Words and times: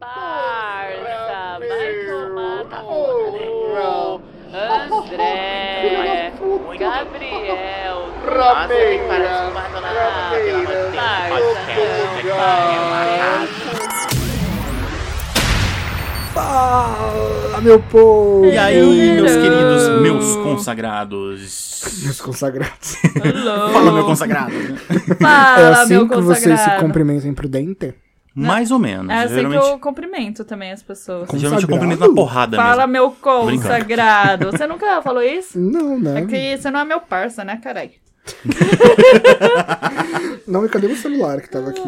Parça, 0.00 1.58
vai 1.60 1.92
tomar 2.08 2.64
na 2.64 2.80
porra, 2.80 4.20
André, 4.50 6.32
Gabriel, 6.78 8.08
Nossa, 8.24 8.72
ele 8.72 9.06
parece 9.06 9.42
uma 9.50 9.68
dona 9.68 9.92
Nada, 9.92 10.36
pelo 10.38 10.56
amor 10.56 10.72
de 10.72 10.90
Deus. 10.90 11.28
Podcast, 11.28 12.80
Fala, 16.32 17.60
meu 17.60 17.78
povo! 17.80 18.46
E 18.46 18.56
aí, 18.56 19.12
meus 19.16 19.32
Hello. 19.32 19.42
queridos, 19.42 20.00
meus 20.00 20.36
consagrados. 20.36 22.00
Meus 22.02 22.20
consagrados. 22.20 22.96
Fala, 23.72 23.92
meu 23.92 24.04
consagrado. 24.04 24.52
é 24.54 25.14
Fala, 25.16 25.82
assim 25.82 25.94
meu 25.94 26.08
que 26.08 26.16
vocês 26.22 26.38
se 26.42 26.48
consagrado. 26.50 26.80
cumprimentam 26.82 27.34
pro 27.34 27.48
dente? 27.48 27.94
Mais 28.34 28.70
ou 28.70 28.78
menos. 28.78 29.10
É 29.10 29.24
assim 29.24 29.34
geralmente, 29.34 29.60
que 29.60 29.66
eu 29.70 29.78
cumprimento 29.78 30.44
também 30.44 30.72
as 30.72 30.82
pessoas. 30.82 31.28
Com- 31.28 31.36
geralmente 31.36 31.64
eu 31.64 31.68
Consagrado? 31.68 31.96
cumprimento 31.96 32.08
na 32.08 32.14
porrada 32.14 32.56
Fala, 32.56 32.86
mesmo. 32.86 32.92
meu 32.92 33.10
consagrado. 33.20 34.50
Você 34.52 34.66
nunca 34.66 35.02
falou 35.02 35.22
isso? 35.22 35.58
Não, 35.58 35.98
né? 35.98 36.20
É 36.20 36.26
que 36.26 36.56
você 36.56 36.70
não 36.70 36.80
é 36.80 36.84
meu 36.84 37.00
parça, 37.00 37.44
né, 37.44 37.58
caralho? 37.62 37.90
Não, 40.46 40.64
e 40.64 40.68
cadê 40.68 40.86
o 40.86 40.96
celular 40.96 41.40
que 41.40 41.50
tava 41.50 41.70
aqui? 41.70 41.82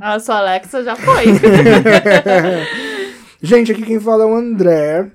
A 0.00 0.18
sua 0.18 0.38
Alexa 0.38 0.82
já 0.82 0.96
foi. 0.96 1.24
Gente, 3.42 3.72
aqui 3.72 3.82
quem 3.82 4.00
fala 4.00 4.24
é 4.24 4.26
o 4.26 4.34
André. 4.34 5.10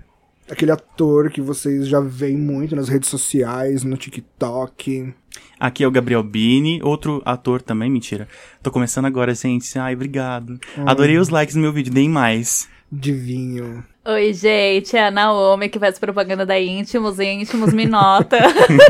Aquele 0.50 0.72
ator 0.72 1.30
que 1.30 1.40
vocês 1.42 1.88
já 1.88 2.00
veem 2.02 2.38
muito 2.38 2.76
nas 2.76 2.90
redes 2.90 3.10
sociais, 3.10 3.84
no 3.84 3.96
TikTok. 3.96 5.14
Aqui 5.60 5.84
é 5.84 5.88
o 5.88 5.92
Gabriel 5.92 6.24
Bini, 6.24 6.82
outro 6.84 7.22
ator 7.24 7.62
também, 7.62 7.90
mentira. 7.90 8.28
Tô 8.62 8.70
começando 8.70 9.06
agora, 9.06 9.34
gente. 9.34 9.78
Ai, 9.80 9.94
obrigado. 9.94 10.60
Adorei 10.86 11.18
os 11.18 11.30
likes 11.30 11.56
no 11.56 11.62
meu 11.62 11.72
vídeo, 11.72 11.94
deem 11.94 12.10
mais. 12.10 12.68
De 12.92 13.14
vinho. 13.14 13.84
Oi, 14.04 14.34
gente, 14.34 14.98
é 14.98 15.08
a 15.08 15.12
Naomi 15.12 15.70
que 15.70 15.80
faz 15.80 15.98
propaganda 16.00 16.46
da 16.46 16.60
Íntimos. 16.60 17.20
E 17.20 17.26
Íntimos 17.26 17.72
me 17.72 17.86
nota. 17.88 18.38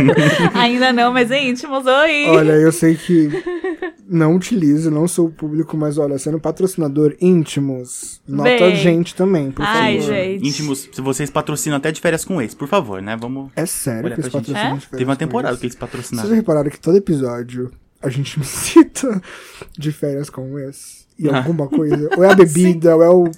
Ainda 0.56 0.92
não, 0.94 1.12
mas 1.14 1.30
é 1.30 1.44
Íntimos, 1.44 1.86
oi. 1.86 2.26
Olha, 2.30 2.54
eu 2.54 2.72
sei 2.72 2.96
que 2.96 3.30
não 4.14 4.36
utilizo, 4.36 4.92
não 4.92 5.08
sou 5.08 5.28
o 5.28 5.32
público, 5.32 5.78
mas 5.78 5.98
olha, 5.98 6.20
sendo 6.20 6.38
patrocinador 6.40 7.16
íntimos, 7.22 8.22
nota 8.28 8.50
Vem. 8.50 8.64
a 8.64 8.76
gente 8.76 9.16
também, 9.16 9.52
por 9.52 9.64
Ai, 9.66 10.00
favor. 10.02 10.14
gente. 10.14 10.48
Íntimos, 10.50 10.90
se 10.92 11.00
vocês 11.02 11.30
patrocinam 11.30 11.78
até 11.78 11.92
de 11.92 12.02
férias 12.02 12.26
com 12.26 12.42
ex, 12.42 12.54
por 12.54 12.68
favor, 12.68 13.02
né? 13.02 13.16
Vamos. 13.16 13.50
É 13.56 13.66
sério 13.66 14.14
que 14.14 14.20
eles 14.22 14.32
patrocinam 14.32 14.60
É? 14.60 14.64
de 14.76 14.80
férias 14.82 14.90
Teve 14.92 15.04
uma 15.06 15.16
temporada 15.16 15.56
que 15.58 15.64
eles 15.66 15.74
Vocês 15.74 15.80
patrocinaram. 15.80 16.30
já 16.30 16.36
repararam 16.36 16.70
que 16.70 16.80
todo 16.80 16.98
episódio 16.98 17.72
a 18.02 18.10
gente 18.10 18.38
me 18.40 18.46
cita 18.46 19.22
de 19.78 19.92
férias 19.92 20.30
com 20.30 20.60
esse? 20.60 21.06
E 21.18 21.30
Ah. 21.30 21.38
alguma 21.38 21.68
coisa? 21.68 22.10
Ou 22.18 22.24
é 22.24 22.32
a 22.32 22.36
bebida, 22.36 22.94
ou 22.98 23.04
é 23.04 23.10
o 23.10 23.32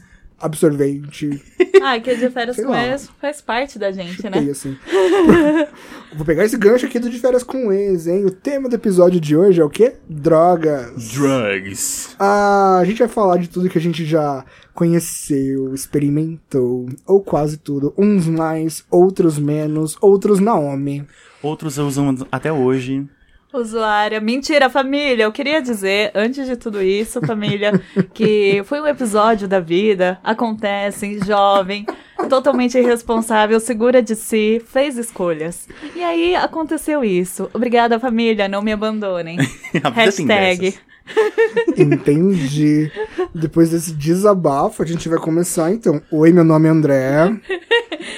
absorvente. 0.43 1.41
Ai, 1.81 1.99
que 2.01 2.15
de 2.15 2.29
férias 2.29 2.57
com 2.57 2.75
ex 2.75 3.09
faz 3.19 3.41
parte 3.41 3.79
da 3.79 3.91
gente, 3.91 4.15
Chutei, 4.15 4.41
né? 4.41 4.51
assim. 4.51 4.77
Vou 6.13 6.25
pegar 6.25 6.43
esse 6.43 6.57
gancho 6.57 6.85
aqui 6.85 6.99
do 6.99 7.09
de 7.09 7.17
férias 7.17 7.43
com 7.43 7.71
ex, 7.71 8.07
hein? 8.07 8.25
O 8.25 8.31
tema 8.31 8.67
do 8.67 8.75
episódio 8.75 9.19
de 9.19 9.35
hoje 9.35 9.61
é 9.61 9.63
o 9.63 9.69
quê? 9.69 9.95
Drogas. 10.07 11.13
Drugs. 11.13 12.15
Ah, 12.19 12.79
a 12.79 12.85
gente 12.85 12.99
vai 12.99 13.07
falar 13.07 13.37
de 13.37 13.49
tudo 13.49 13.69
que 13.69 13.77
a 13.77 13.81
gente 13.81 14.05
já 14.05 14.45
conheceu, 14.73 15.73
experimentou, 15.73 16.87
ou 17.07 17.21
quase 17.21 17.57
tudo. 17.57 17.93
Uns 17.97 18.27
mais, 18.27 18.83
outros 18.91 19.39
menos, 19.39 19.97
outros 20.01 20.39
Naomi. 20.39 21.07
Outros 21.41 21.77
usam 21.77 22.15
até 22.31 22.51
hoje. 22.51 23.07
Usuária. 23.53 24.19
Mentira, 24.19 24.69
família. 24.69 25.23
Eu 25.25 25.31
queria 25.31 25.61
dizer, 25.61 26.11
antes 26.15 26.45
de 26.47 26.55
tudo 26.55 26.81
isso, 26.81 27.21
família, 27.21 27.79
que 28.13 28.61
foi 28.65 28.81
um 28.81 28.87
episódio 28.87 29.47
da 29.47 29.59
vida. 29.59 30.19
Acontece, 30.23 31.19
jovem, 31.25 31.85
totalmente 32.27 32.77
irresponsável, 32.77 33.59
segura 33.59 34.01
de 34.01 34.15
si, 34.15 34.61
fez 34.65 34.97
escolhas. 34.97 35.67
E 35.95 36.03
aí 36.03 36.35
aconteceu 36.35 37.03
isso. 37.03 37.49
Obrigada, 37.53 37.99
família. 37.99 38.47
Não 38.47 38.61
me 38.63 38.71
abandonem. 38.71 39.37
A 39.83 39.89
Hashtag. 39.89 40.73
Entendi. 41.77 42.89
Depois 43.35 43.69
desse 43.69 43.93
desabafo, 43.93 44.81
a 44.81 44.85
gente 44.85 45.07
vai 45.09 45.19
começar 45.19 45.71
então. 45.71 46.01
Oi, 46.11 46.31
meu 46.31 46.43
nome 46.43 46.67
é 46.67 46.71
André. 46.71 47.11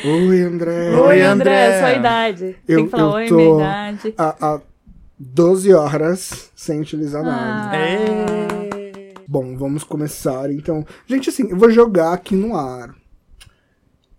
Oi, 0.06 0.42
André. 0.42 0.92
Oi, 0.92 1.00
Oi, 1.00 1.22
André, 1.22 1.66
André. 1.68 1.80
sua 1.80 1.94
idade. 1.94 2.56
Eu- 2.68 2.76
Tem 2.78 2.86
que 2.86 2.92
falar 2.92 3.04
eu 3.04 3.10
oi, 3.16 3.28
tô- 3.28 3.36
minha 3.36 3.56
idade. 3.56 4.14
Há, 4.18 4.36
há 4.40 4.60
12 5.18 5.74
horas 5.74 6.52
sem 6.56 6.82
utilizar 6.82 7.24
nada. 7.24 7.72
Ah. 7.72 7.76
É. 7.76 9.14
Bom, 9.28 9.58
vamos 9.58 9.84
começar 9.84 10.52
então. 10.52 10.86
Gente, 11.08 11.30
assim, 11.30 11.50
eu 11.50 11.58
vou 11.58 11.72
jogar 11.72 12.14
aqui 12.14 12.36
no 12.36 12.56
ar. 12.56 12.96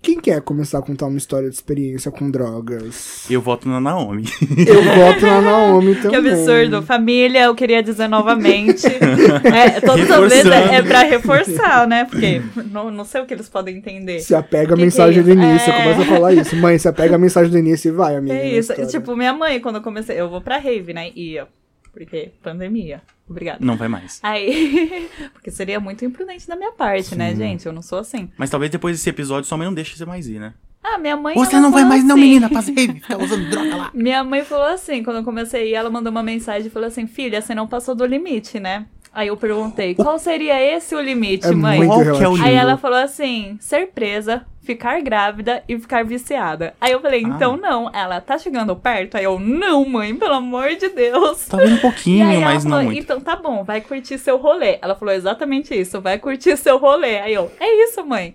Quem 0.06 0.21
quer 0.21 0.41
começar 0.41 0.78
a 0.78 0.83
contar 0.83 1.06
uma 1.06 1.19
história 1.19 1.49
de 1.49 1.56
experiência 1.56 2.12
com 2.12 2.31
drogas? 2.31 3.28
Eu 3.28 3.43
voto 3.43 3.69
na 3.69 3.81
Naomi. 3.81 4.22
Eu 4.65 4.81
voto 4.84 5.27
na 5.27 5.41
Naomi 5.41 5.97
também. 6.00 6.22
Que 6.22 6.28
absurdo. 6.28 6.81
Família, 6.81 7.43
eu 7.47 7.56
queria 7.56 7.83
dizer 7.83 8.06
novamente. 8.06 8.87
é, 8.87 9.81
todas 9.81 10.09
as 10.09 10.33
vezes 10.33 10.47
é, 10.47 10.77
é 10.77 10.83
pra 10.83 11.03
reforçar, 11.03 11.89
né? 11.89 12.05
Porque 12.05 12.41
não, 12.71 12.89
não 12.93 13.05
sei 13.05 13.22
o 13.22 13.27
que 13.27 13.34
eles 13.34 13.49
podem 13.49 13.78
entender. 13.78 14.21
Se 14.21 14.33
apega 14.33 14.75
a 14.75 14.77
Que 14.77 14.77
que 14.77 14.83
mensagem 14.83 15.19
é 15.19 15.22
do 15.25 15.31
início, 15.33 15.72
É. 15.72 15.83
começa 15.83 16.03
a 16.03 16.05
falar 16.05 16.34
isso. 16.34 16.55
Mãe, 16.55 16.78
se 16.78 16.87
apega 16.87 17.17
a 17.17 17.19
mensagem 17.19 17.50
do 17.50 17.59
início 17.59 17.88
e 17.88 17.93
vai, 17.93 18.15
amiga. 18.15 18.37
É 18.37 18.49
isso. 18.49 18.75
Tipo, 18.87 19.17
minha 19.17 19.33
mãe, 19.33 19.59
quando 19.59 19.77
eu 19.78 19.83
comecei, 19.83 20.21
eu 20.21 20.31
vou 20.31 20.41
pra 20.41 20.56
rave, 20.56 20.94
né? 20.94 21.11
Ia. 21.17 21.49
Porque 21.96 22.30
pandemia. 22.42 23.00
Obrigada. 23.26 23.58
Não 23.64 23.74
vai 23.74 23.88
mais. 23.88 24.20
Aí. 24.22 25.08
Porque 25.32 25.50
seria 25.50 25.80
muito 25.80 26.04
imprudente 26.04 26.46
da 26.46 26.54
minha 26.54 26.72
parte, 26.72 27.16
né, 27.16 27.34
gente? 27.34 27.64
Eu 27.64 27.72
não 27.72 27.80
sou 27.80 27.98
assim. 27.98 28.30
Mas 28.36 28.50
talvez 28.50 28.70
depois 28.70 28.94
desse 28.98 29.08
episódio 29.08 29.48
sua 29.48 29.56
mãe 29.56 29.66
não 29.66 29.72
deixe 29.72 29.96
você 29.96 30.04
mais 30.04 30.28
ir, 30.28 30.38
né? 30.38 30.52
Ah, 30.84 30.98
minha 30.98 31.16
mãe. 31.16 31.34
Você 31.34 31.58
não 31.58 31.72
vai 31.72 31.84
mais 31.84 32.04
não, 32.04 32.14
assim- 32.14 32.20
menina, 32.24 32.48
pra 32.50 32.60
rave, 32.60 33.00
ficar 33.00 33.18
usando 33.18 33.48
droga 33.50 33.76
lá. 33.76 33.90
Minha 33.94 34.22
mãe 34.22 34.44
falou 34.44 34.66
assim, 34.66 35.02
quando 35.02 35.16
eu 35.16 35.24
comecei 35.24 35.62
a 35.62 35.64
ir, 35.64 35.74
ela 35.74 35.90
mandou 35.90 36.10
uma 36.12 36.22
mensagem 36.22 36.66
e 36.68 36.70
falou 36.70 36.86
assim: 36.86 37.06
Filha, 37.06 37.40
você 37.40 37.54
não 37.54 37.66
passou 37.66 37.94
do 37.94 38.04
limite, 38.04 38.60
né? 38.60 38.86
Aí 39.16 39.28
eu 39.28 39.37
perguntei: 39.37 39.94
Qual 39.94 40.19
seria 40.19 40.60
esse 40.60 40.94
o 40.94 41.00
limite, 41.00 41.47
É 41.47 41.50
mãe? 41.53 41.78
muito 41.78 41.91
Qual 41.91 42.03
que 42.03 42.09
é 42.09 42.12
o 42.12 42.16
relativo. 42.19 42.47
Aí 42.47 42.54
ela 42.54 42.77
falou 42.77 42.99
assim: 42.99 43.56
ser 43.60 43.87
presa, 43.88 44.44
ficar 44.62 45.00
grávida 45.00 45.62
e 45.66 45.78
ficar 45.78 46.04
viciada. 46.04 46.75
Aí 46.78 46.93
eu 46.93 47.00
falei: 47.00 47.25
Ah. 47.25 47.28
então 47.28 47.56
não. 47.56 47.91
Ela 47.94 48.21
tá 48.21 48.37
chegando 48.37 48.76
perto? 48.76 49.16
Aí 49.16 49.25
eu: 49.25 49.38
não, 49.38 49.84
mãe, 49.88 50.15
pelo 50.15 50.34
amor 50.34 50.69
de 50.76 50.91
Deus. 50.91 51.47
Talvez 51.49 51.72
um 51.72 51.76
E 51.76 51.81
pouquinho, 51.81 52.26
aí 52.28 52.37
ela 52.37 52.44
mas 52.44 52.65
não 52.65 52.71
falou, 52.72 52.84
muito. 52.84 52.99
então 53.00 53.21
tá 53.21 53.34
bom, 53.37 53.65
vai 53.65 53.81
curtir 53.81 54.19
seu 54.19 54.37
rolê. 54.37 54.78
Ela 54.82 54.94
falou 54.94 55.15
exatamente 55.15 55.75
isso, 55.75 55.99
vai 56.00 56.19
curtir 56.19 56.56
seu 56.59 56.76
rolê. 56.76 57.19
Aí 57.19 57.32
eu, 57.32 57.50
é 57.59 57.84
isso, 57.84 58.05
mãe. 58.05 58.34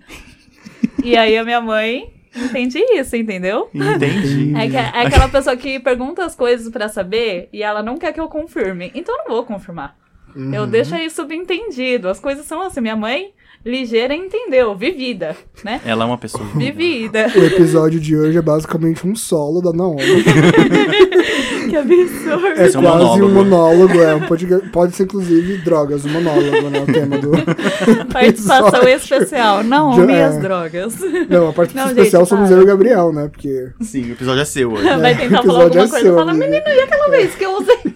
e 1.02 1.16
aí 1.16 1.36
a 1.38 1.44
minha 1.44 1.60
mãe 1.60 2.12
entende 2.34 2.78
isso, 2.94 3.14
entendeu? 3.16 3.68
Entendi. 3.74 4.52
É, 4.58 4.68
que- 4.68 4.76
é 4.76 5.06
aquela 5.06 5.28
pessoa 5.28 5.56
que 5.56 5.78
pergunta 5.78 6.24
as 6.24 6.34
coisas 6.34 6.68
pra 6.72 6.88
saber 6.88 7.48
e 7.52 7.62
ela 7.62 7.82
não 7.82 7.96
quer 7.98 8.12
que 8.12 8.20
eu 8.20 8.28
confirme. 8.28 8.90
Então 8.94 9.16
eu 9.16 9.24
não 9.24 9.34
vou 9.36 9.44
confirmar. 9.44 9.96
Uhum. 10.34 10.54
Eu 10.54 10.66
deixo 10.66 10.94
aí 10.94 11.08
subentendido. 11.10 12.08
As 12.08 12.18
coisas 12.20 12.44
são 12.46 12.62
assim. 12.62 12.80
Minha 12.80 12.96
mãe, 12.96 13.30
ligeira, 13.64 14.14
entendeu. 14.14 14.74
Vivida, 14.74 15.36
né? 15.64 15.80
Ela 15.84 16.04
é 16.04 16.06
uma 16.06 16.18
pessoa. 16.18 16.44
Vivida. 16.56 17.30
O 17.34 17.44
episódio 17.44 18.00
de 18.00 18.16
hoje 18.16 18.38
é 18.38 18.42
basicamente 18.42 19.06
um 19.06 19.14
solo 19.14 19.60
da 19.60 19.72
Naomi. 19.72 20.02
que 21.68 21.76
absurdo. 21.76 22.46
É 22.48 22.66
Esse 22.66 22.76
é 22.76 22.80
um 22.80 22.82
quase 22.82 22.98
monólogo. 22.98 23.26
um 23.26 23.34
monólogo, 23.34 24.00
é. 24.02 24.14
Um 24.14 24.26
podcast, 24.26 24.68
pode 24.70 24.94
ser, 24.96 25.04
inclusive, 25.04 25.58
drogas, 25.58 26.04
um 26.04 26.08
monólogo, 26.10 26.70
né? 26.70 26.80
O 26.80 26.86
tema 26.92 27.18
do. 27.18 27.30
Participação 28.12 28.82
especial. 28.88 29.62
Não, 29.64 29.94
Já- 29.94 30.06
minhas 30.06 30.36
é. 30.36 30.40
drogas. 30.40 30.96
Não, 31.28 31.48
a 31.48 31.52
participação 31.52 31.74
Não, 31.74 31.88
gente, 31.88 31.98
especial 31.98 32.26
somos 32.26 32.48
para. 32.48 32.56
eu 32.56 32.60
e 32.60 32.64
o 32.64 32.66
Gabriel, 32.66 33.12
né? 33.12 33.28
Porque. 33.28 33.68
Sim, 33.80 34.10
o 34.10 34.12
episódio 34.12 34.42
é 34.42 34.44
seu 34.44 34.72
hoje. 34.72 34.82
Vai 34.84 35.12
É, 35.12 35.14
tentar 35.14 35.42
falar 35.42 35.64
alguma 35.64 35.84
é 35.84 35.88
coisa. 35.88 36.00
seu, 36.00 36.14
Fala, 36.16 36.30
amiga. 36.32 36.46
menino, 36.46 36.64
e 36.68 36.80
aquela 36.80 37.08
vez 37.10 37.34
que 37.34 37.44
eu 37.44 37.56
usei? 37.58 37.94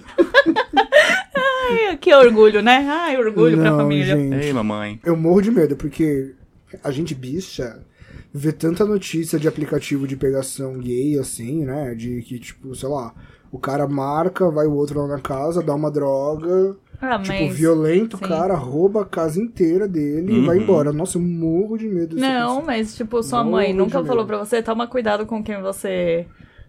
Que 2.00 2.14
orgulho, 2.14 2.62
né? 2.62 2.86
Ai, 2.88 3.16
orgulho 3.16 3.56
pra 3.58 3.70
Não, 3.70 3.78
família. 3.78 4.16
gente. 4.16 4.34
Ei, 4.46 4.52
mamãe. 4.52 5.00
Eu 5.04 5.16
morro 5.16 5.40
de 5.42 5.50
medo, 5.50 5.76
porque 5.76 6.34
a 6.82 6.90
gente 6.90 7.14
bicha 7.14 7.80
vê 8.32 8.52
tanta 8.52 8.84
notícia 8.84 9.38
de 9.38 9.48
aplicativo 9.48 10.06
de 10.06 10.16
pegação 10.16 10.78
gay, 10.78 11.18
assim, 11.18 11.64
né? 11.64 11.94
De 11.94 12.20
que, 12.22 12.38
tipo, 12.38 12.74
sei 12.74 12.88
lá, 12.88 13.14
o 13.50 13.58
cara 13.58 13.86
marca, 13.88 14.50
vai 14.50 14.66
o 14.66 14.74
outro 14.74 15.00
lá 15.00 15.06
na 15.08 15.20
casa, 15.20 15.62
dá 15.62 15.74
uma 15.74 15.90
droga, 15.90 16.76
Ah, 17.00 17.18
tipo, 17.18 17.44
mas... 17.44 17.54
violenta 17.56 18.16
o 18.16 18.18
sim. 18.18 18.26
cara, 18.26 18.54
rouba 18.54 19.02
a 19.02 19.06
casa 19.06 19.40
inteira 19.40 19.88
dele 19.88 20.34
e 20.34 20.44
vai 20.44 20.56
Uhum. 20.58 20.62
embora. 20.64 20.92
Nossa, 20.92 21.16
eu 21.16 21.22
morro 21.22 21.78
de 21.78 21.86
medo 21.88 22.14
disso 22.16 22.20
Não, 22.20 22.62
mas 22.62 22.94
tipo, 22.94 23.22
sua 23.22 23.38
Morro 23.42 23.52
mãe 23.56 23.72
nunca 23.72 23.98
medo. 23.98 24.08
falou 24.08 24.26
pra 24.26 24.36
você, 24.38 24.62
toma 24.62 24.86
cuidado 24.86 25.24
com 25.24 25.42
quem 25.42 25.60
você 25.62 26.26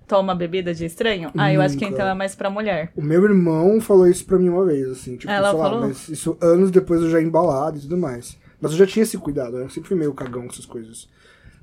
toma 0.07 0.33
bebida 0.33 0.73
de 0.73 0.85
estranho? 0.85 1.31
Ah, 1.37 1.53
eu 1.53 1.61
acho 1.61 1.77
que 1.77 1.85
então 1.85 2.07
é 2.07 2.13
mais 2.13 2.33
pra 2.33 2.49
mulher. 2.49 2.91
O 2.95 3.01
meu 3.01 3.23
irmão 3.23 3.79
falou 3.81 4.07
isso 4.07 4.25
pra 4.25 4.39
mim 4.39 4.49
uma 4.49 4.65
vez, 4.65 4.87
assim, 4.89 5.17
tipo, 5.17 5.31
Ela 5.31 5.49
sei 5.49 5.59
lá, 5.59 5.69
falou? 5.69 5.87
mas 5.87 6.09
isso 6.09 6.37
anos 6.41 6.71
depois 6.71 7.01
eu 7.01 7.09
já 7.09 7.21
embalado 7.21 7.77
e 7.77 7.81
tudo 7.81 7.97
mais. 7.97 8.37
Mas 8.59 8.71
eu 8.71 8.77
já 8.77 8.87
tinha 8.87 9.03
esse 9.03 9.17
cuidado? 9.17 9.57
Eu 9.57 9.69
sempre 9.69 9.89
fui 9.89 9.97
meio 9.97 10.13
cagão 10.13 10.43
com 10.43 10.51
essas 10.53 10.65
coisas. 10.65 11.07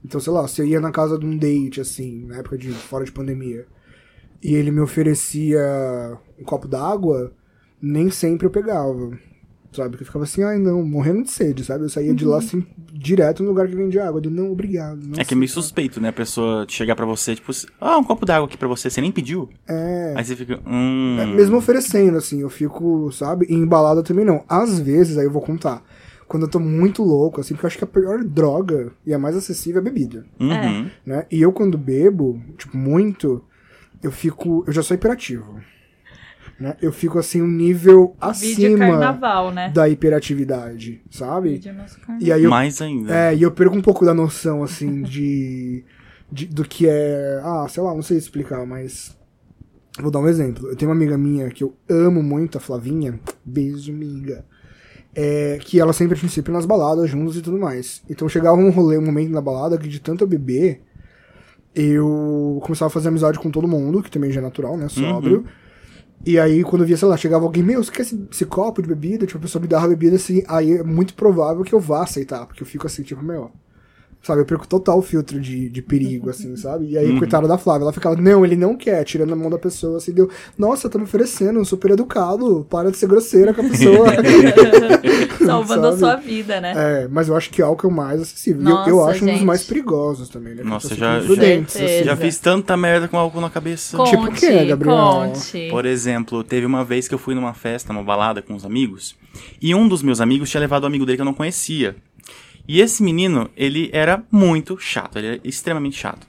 Então, 0.04 0.20
sei 0.20 0.32
lá, 0.32 0.46
se 0.46 0.60
eu 0.60 0.66
ia 0.66 0.80
na 0.80 0.92
casa 0.92 1.18
de 1.18 1.24
um 1.24 1.36
date, 1.36 1.80
assim, 1.80 2.26
na 2.26 2.36
época 2.36 2.58
de 2.58 2.70
fora 2.70 3.04
de 3.04 3.10
pandemia, 3.10 3.66
e 4.42 4.54
ele 4.54 4.70
me 4.70 4.80
oferecia 4.80 6.18
um 6.38 6.44
copo 6.44 6.68
d'água, 6.68 7.32
nem 7.80 8.10
sempre 8.10 8.46
eu 8.46 8.50
pegava. 8.50 9.18
Sabe? 9.74 9.96
Que 9.96 10.02
eu 10.02 10.06
ficava 10.06 10.24
assim, 10.24 10.42
ai 10.42 10.58
não, 10.58 10.82
morrendo 10.82 11.22
de 11.22 11.30
sede, 11.30 11.64
sabe? 11.64 11.84
Eu 11.84 11.88
saía 11.88 12.14
de 12.14 12.24
lá 12.24 12.38
assim, 12.38 12.64
direto 12.92 13.42
no 13.42 13.50
lugar 13.50 13.66
que 13.68 13.74
vende 13.76 13.98
água. 13.98 14.20
Eu, 14.24 14.30
não, 14.30 14.52
obrigado. 14.52 15.00
não 15.04 15.18
É 15.18 15.24
que 15.24 15.34
é 15.34 15.36
meio 15.36 15.50
aceito." 15.50 15.62
suspeito, 15.62 16.00
né? 16.00 16.08
A 16.08 16.12
pessoa 16.12 16.64
chegar 16.68 16.94
pra 16.96 17.06
você, 17.06 17.34
tipo, 17.34 17.50
ah, 17.80 17.98
um 17.98 18.04
copo 18.04 18.24
d'água 18.26 18.46
aqui 18.46 18.56
pra 18.56 18.68
você, 18.68 18.88
você 18.90 19.00
nem 19.00 19.12
pediu. 19.12 19.48
É. 19.68 20.14
Aí 20.16 20.24
você 20.24 20.36
fica, 20.36 20.60
hum. 20.66 21.16
É, 21.20 21.26
Mesmo 21.26 21.56
oferecendo, 21.56 22.16
assim, 22.18 22.40
eu 22.40 22.50
fico, 22.50 23.10
sabe? 23.12 23.46
E 23.48 23.54
embalada 23.54 24.02
também 24.02 24.24
não. 24.24 24.44
Às 24.48 24.78
vezes, 24.78 25.18
aí 25.18 25.24
eu 25.24 25.30
vou 25.32 25.42
contar. 25.42 25.82
Quando 26.26 26.44
eu 26.44 26.50
tô 26.50 26.58
muito 26.58 27.02
louco, 27.02 27.40
assim, 27.40 27.52
porque 27.54 27.66
eu 27.66 27.68
acho 27.68 27.78
que 27.78 27.84
a 27.84 27.86
pior 27.86 28.24
droga 28.24 28.90
e 29.06 29.12
a 29.12 29.18
mais 29.18 29.36
acessível 29.36 29.78
é 29.78 29.80
a 29.80 29.84
bebida, 29.84 30.24
Uhum. 30.40 30.88
né? 31.04 31.26
E 31.30 31.40
eu, 31.42 31.52
quando 31.52 31.76
bebo, 31.76 32.40
tipo, 32.56 32.76
muito, 32.76 33.44
eu 34.02 34.10
fico. 34.10 34.64
Eu 34.66 34.72
já 34.72 34.82
sou 34.82 34.94
hiperativo. 34.94 35.60
Né? 36.58 36.76
Eu 36.80 36.92
fico, 36.92 37.18
assim, 37.18 37.42
um 37.42 37.48
nível 37.48 38.14
acima 38.20 38.78
carnaval, 38.78 39.50
né? 39.50 39.70
da 39.70 39.88
hiperatividade, 39.88 41.02
sabe? 41.10 41.58
Carnaval. 41.58 42.18
E 42.20 42.32
aí 42.32 42.44
eu 42.44 42.50
Mais 42.50 42.80
ainda. 42.80 43.12
é, 43.14 43.34
e 43.34 43.42
eu 43.42 43.50
perco 43.50 43.76
um 43.76 43.82
pouco 43.82 44.04
da 44.04 44.14
noção, 44.14 44.62
assim, 44.62 45.02
de, 45.04 45.84
de- 46.30 46.46
do 46.46 46.62
que 46.64 46.86
é. 46.88 47.40
Ah, 47.42 47.66
sei 47.68 47.82
lá, 47.82 47.92
não 47.92 48.02
sei 48.02 48.16
explicar, 48.18 48.64
mas. 48.64 49.16
Vou 50.00 50.10
dar 50.10 50.18
um 50.20 50.28
exemplo. 50.28 50.68
Eu 50.68 50.76
tenho 50.76 50.90
uma 50.90 50.96
amiga 50.96 51.16
minha 51.18 51.48
que 51.50 51.62
eu 51.64 51.74
amo 51.88 52.22
muito, 52.22 52.58
a 52.58 52.60
Flavinha. 52.60 53.18
Beijo, 53.44 53.92
amiga. 53.92 54.44
É, 55.14 55.58
que 55.60 55.78
ela 55.78 55.92
sempre 55.92 56.18
tinha 56.18 56.28
sempre 56.28 56.52
nas 56.52 56.66
baladas 56.66 57.08
juntos 57.10 57.36
e 57.36 57.42
tudo 57.42 57.58
mais. 57.58 58.02
Então 58.10 58.28
chegava 58.28 58.56
um 58.56 58.70
rolê, 58.70 58.98
um 58.98 59.04
momento 59.06 59.30
na 59.30 59.40
balada 59.40 59.78
que 59.78 59.88
de 59.88 60.00
tanto 60.00 60.24
eu 60.24 60.28
beber, 60.28 60.82
eu 61.74 62.60
começava 62.64 62.88
a 62.88 62.90
fazer 62.90 63.08
amizade 63.08 63.38
com 63.38 63.50
todo 63.50 63.66
mundo, 63.68 64.02
que 64.02 64.10
também 64.10 64.30
já 64.30 64.40
é 64.40 64.42
natural, 64.42 64.76
né? 64.76 64.88
Sóbrio. 64.88 65.44
E 66.26 66.38
aí, 66.38 66.64
quando 66.64 66.82
eu 66.82 66.86
via, 66.86 66.96
sei 66.96 67.06
lá, 67.06 67.16
chegava 67.16 67.44
alguém, 67.44 67.62
meu, 67.62 67.82
você 67.84 67.90
quer 67.90 68.02
esse, 68.02 68.26
esse 68.30 68.46
copo 68.46 68.80
de 68.80 68.88
bebida? 68.88 69.26
Tipo, 69.26 69.38
a 69.38 69.42
pessoa 69.42 69.60
me 69.60 69.68
dava 69.68 69.88
bebida 69.88 70.16
assim, 70.16 70.42
aí 70.48 70.78
é 70.78 70.82
muito 70.82 71.14
provável 71.14 71.62
que 71.64 71.72
eu 71.74 71.80
vá 71.80 72.02
aceitar, 72.02 72.46
porque 72.46 72.62
eu 72.62 72.66
fico 72.66 72.86
assim, 72.86 73.02
tipo, 73.02 73.22
meu. 73.22 73.50
Sabe, 74.24 74.40
eu 74.40 74.46
perco 74.46 74.66
total 74.66 74.98
o 74.98 75.02
filtro 75.02 75.38
de, 75.38 75.68
de 75.68 75.82
perigo, 75.82 76.30
assim, 76.30 76.56
sabe? 76.56 76.86
E 76.88 76.96
aí, 76.98 77.18
coitada 77.18 77.46
da 77.46 77.58
Flávia, 77.58 77.84
ela 77.84 77.92
ficava, 77.92 78.16
não, 78.16 78.44
ele 78.44 78.56
não 78.56 78.74
quer, 78.74 79.04
tirando 79.04 79.32
a 79.34 79.36
mão 79.36 79.50
da 79.50 79.58
pessoa, 79.58 79.98
assim, 79.98 80.12
deu, 80.12 80.30
nossa, 80.56 80.88
tá 80.88 80.96
me 80.98 81.04
oferecendo, 81.04 81.62
super 81.64 81.90
educado, 81.90 82.66
para 82.70 82.90
de 82.90 82.96
ser 82.96 83.06
grosseira 83.06 83.52
com 83.52 83.60
a 83.60 83.68
pessoa. 83.68 84.06
Salvando 85.44 85.86
a 85.88 85.96
sua 85.98 86.16
vida, 86.16 86.60
né? 86.60 86.72
é, 86.74 87.08
mas 87.08 87.28
eu 87.28 87.36
acho 87.36 87.50
que 87.50 87.60
álcool 87.60 87.88
é 87.88 87.90
o 87.90 87.92
mais 87.94 88.20
acessível. 88.20 88.62
E 88.62 88.70
eu- 88.70 88.76
eu, 88.86 88.96
Nossa, 88.96 89.10
acho 89.10 89.24
um 89.24 89.26
dos 89.26 89.34
gente. 89.36 89.44
mais 89.46 89.62
perigosos 89.64 90.28
também, 90.28 90.54
né? 90.54 90.62
Nossa, 90.62 90.94
já- 90.94 91.20
prudentes, 91.20 91.72
Certeza. 91.74 91.94
assim. 91.96 92.04
Já 92.04 92.16
fiz 92.16 92.38
tanta 92.38 92.76
merda 92.76 93.08
com 93.08 93.16
álcool 93.18 93.40
na 93.40 93.50
cabeça. 93.50 93.96
Conte, 93.96 94.10
Tipo 94.10 94.24
o 94.28 94.32
quê, 94.32 94.64
Gabriel? 94.64 94.96
conte. 94.96 95.68
Por 95.70 95.84
exemplo, 95.84 96.42
teve 96.42 96.64
uma 96.66 96.84
vez 96.84 97.08
que 97.08 97.14
eu 97.14 97.18
fui 97.18 97.34
numa 97.34 97.52
festa, 97.54 97.92
numa 97.92 98.02
balada 98.04 98.40
com 98.40 98.54
uns 98.54 98.64
amigos, 98.64 99.14
e 99.60 99.74
um 99.74 99.86
dos 99.86 100.02
meus 100.02 100.20
amigos 100.20 100.50
tinha 100.50 100.60
levado 100.60 100.84
um 100.84 100.86
amigo 100.86 101.04
dele 101.04 101.16
que 101.18 101.22
eu 101.22 101.26
não 101.26 101.34
conhecia. 101.34 101.96
E 102.66 102.80
esse 102.80 103.02
menino, 103.02 103.50
ele 103.56 103.90
era 103.92 104.24
muito 104.30 104.78
chato, 104.78 105.18
ele 105.18 105.26
era 105.26 105.40
extremamente 105.44 105.96
chato. 105.96 106.26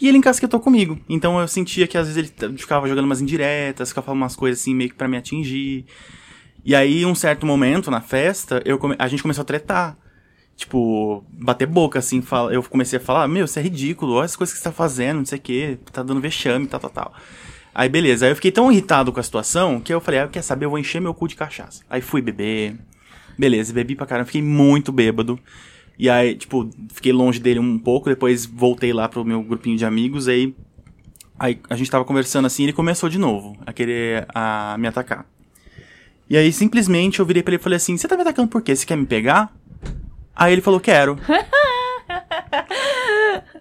E 0.00 0.08
ele 0.08 0.18
encasquetou 0.18 0.60
comigo. 0.60 0.98
Então 1.08 1.40
eu 1.40 1.46
sentia 1.46 1.86
que 1.86 1.96
às 1.96 2.08
vezes 2.08 2.32
ele 2.40 2.58
ficava 2.58 2.88
jogando 2.88 3.04
umas 3.04 3.20
indiretas, 3.20 3.88
ficava 3.90 4.06
falando 4.06 4.22
umas 4.22 4.36
coisas 4.36 4.60
assim 4.60 4.74
meio 4.74 4.90
que 4.90 4.96
pra 4.96 5.08
me 5.08 5.16
atingir. 5.16 5.84
E 6.64 6.74
aí, 6.74 7.04
um 7.04 7.14
certo 7.14 7.44
momento 7.44 7.90
na 7.90 8.00
festa, 8.00 8.62
eu 8.64 8.78
come- 8.78 8.96
a 8.98 9.08
gente 9.08 9.22
começou 9.22 9.42
a 9.42 9.44
tretar. 9.44 9.96
Tipo, 10.56 11.24
bater 11.32 11.66
boca, 11.66 11.98
assim, 11.98 12.20
fala... 12.20 12.52
eu 12.52 12.62
comecei 12.62 12.98
a 12.98 13.00
falar, 13.00 13.26
meu, 13.26 13.46
isso 13.46 13.58
é 13.58 13.62
ridículo, 13.62 14.12
olha 14.12 14.26
as 14.26 14.36
coisas 14.36 14.52
que 14.52 14.58
você 14.58 14.64
tá 14.64 14.72
fazendo, 14.72 15.18
não 15.18 15.24
sei 15.24 15.38
o 15.38 15.40
que, 15.42 15.78
tá 15.90 16.02
dando 16.02 16.20
vexame, 16.20 16.66
tal, 16.66 16.78
tal, 16.78 16.90
tal. 16.90 17.14
Aí, 17.74 17.88
beleza, 17.88 18.26
aí 18.26 18.32
eu 18.32 18.36
fiquei 18.36 18.52
tão 18.52 18.70
irritado 18.70 19.10
com 19.12 19.18
a 19.18 19.22
situação, 19.22 19.80
que 19.80 19.92
eu 19.92 20.00
falei, 20.00 20.20
ah, 20.20 20.28
quer 20.28 20.42
saber, 20.42 20.66
eu 20.66 20.70
vou 20.70 20.78
encher 20.78 21.00
meu 21.00 21.14
cu 21.14 21.26
de 21.26 21.34
cachaça. 21.36 21.82
Aí 21.88 22.02
fui 22.02 22.20
beber, 22.20 22.76
beleza, 23.36 23.72
bebi 23.72 23.96
pra 23.96 24.06
caramba, 24.06 24.26
fiquei 24.26 24.42
muito 24.42 24.92
bêbado. 24.92 25.40
E 25.98 26.08
aí, 26.08 26.34
tipo, 26.34 26.68
fiquei 26.92 27.12
longe 27.12 27.38
dele 27.38 27.60
um 27.60 27.78
pouco, 27.78 28.08
depois 28.08 28.44
voltei 28.46 28.92
lá 28.92 29.08
pro 29.08 29.24
meu 29.24 29.42
grupinho 29.42 29.76
de 29.76 29.84
amigos, 29.84 30.28
aí... 30.28 30.54
Aí 31.38 31.58
a 31.68 31.74
gente 31.74 31.90
tava 31.90 32.04
conversando 32.04 32.46
assim, 32.46 32.62
ele 32.62 32.72
começou 32.72 33.08
de 33.08 33.18
novo 33.18 33.56
a 33.66 33.72
querer 33.72 34.26
a, 34.32 34.76
me 34.78 34.86
atacar. 34.86 35.26
E 36.32 36.36
aí, 36.36 36.52
simplesmente, 36.52 37.20
eu 37.20 37.26
virei 37.26 37.42
pra 37.42 37.52
ele 37.52 37.60
e 37.60 37.62
falei 37.62 37.76
assim: 37.76 37.96
Você 37.96 38.08
tá 38.08 38.16
me 38.16 38.22
atacando 38.22 38.48
por 38.48 38.62
quê? 38.62 38.74
Você 38.74 38.86
quer 38.86 38.96
me 38.96 39.04
pegar? 39.04 39.52
Aí 40.34 40.52
ele 40.52 40.62
falou: 40.62 40.80
Quero. 40.80 41.18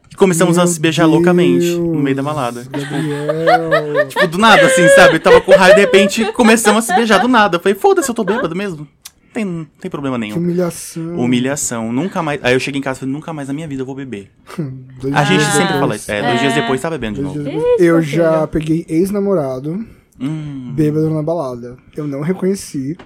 E 0.10 0.16
começamos 0.16 0.58
a 0.58 0.62
Meu 0.62 0.72
se 0.72 0.80
beijar 0.80 1.06
loucamente 1.06 1.76
no 1.76 2.00
meio 2.00 2.16
da 2.16 2.22
Deus, 2.22 2.34
balada. 2.34 2.64
Gabriel. 2.64 4.08
Tipo, 4.08 4.28
do 4.28 4.38
nada, 4.38 4.66
assim, 4.66 4.88
sabe? 4.90 5.16
Eu 5.16 5.20
tava 5.20 5.42
com 5.42 5.52
raiva 5.52 5.74
e 5.74 5.76
de 5.76 5.82
repente 5.82 6.32
começamos 6.32 6.86
a 6.86 6.88
se 6.88 6.96
beijar 6.96 7.18
do 7.20 7.28
nada. 7.28 7.58
Eu 7.58 7.62
falei: 7.62 7.78
Foda-se, 7.78 8.10
eu 8.10 8.16
tô 8.16 8.24
bêbado 8.24 8.56
mesmo. 8.56 8.88
Tem, 9.34 9.46
não 9.46 9.66
tem 9.80 9.90
problema 9.90 10.18
que 10.18 10.22
nenhum. 10.22 10.38
humilhação. 10.38 11.16
Humilhação. 11.20 11.94
Nunca 11.94 12.22
mais. 12.22 12.44
Aí 12.44 12.54
eu 12.54 12.60
cheguei 12.60 12.80
em 12.80 12.84
casa 12.84 12.98
e 12.98 13.00
falei: 13.02 13.14
Nunca 13.14 13.32
mais 13.32 13.48
na 13.48 13.54
minha 13.54 13.68
vida 13.68 13.82
eu 13.82 13.86
vou 13.86 13.96
beber. 13.96 14.30
Dois 15.02 15.14
A 15.14 15.24
gente 15.24 15.40
dias 15.40 15.52
sempre 15.54 15.64
depois- 15.74 15.80
fala 15.80 15.96
isso. 15.96 16.12
É, 16.12 16.22
dois 16.22 16.40
dias 16.40 16.54
depois 16.54 16.82
tá 16.82 16.90
bebendo 16.90 17.16
de 17.16 17.22
dois 17.24 17.36
novo. 17.38 17.50
dias 17.50 17.56
depois. 17.64 17.80
Eu 17.82 17.94
meu 17.96 18.02
já 18.02 18.48
peguei 18.48 18.86
ex-namorado, 18.90 19.86
Hum. 20.20 20.74
bêbado 20.76 21.10
na 21.10 21.24
balada. 21.24 21.78
Eu 21.96 22.08
não 22.08 22.22
reconheci. 22.22 22.98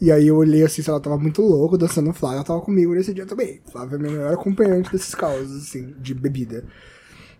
E 0.00 0.12
aí 0.12 0.28
eu 0.28 0.36
olhei 0.36 0.62
assim, 0.62 0.80
se 0.80 0.88
ela 0.88 1.00
tava 1.00 1.18
muito 1.18 1.42
louca, 1.42 1.76
dançando 1.76 2.12
Flávia. 2.12 2.36
Ela 2.36 2.44
tava 2.44 2.60
comigo 2.60 2.94
nesse 2.94 3.12
dia 3.12 3.26
também. 3.26 3.60
Flávia 3.70 3.96
é 3.96 3.98
minha 3.98 4.12
melhor 4.12 4.32
acompanhante 4.32 4.90
desses 4.92 5.14
causos, 5.14 5.56
assim, 5.64 5.92
de 6.00 6.14
bebida. 6.14 6.64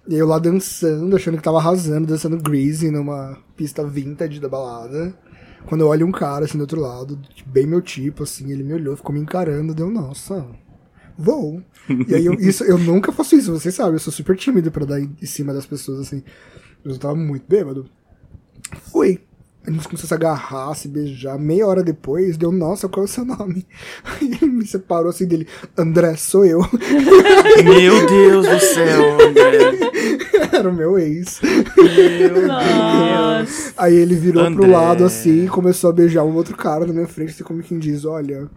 E 0.09 0.15
aí 0.15 0.21
eu 0.21 0.27
lá 0.27 0.39
dançando, 0.39 1.15
achando 1.15 1.37
que 1.37 1.43
tava 1.43 1.59
arrasando, 1.59 2.07
dançando 2.07 2.37
Greasy 2.37 2.91
numa 2.91 3.39
pista 3.57 3.85
vintage 3.87 4.41
da 4.41 4.49
balada. 4.49 5.15
Quando 5.67 5.83
eu 5.83 5.89
olho 5.89 6.07
um 6.07 6.13
cara, 6.13 6.45
assim, 6.45 6.57
do 6.57 6.63
outro 6.63 6.81
lado, 6.81 7.19
bem 7.47 7.67
meu 7.67 7.83
tipo, 7.83 8.23
assim, 8.23 8.51
ele 8.53 8.63
me 8.63 8.75
olhou, 8.75 8.97
ficou 8.97 9.15
me 9.15 9.21
encarando, 9.21 9.75
deu, 9.75 9.91
nossa, 9.91 10.47
vou. 11.17 11.63
E 12.07 12.15
aí 12.15 12.27
eu, 12.27 12.35
isso, 12.41 12.65
eu 12.65 12.79
nunca 12.79 13.13
faço 13.13 13.37
isso, 13.37 13.53
vocês 13.53 13.75
sabem, 13.75 13.95
eu 13.95 13.99
sou 13.99 14.13
super 14.13 14.37
tímido 14.37 14.71
pra 14.71 14.87
dar 14.87 15.01
em 15.01 15.27
cima 15.27 15.53
das 15.53 15.67
pessoas, 15.67 16.01
assim. 16.01 16.23
Eu 16.85 16.97
tava 16.99 17.15
muito 17.15 17.45
bêbado. 17.47 17.89
Fui. 18.91 19.21
A 19.69 19.71
gente 19.71 19.87
começou 19.87 20.07
a 20.07 20.09
se 20.09 20.15
agarrar, 20.15 20.75
se 20.75 20.89
beijar. 20.89 21.39
Meia 21.39 21.67
hora 21.67 21.83
depois, 21.83 22.39
deu, 22.39 22.51
nossa, 22.51 22.89
qual 22.89 23.05
é 23.05 23.05
o 23.05 23.13
seu 23.13 23.23
nome? 23.23 23.67
Aí 24.03 24.39
ele 24.41 24.51
me 24.51 24.67
separou 24.67 25.11
assim 25.11 25.27
dele, 25.27 25.47
André, 25.77 26.17
sou 26.17 26.47
eu. 26.47 26.61
Meu 27.63 28.07
Deus 28.07 28.49
do 28.49 28.61
céu, 28.61 29.21
André. 29.21 29.59
Era 30.57 30.71
o 30.71 30.73
meu 30.73 30.99
ex. 30.99 31.41
Nossa. 32.47 33.75
Aí 33.77 33.95
ele 33.95 34.15
virou 34.15 34.43
André. 34.43 34.57
pro 34.57 34.71
lado 34.71 35.05
assim 35.05 35.45
e 35.45 35.49
começou 35.49 35.91
a 35.91 35.93
beijar 35.93 36.25
um 36.25 36.35
outro 36.35 36.57
cara 36.57 36.87
na 36.87 36.93
minha 36.93 37.07
frente, 37.07 37.33
assim 37.33 37.45
como 37.45 37.63
quem 37.63 37.79
diz, 37.79 38.07
olha, 38.07 38.49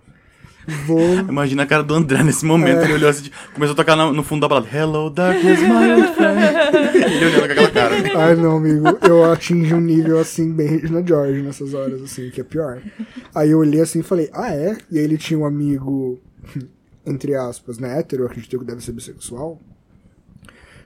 vou. 0.86 1.19
Imagina 1.19 1.63
a 1.63 1.66
cara 1.66 1.84
do 1.84 1.94
André 1.94 2.24
nesse 2.24 2.46
momento. 2.46 2.80
É. 2.80 2.84
Ele 2.86 2.94
olhou 2.94 3.10
assim, 3.10 3.30
começou 3.53 3.74
a 3.74 3.75
tocar 3.75 3.96
no, 3.96 4.13
no 4.13 4.24
fundo 4.24 4.41
da 4.41 4.48
balada. 4.48 4.68
Hello, 4.75 5.10
darkness, 5.10 5.60
my 5.62 5.91
old 5.94 6.13
friend. 6.13 6.41
ele 6.96 7.25
olhando 7.25 7.46
com 7.46 7.51
aquela 7.51 7.72
cara. 7.72 7.96
Ai, 8.18 8.36
não, 8.36 8.58
amigo, 8.58 8.86
eu 9.08 9.32
atingi 9.32 9.74
um 9.74 9.82
nível 9.82 10.20
assim, 10.20 10.51
bem 10.51 10.68
Regina 10.68 11.06
George 11.06 11.41
nessas 11.41 11.74
horas, 11.74 12.01
assim, 12.01 12.30
que 12.30 12.41
é 12.41 12.44
pior. 12.44 12.82
Aí 13.34 13.51
eu 13.51 13.60
olhei 13.60 13.82
assim 13.82 14.00
e 14.00 14.03
falei, 14.03 14.30
ah, 14.34 14.53
é? 14.53 14.77
E 14.91 14.98
aí 14.98 15.03
ele 15.03 15.18
tinha 15.18 15.39
um 15.39 15.46
amigo, 15.46 16.20
entre 17.06 17.36
aspas, 17.36 17.77
né, 17.77 18.00
hétero, 18.00 18.24
eu 18.24 18.27
acredito 18.27 18.60
que 18.60 18.65
deve 18.65 18.84
ser 18.84 18.91
bissexual. 18.91 19.60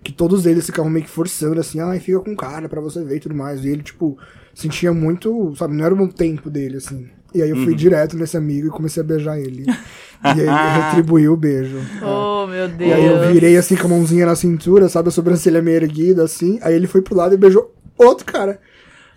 Que 0.03 0.11
todos 0.11 0.45
eles 0.45 0.65
ficavam 0.67 0.91
meio 0.91 1.03
que 1.03 1.11
forçando, 1.11 1.59
assim, 1.59 1.79
ai, 1.79 1.99
fica 1.99 2.19
com 2.19 2.35
cara 2.35 2.69
pra 2.69 2.79
você 2.79 3.03
ver 3.03 3.17
e 3.17 3.19
tudo 3.19 3.33
mais. 3.33 3.65
E 3.65 3.69
ele, 3.69 3.81
tipo, 3.81 4.17
sentia 4.53 4.93
muito, 4.93 5.55
sabe, 5.55 5.75
não 5.75 5.83
era 5.83 5.93
o 5.93 5.97
bom 5.97 6.07
tempo 6.07 6.49
dele, 6.49 6.77
assim. 6.77 7.09
E 7.35 7.41
aí 7.41 7.49
eu 7.49 7.57
fui 7.57 7.75
direto 7.75 8.15
nesse 8.15 8.37
amigo 8.37 8.67
e 8.67 8.69
comecei 8.69 9.01
a 9.01 9.05
beijar 9.05 9.37
ele. 9.37 9.65
e 9.67 10.27
aí 10.27 10.39
ele 10.39 10.49
retribuiu 10.85 11.33
o 11.33 11.37
beijo. 11.37 11.77
Oh, 12.01 12.47
meu 12.47 12.67
Deus. 12.69 12.89
E 12.89 12.93
aí 12.93 13.05
eu 13.05 13.33
virei 13.33 13.57
assim 13.57 13.75
com 13.75 13.87
a 13.87 13.89
mãozinha 13.89 14.25
na 14.25 14.35
cintura, 14.35 14.87
sabe? 14.87 15.09
A 15.09 15.11
sobrancelha 15.11 15.61
meio 15.61 15.75
erguida, 15.75 16.23
assim. 16.23 16.57
Aí 16.61 16.73
ele 16.73 16.87
foi 16.87 17.01
pro 17.01 17.15
lado 17.15 17.33
e 17.33 17.37
beijou 17.37 17.73
outro 17.97 18.25
cara. 18.25 18.59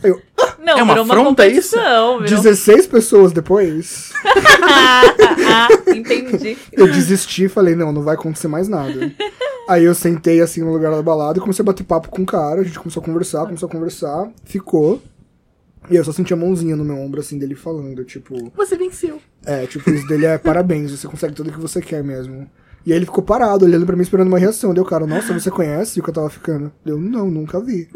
Aí 0.02 0.10
eu, 0.10 0.20
ah, 0.40 0.54
Não, 0.64 0.78
É 0.78 0.82
uma 0.82 0.94
virou 0.94 1.04
uma 1.06 1.14
afronta 1.14 1.46
isso? 1.46 1.76
competição. 1.76 2.20
Virou... 2.20 2.42
16 2.42 2.86
pessoas 2.86 3.32
depois, 3.32 4.12
ah, 4.62 5.68
entendi. 5.92 6.56
eu 6.72 6.86
desisti 6.86 7.44
e 7.44 7.48
falei, 7.48 7.74
não, 7.74 7.92
não 7.92 8.02
vai 8.02 8.14
acontecer 8.14 8.46
mais 8.46 8.68
nada. 8.68 9.10
Aí 9.68 9.84
eu 9.84 9.94
sentei 9.94 10.40
assim 10.40 10.60
no 10.62 10.72
lugar 10.72 10.92
da 10.92 11.02
balada 11.02 11.38
e 11.38 11.40
comecei 11.40 11.62
a 11.62 11.66
bater 11.66 11.82
papo 11.84 12.08
com 12.10 12.22
o 12.22 12.26
cara, 12.26 12.60
a 12.60 12.64
gente 12.64 12.78
começou 12.78 13.00
a 13.02 13.04
conversar, 13.04 13.44
começou 13.46 13.68
a 13.68 13.72
conversar, 13.72 14.28
ficou. 14.44 15.02
E 15.90 15.96
eu 15.96 16.04
só 16.04 16.12
senti 16.12 16.32
a 16.32 16.36
mãozinha 16.36 16.76
no 16.76 16.84
meu 16.84 16.96
ombro, 16.96 17.20
assim, 17.20 17.38
dele 17.38 17.54
falando, 17.54 18.04
tipo. 18.04 18.52
Você 18.56 18.76
venceu. 18.76 19.20
É, 19.44 19.66
tipo, 19.66 19.90
isso 19.90 20.06
dele 20.06 20.26
é 20.26 20.38
parabéns, 20.38 20.90
você 20.90 21.06
consegue 21.06 21.34
tudo 21.34 21.50
o 21.50 21.52
que 21.52 21.60
você 21.60 21.80
quer 21.80 22.02
mesmo. 22.02 22.48
E 22.86 22.92
aí 22.92 22.98
ele 22.98 23.04
ficou 23.04 23.22
parado, 23.22 23.66
olhando 23.66 23.84
pra 23.84 23.94
mim, 23.94 24.02
esperando 24.02 24.28
uma 24.28 24.38
reação. 24.38 24.72
Deu, 24.72 24.84
cara, 24.84 25.06
nossa, 25.06 25.34
você 25.34 25.50
conhece 25.50 26.00
o 26.00 26.02
que 26.02 26.08
eu 26.08 26.14
tava 26.14 26.30
ficando? 26.30 26.72
Deu, 26.84 26.98
não, 26.98 27.30
nunca 27.30 27.60
vi. 27.60 27.88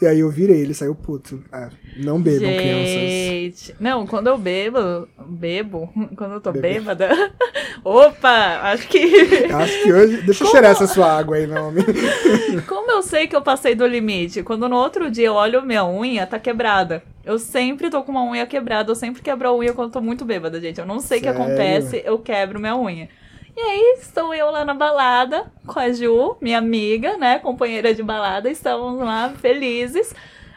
E 0.00 0.06
aí 0.06 0.20
eu 0.20 0.30
virei, 0.30 0.60
ele 0.60 0.74
saiu 0.74 0.94
puto. 0.94 1.42
É, 1.52 1.68
não 1.96 2.20
bebam, 2.20 2.54
crianças. 2.54 3.00
Gente, 3.00 3.74
não, 3.80 4.06
quando 4.06 4.26
eu 4.26 4.36
bebo, 4.36 5.08
bebo, 5.26 5.90
quando 6.16 6.34
eu 6.34 6.40
tô 6.40 6.52
bêbada, 6.52 7.08
opa, 7.82 8.60
acho 8.72 8.86
que, 8.88 9.46
Acho 9.52 9.82
que 9.82 9.92
hoje. 9.92 10.22
Deixa 10.22 10.44
eu 10.44 10.48
cheirar 10.48 10.72
essa 10.72 10.86
sua 10.86 11.10
água 11.10 11.36
aí, 11.36 11.46
meu 11.46 11.64
homem. 11.64 11.84
como 12.68 12.90
eu 12.92 13.02
sei 13.02 13.26
que 13.26 13.34
eu 13.34 13.42
passei 13.42 13.74
do 13.74 13.86
limite? 13.86 14.42
Quando 14.42 14.68
no 14.68 14.76
outro 14.76 15.10
dia 15.10 15.26
eu 15.26 15.34
olho 15.34 15.64
minha 15.64 15.84
unha, 15.84 16.26
tá 16.26 16.38
quebrada. 16.38 17.02
Eu 17.26 17.40
sempre 17.40 17.90
tô 17.90 18.04
com 18.04 18.12
uma 18.12 18.22
unha 18.22 18.46
quebrada, 18.46 18.88
eu 18.88 18.94
sempre 18.94 19.20
quebro 19.20 19.48
a 19.48 19.52
unha 19.52 19.72
quando 19.72 19.90
tô 19.90 20.00
muito 20.00 20.24
bêbada, 20.24 20.60
gente. 20.60 20.78
Eu 20.78 20.86
não 20.86 21.00
sei 21.00 21.18
o 21.18 21.22
que 21.22 21.28
acontece, 21.28 22.00
eu 22.04 22.20
quebro 22.20 22.60
minha 22.60 22.76
unha. 22.76 23.08
E 23.56 23.60
aí, 23.60 23.96
estou 23.98 24.32
eu 24.32 24.48
lá 24.48 24.64
na 24.64 24.74
balada 24.74 25.50
com 25.66 25.80
a 25.80 25.90
Ju, 25.90 26.36
minha 26.40 26.58
amiga, 26.58 27.16
né, 27.16 27.40
companheira 27.40 27.92
de 27.92 28.00
balada, 28.00 28.48
estávamos 28.48 29.00
lá 29.00 29.30
felizes. 29.40 30.14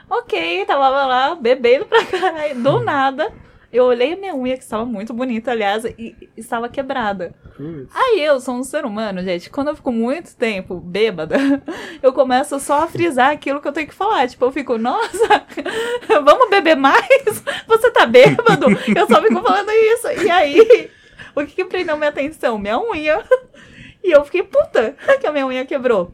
Ok, 0.08 0.64
tava 0.66 0.90
lá 0.90 1.34
bebendo 1.34 1.86
pra 1.86 2.06
caralho, 2.06 2.62
do 2.62 2.80
nada. 2.82 3.34
Eu 3.72 3.86
olhei 3.86 4.14
a 4.14 4.18
minha 4.18 4.36
unha, 4.36 4.58
que 4.58 4.64
estava 4.64 4.84
muito 4.84 5.14
bonita, 5.14 5.52
aliás, 5.52 5.86
e 5.86 6.16
estava 6.36 6.68
quebrada. 6.68 7.36
Putz. 7.56 7.96
Aí 7.96 8.20
eu 8.24 8.40
sou 8.40 8.56
um 8.56 8.64
ser 8.64 8.84
humano, 8.84 9.22
gente. 9.22 9.50
Quando 9.50 9.68
eu 9.68 9.76
fico 9.76 9.92
muito 9.92 10.36
tempo 10.36 10.80
bêbada, 10.80 11.38
eu 12.02 12.12
começo 12.12 12.60
só 12.60 12.84
a 12.84 12.88
frisar 12.88 13.32
aquilo 13.32 13.62
que 13.62 13.68
eu 13.68 13.72
tenho 13.72 13.88
que 13.88 13.94
falar. 13.94 14.28
Tipo, 14.28 14.46
eu 14.46 14.52
fico, 14.52 14.78
nossa, 14.78 15.46
vamos 16.24 16.50
beber 16.50 16.76
mais? 16.76 17.44
Você 17.68 17.92
tá 17.92 18.08
bêbado? 18.08 18.66
Eu 18.96 19.08
só 19.08 19.22
fico 19.22 19.42
falando 19.42 19.70
isso. 19.70 20.08
E 20.24 20.32
aí, 20.32 20.90
o 21.36 21.46
que, 21.46 21.54
que 21.54 21.66
prendeu 21.66 21.96
minha 21.96 22.10
atenção? 22.10 22.58
Minha 22.58 22.80
unha. 22.80 23.24
E 24.04 24.10
eu 24.12 24.26
fiquei 24.26 24.42
puta 24.42 24.96
que 25.20 25.28
a 25.28 25.32
minha 25.32 25.46
unha 25.46 25.66
quebrou. 25.66 26.12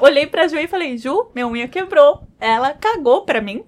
Olhei 0.00 0.26
pra 0.26 0.48
Ju 0.48 0.56
e 0.58 0.66
falei, 0.66 0.98
Ju, 0.98 1.30
minha 1.34 1.46
unha 1.46 1.68
quebrou. 1.68 2.26
Ela 2.44 2.74
cagou 2.74 3.22
pra 3.24 3.40
mim. 3.40 3.64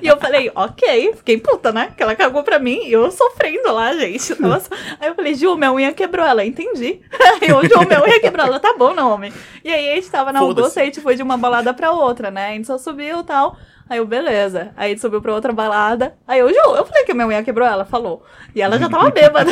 E 0.00 0.06
eu 0.06 0.16
falei, 0.18 0.50
ok, 0.54 1.12
fiquei 1.16 1.36
puta, 1.38 1.70
né? 1.72 1.92
Que 1.96 2.02
ela 2.02 2.16
cagou 2.16 2.42
pra 2.42 2.58
mim 2.58 2.80
e 2.86 2.92
eu 2.92 3.10
sofrendo 3.10 3.70
lá, 3.72 3.92
gente. 3.94 4.22
Só- 4.34 4.74
Aí 4.98 5.08
eu 5.08 5.14
falei, 5.14 5.34
Ju, 5.34 5.54
minha 5.56 5.72
unha 5.72 5.92
quebrou. 5.92 6.24
Ela, 6.24 6.44
entendi. 6.44 7.00
Aí 7.42 7.48
eu, 7.50 7.62
Ju, 7.68 7.86
minha 7.86 8.02
unha 8.02 8.18
quebrou. 8.20 8.46
Ela, 8.46 8.58
tá 8.58 8.74
bom, 8.78 8.94
não, 8.94 9.12
homem. 9.12 9.32
E 9.62 9.70
aí 9.72 9.92
a 9.92 9.94
gente 9.96 10.10
tava 10.10 10.32
na. 10.32 10.40
Augusta, 10.62 10.80
a 10.80 10.84
gente 10.84 11.00
foi 11.02 11.16
de 11.16 11.22
uma 11.22 11.36
balada 11.36 11.74
pra 11.74 11.92
outra, 11.92 12.30
né? 12.30 12.48
A 12.48 12.52
gente 12.52 12.66
só 12.66 12.78
subiu 12.78 13.20
e 13.20 13.24
tal. 13.24 13.56
Aí 13.88 13.98
eu, 13.98 14.06
beleza. 14.06 14.70
Aí 14.76 14.90
gente 14.90 15.00
subiu 15.00 15.20
pra 15.22 15.34
outra 15.34 15.52
balada. 15.52 16.14
Aí 16.26 16.40
eu, 16.40 16.48
Ju, 16.48 16.54
eu 16.76 16.84
falei 16.84 17.04
que 17.04 17.12
a 17.12 17.14
minha 17.14 17.26
unha 17.26 17.42
quebrou. 17.42 17.66
Ela 17.66 17.84
falou. 17.84 18.22
E 18.54 18.60
ela 18.60 18.78
já 18.78 18.88
tava 18.88 19.08
bêbada. 19.10 19.50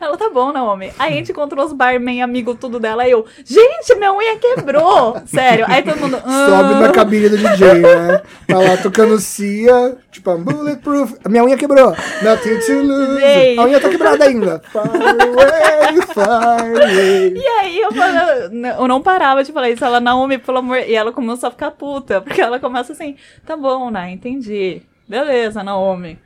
ela, 0.00 0.16
tá 0.16 0.30
bom, 0.30 0.56
homem. 0.56 0.92
Aí 0.98 1.12
a 1.12 1.16
gente 1.16 1.32
encontrou 1.32 1.64
os 1.64 1.72
barman 1.72 2.22
amigo 2.22 2.54
tudo 2.54 2.80
dela. 2.80 3.02
Aí 3.02 3.10
eu, 3.10 3.26
gente, 3.44 3.94
minha 3.96 4.12
unha 4.14 4.36
quebrou. 4.36 5.16
Sério. 5.26 5.66
Aí 5.68 5.82
todo 5.82 5.98
mundo. 5.98 6.16
Sobe 6.18 6.74
"Ah." 6.74 6.80
na 6.80 6.90
cabine 6.92 7.28
do 7.28 7.36
DJ, 7.36 7.74
né? 7.74 8.22
Tá 8.48 8.58
lá 8.58 8.76
tocando 8.82 9.18
Cia, 9.18 9.96
tipo, 10.10 10.36
Bulletproof. 10.38 11.14
A 11.24 11.28
minha 11.28 11.44
unha 11.44 11.56
quebrou. 11.56 11.94
Nothing 12.22 12.58
to 12.60 12.72
lose. 12.82 13.22
Ei. 13.22 13.58
A 13.58 13.64
unha 13.64 13.80
tá 13.80 13.88
quebrada 13.88 14.24
ainda. 14.24 14.62
Far 14.72 14.86
away, 14.86 16.02
far 16.14 16.60
away. 16.60 17.34
E 17.36 17.46
aí 17.46 17.80
eu, 17.80 17.92
falei, 17.92 18.50
eu 18.78 18.88
não 18.88 19.02
parava 19.02 19.44
de 19.44 19.52
falar 19.52 19.70
isso. 19.70 19.84
Ela, 19.84 20.00
Naomi, 20.00 20.38
pelo 20.38 20.58
amor. 20.58 20.78
E 20.78 20.94
ela 20.94 21.12
começou 21.12 21.48
a 21.48 21.50
ficar 21.50 21.70
puta. 21.72 22.20
Porque 22.20 22.40
ela 22.40 22.58
começa 22.58 22.92
assim, 22.92 23.16
tá 23.44 23.56
bom, 23.56 23.65
né? 23.90 24.10
Entendi. 24.10 24.82
Beleza, 25.08 25.62
Naomi. 25.62 26.18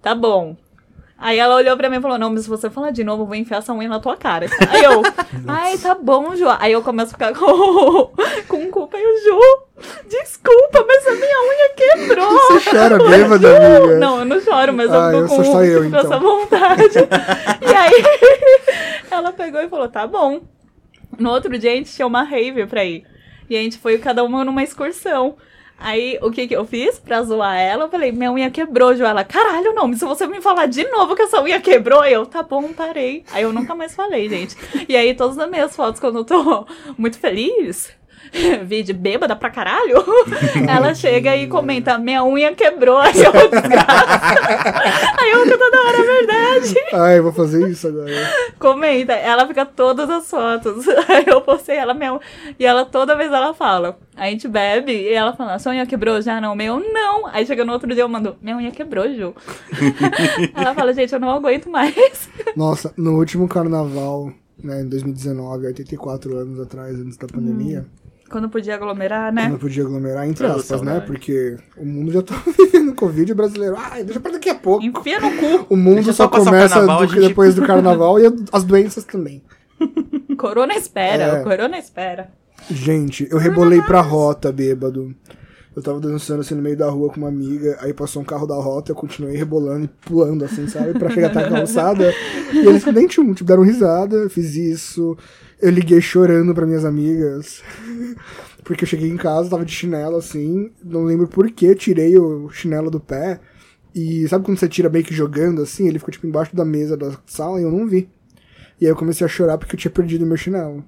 Tá 0.00 0.14
bom. 0.14 0.56
Aí 1.22 1.38
ela 1.38 1.54
olhou 1.54 1.76
pra 1.76 1.88
mim 1.88 1.98
e 1.98 2.00
falou, 2.00 2.18
não, 2.18 2.30
mas 2.30 2.42
se 2.42 2.48
você 2.48 2.68
falar 2.68 2.90
de 2.90 3.04
novo, 3.04 3.22
eu 3.22 3.26
vou 3.26 3.36
enfiar 3.36 3.58
essa 3.58 3.72
unha 3.72 3.88
na 3.88 4.00
tua 4.00 4.16
cara. 4.16 4.46
Aí 4.68 4.82
eu, 4.82 5.02
ai, 5.46 5.78
tá 5.78 5.94
bom, 5.94 6.34
Ju. 6.34 6.46
Aí 6.58 6.72
eu 6.72 6.82
começo 6.82 7.10
a 7.10 7.12
ficar 7.12 7.32
com, 7.32 8.10
com 8.48 8.70
culpa. 8.72 8.98
E 8.98 9.06
o 9.06 9.22
Ju, 9.22 9.40
desculpa, 10.08 10.84
mas 10.84 11.06
a 11.06 11.12
minha 11.12 11.42
unha 11.48 11.74
quebrou. 11.76 12.38
Você 12.58 12.70
chora 12.70 12.98
bêbada, 12.98 13.56
amiga? 13.56 13.98
Não, 13.98 14.18
eu 14.18 14.24
não 14.24 14.40
choro, 14.40 14.72
mas 14.72 14.90
Ah, 14.90 15.12
eu 15.12 15.28
tô 15.28 15.36
com, 15.36 15.62
eu, 15.62 15.80
com 15.82 15.86
então. 15.86 16.00
essa 16.00 16.18
vontade. 16.18 16.98
e 17.60 17.72
aí, 17.72 18.04
ela 19.08 19.32
pegou 19.32 19.60
e 19.60 19.68
falou, 19.68 19.88
tá 19.88 20.04
bom. 20.08 20.40
No 21.16 21.30
outro 21.30 21.56
dia, 21.56 21.70
a 21.70 21.76
gente 21.76 21.92
tinha 21.94 22.06
uma 22.06 22.24
rave 22.24 22.66
pra 22.66 22.84
ir. 22.84 23.04
E 23.48 23.56
a 23.56 23.60
gente 23.60 23.78
foi 23.78 23.96
cada 23.98 24.24
uma 24.24 24.44
numa 24.44 24.64
excursão. 24.64 25.36
Aí, 25.82 26.16
o 26.22 26.30
que 26.30 26.46
que 26.46 26.54
eu 26.54 26.64
fiz 26.64 26.98
pra 26.98 27.22
zoar 27.22 27.58
ela? 27.58 27.84
Eu 27.84 27.88
falei, 27.88 28.12
minha 28.12 28.30
unha 28.30 28.50
quebrou, 28.50 28.94
Ju. 28.94 29.04
Ela, 29.04 29.24
caralho, 29.24 29.74
não, 29.74 29.92
se 29.92 30.04
você 30.04 30.26
me 30.26 30.40
falar 30.40 30.66
de 30.66 30.84
novo 30.88 31.16
que 31.16 31.22
essa 31.22 31.42
unha 31.42 31.60
quebrou, 31.60 32.04
eu, 32.04 32.24
tá 32.24 32.42
bom, 32.42 32.72
parei. 32.72 33.24
Aí 33.32 33.42
eu 33.42 33.52
nunca 33.52 33.74
mais 33.74 33.94
falei, 33.94 34.28
gente. 34.28 34.56
E 34.88 34.96
aí, 34.96 35.12
todas 35.14 35.38
as 35.38 35.50
minhas 35.50 35.74
fotos, 35.74 36.00
quando 36.00 36.18
eu 36.18 36.24
tô 36.24 36.66
muito 36.96 37.18
feliz, 37.18 37.92
vídeo 38.64 38.94
bêbada 38.94 39.36
pra 39.36 39.50
caralho, 39.50 39.96
ela 40.68 40.94
chega 40.94 41.36
e 41.36 41.46
comenta, 41.46 41.98
minha 41.98 42.24
unha 42.24 42.52
quebrou, 42.54 42.98
aí 42.98 43.12
eu, 43.22 43.32
aí 45.18 45.30
eu, 45.30 45.58
toda 45.58 45.82
hora, 45.82 45.98
é 45.98 46.02
verdade. 46.02 46.74
Ai, 46.92 47.20
vou 47.20 47.32
fazer 47.32 47.68
isso 47.68 47.88
agora. 47.88 48.10
Comenta, 48.58 49.12
ela 49.12 49.46
fica 49.46 49.66
todas 49.66 50.08
as 50.08 50.28
fotos. 50.28 50.86
Aí 51.08 51.24
eu 51.26 51.40
postei 51.40 51.76
ela 51.76 51.94
mesmo. 51.94 52.20
E 52.58 52.64
ela 52.64 52.84
toda 52.84 53.16
vez 53.16 53.30
ela 53.32 53.52
fala. 53.52 53.98
A 54.16 54.26
gente 54.26 54.48
bebe 54.48 54.92
e 54.92 55.12
ela 55.12 55.34
fala, 55.34 55.58
sua 55.58 55.72
unha 55.72 55.86
quebrou 55.86 56.20
já? 56.20 56.40
Não, 56.40 56.54
meu 56.54 56.80
não. 56.80 57.26
Aí 57.26 57.46
chega 57.46 57.64
no 57.64 57.72
outro 57.72 57.92
dia 57.92 58.02
eu 58.02 58.08
mando, 58.08 58.36
minha 58.40 58.56
unha 58.56 58.70
quebrou, 58.70 59.12
Ju. 59.12 59.34
ela 60.54 60.74
fala, 60.74 60.92
gente, 60.92 61.12
eu 61.12 61.20
não 61.20 61.30
aguento 61.30 61.68
mais. 61.68 62.30
Nossa, 62.56 62.92
no 62.96 63.16
último 63.18 63.48
carnaval, 63.48 64.32
né, 64.62 64.82
em 64.82 64.88
2019, 64.88 65.66
84 65.66 66.36
anos 66.36 66.60
atrás, 66.60 66.98
antes 66.98 67.16
da 67.16 67.26
pandemia, 67.26 67.86
Quando 68.32 68.48
podia 68.48 68.74
aglomerar, 68.74 69.32
né? 69.32 69.46
não 69.48 69.58
podia 69.58 69.84
aglomerar, 69.84 70.26
entre 70.26 70.46
Oh, 70.46 70.52
aspas, 70.56 70.82
né? 70.82 71.00
Porque 71.00 71.56
o 71.76 71.84
mundo 71.84 72.10
já 72.10 72.22
tá 72.22 72.34
vivendo 72.58 72.94
Covid 72.94 73.30
o 73.30 73.34
brasileiro. 73.36 73.76
Ai, 73.78 74.02
deixa 74.02 74.18
pra 74.18 74.32
daqui 74.32 74.48
a 74.50 74.54
pouco. 74.54 74.82
Enfia 74.84 75.20
no 75.20 75.30
cu. 75.36 75.66
O 75.68 75.76
mundo 75.76 75.96
Deixa 75.96 76.12
só 76.14 76.26
começa 76.28 76.74
carnaval, 76.76 77.06
do- 77.06 77.12
gente- 77.14 77.28
depois 77.28 77.54
do 77.54 77.62
carnaval 77.62 78.18
e 78.18 78.24
as 78.50 78.64
doenças 78.64 79.04
também. 79.04 79.42
Corona 80.36 80.74
espera, 80.74 81.22
É. 81.24 81.40
o 81.40 81.44
corona 81.44 81.78
espera. 81.78 82.30
Gente, 82.70 83.28
eu 83.30 83.38
rebolei 83.38 83.82
pra 83.82 84.00
rota, 84.00 84.50
bêbado. 84.50 85.14
Eu 85.74 85.82
tava 85.82 85.98
dançando 86.00 86.40
assim 86.40 86.54
no 86.54 86.60
meio 86.60 86.76
da 86.76 86.90
rua 86.90 87.08
com 87.08 87.16
uma 87.16 87.28
amiga, 87.28 87.78
aí 87.80 87.94
passou 87.94 88.20
um 88.20 88.24
carro 88.24 88.46
da 88.46 88.54
rota, 88.54 88.92
eu 88.92 88.96
continuei 88.96 89.36
rebolando 89.36 89.86
e 89.86 89.88
pulando 89.88 90.44
assim, 90.44 90.68
sabe? 90.68 90.98
Pra 90.98 91.08
chegar 91.08 91.28
até 91.28 91.44
a 91.44 91.48
calçada. 91.48 92.12
E 92.52 92.58
eles 92.66 92.84
nem 92.84 93.06
tinham, 93.06 93.32
tipo, 93.32 93.48
deram 93.48 93.62
risada, 93.62 94.28
fiz 94.28 94.54
isso. 94.54 95.16
Eu 95.58 95.70
liguei 95.70 96.02
chorando 96.02 96.54
pra 96.54 96.66
minhas 96.66 96.84
amigas. 96.84 97.62
Porque 98.62 98.84
eu 98.84 98.88
cheguei 98.88 99.08
em 99.08 99.16
casa, 99.16 99.48
tava 99.48 99.64
de 99.64 99.72
chinelo 99.72 100.16
assim, 100.16 100.70
não 100.84 101.04
lembro 101.04 101.26
por 101.26 101.50
que 101.50 101.74
tirei 101.74 102.18
o 102.18 102.50
chinelo 102.50 102.90
do 102.90 103.00
pé. 103.00 103.40
E 103.94 104.28
sabe 104.28 104.44
quando 104.44 104.58
você 104.58 104.68
tira 104.68 104.90
meio 104.90 105.04
que 105.04 105.14
jogando 105.14 105.62
assim? 105.62 105.88
Ele 105.88 105.98
ficou 105.98 106.12
tipo 106.12 106.26
embaixo 106.26 106.54
da 106.54 106.64
mesa 106.64 106.96
da 106.96 107.12
sala 107.26 107.58
e 107.58 107.64
eu 107.64 107.70
não 107.70 107.86
vi. 107.86 108.08
E 108.80 108.84
aí 108.84 108.90
eu 108.90 108.96
comecei 108.96 109.24
a 109.24 109.28
chorar 109.28 109.58
porque 109.58 109.74
eu 109.74 109.80
tinha 109.80 109.90
perdido 109.90 110.26
meu 110.26 110.36
chinelo. 110.36 110.84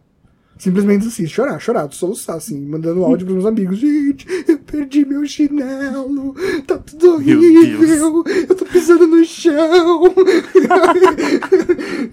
Simplesmente 0.56 1.08
assim, 1.08 1.26
chorar, 1.26 1.58
chorar, 1.58 1.90
soluçar, 1.92 2.36
assim, 2.36 2.60
mandando 2.60 3.04
áudio 3.04 3.26
pros 3.26 3.42
meus 3.42 3.46
amigos. 3.46 3.78
Gente, 3.78 4.26
eu 4.48 4.58
perdi 4.58 5.04
meu 5.04 5.26
chinelo, 5.26 6.34
tá 6.66 6.78
tudo 6.78 7.14
horrível, 7.14 8.24
eu 8.48 8.54
tô 8.54 8.64
pisando 8.64 9.06
no 9.06 9.24
chão. 9.24 10.14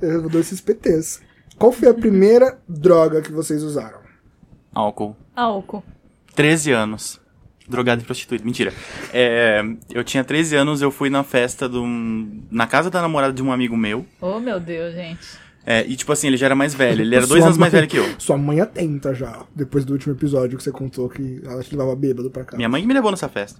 eu 0.02 0.28
dou 0.28 0.42
esses 0.42 0.60
PTs. 0.60 1.22
Qual 1.58 1.72
foi 1.72 1.90
a 1.90 1.94
primeira 1.94 2.60
droga 2.68 3.22
que 3.22 3.32
vocês 3.32 3.62
usaram? 3.62 4.00
Álcool. 4.74 5.16
Álcool. 5.36 5.84
13 6.36 6.72
anos. 6.72 7.22
Drogado 7.68 8.02
e 8.02 8.06
prostituído. 8.06 8.44
Mentira. 8.44 8.74
É, 9.14 9.62
eu 9.92 10.04
tinha 10.04 10.24
13 10.24 10.56
anos, 10.56 10.82
eu 10.82 10.92
fui 10.92 11.10
na 11.10 11.24
festa 11.24 11.70
de 11.70 11.78
um, 11.78 12.42
na 12.50 12.66
casa 12.66 12.90
da 12.90 13.02
namorada 13.02 13.32
de 13.32 13.44
um 13.44 13.52
amigo 13.52 13.78
meu. 13.78 14.06
Oh, 14.20 14.40
meu 14.40 14.60
Deus, 14.60 14.94
gente. 14.94 15.41
É, 15.66 15.86
e 15.88 15.96
tipo 15.96 16.12
assim, 16.12 16.28
ele 16.28 16.38
já 16.38 16.48
era 16.48 16.56
mais 16.56 16.74
velho. 16.74 17.02
Ele 17.02 17.16
era 17.16 17.28
dois 17.28 17.44
anos 17.44 17.58
mais 17.58 17.72
mãe- 17.72 17.80
velho 17.82 17.90
que 17.92 17.98
eu. 17.98 18.16
Sua 18.20 18.38
mãe 18.38 18.60
atenta 18.60 19.14
já, 19.14 19.46
depois 19.56 19.86
do 19.86 19.94
último 19.94 20.14
episódio 20.16 20.58
que 20.58 20.64
você 20.64 20.72
contou 20.72 21.08
que 21.08 21.42
ela 21.46 21.62
te 21.62 21.72
levava 21.72 21.96
bêbado 21.96 22.32
pra 22.32 22.44
cá. 22.44 22.58
Minha 22.58 22.68
mãe 22.70 22.86
me 22.86 22.94
levou 22.94 23.12
nessa 23.12 23.30
festa. 23.30 23.60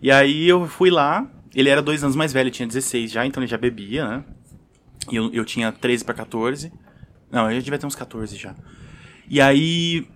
E 0.00 0.10
aí 0.10 0.48
eu 0.48 0.66
fui 0.68 0.90
lá. 0.90 1.28
Ele 1.54 1.68
era 1.68 1.82
dois 1.82 2.02
anos 2.02 2.16
mais 2.16 2.32
velho, 2.32 2.50
tinha 2.50 2.66
16 2.66 3.10
já, 3.10 3.26
então 3.26 3.42
ele 3.42 3.50
já 3.50 3.58
bebia, 3.58 4.06
né? 4.08 4.24
E 5.10 5.16
eu, 5.16 5.30
eu 5.32 5.44
tinha 5.44 5.70
13 5.72 6.04
pra 6.04 6.14
14. 6.14 6.72
Não, 7.30 7.50
eu 7.50 7.56
já 7.56 7.62
devia 7.62 7.78
ter 7.78 7.86
uns 7.86 7.94
14 7.96 8.36
já. 8.36 8.54
E 9.28 9.40
aí. 9.40 10.06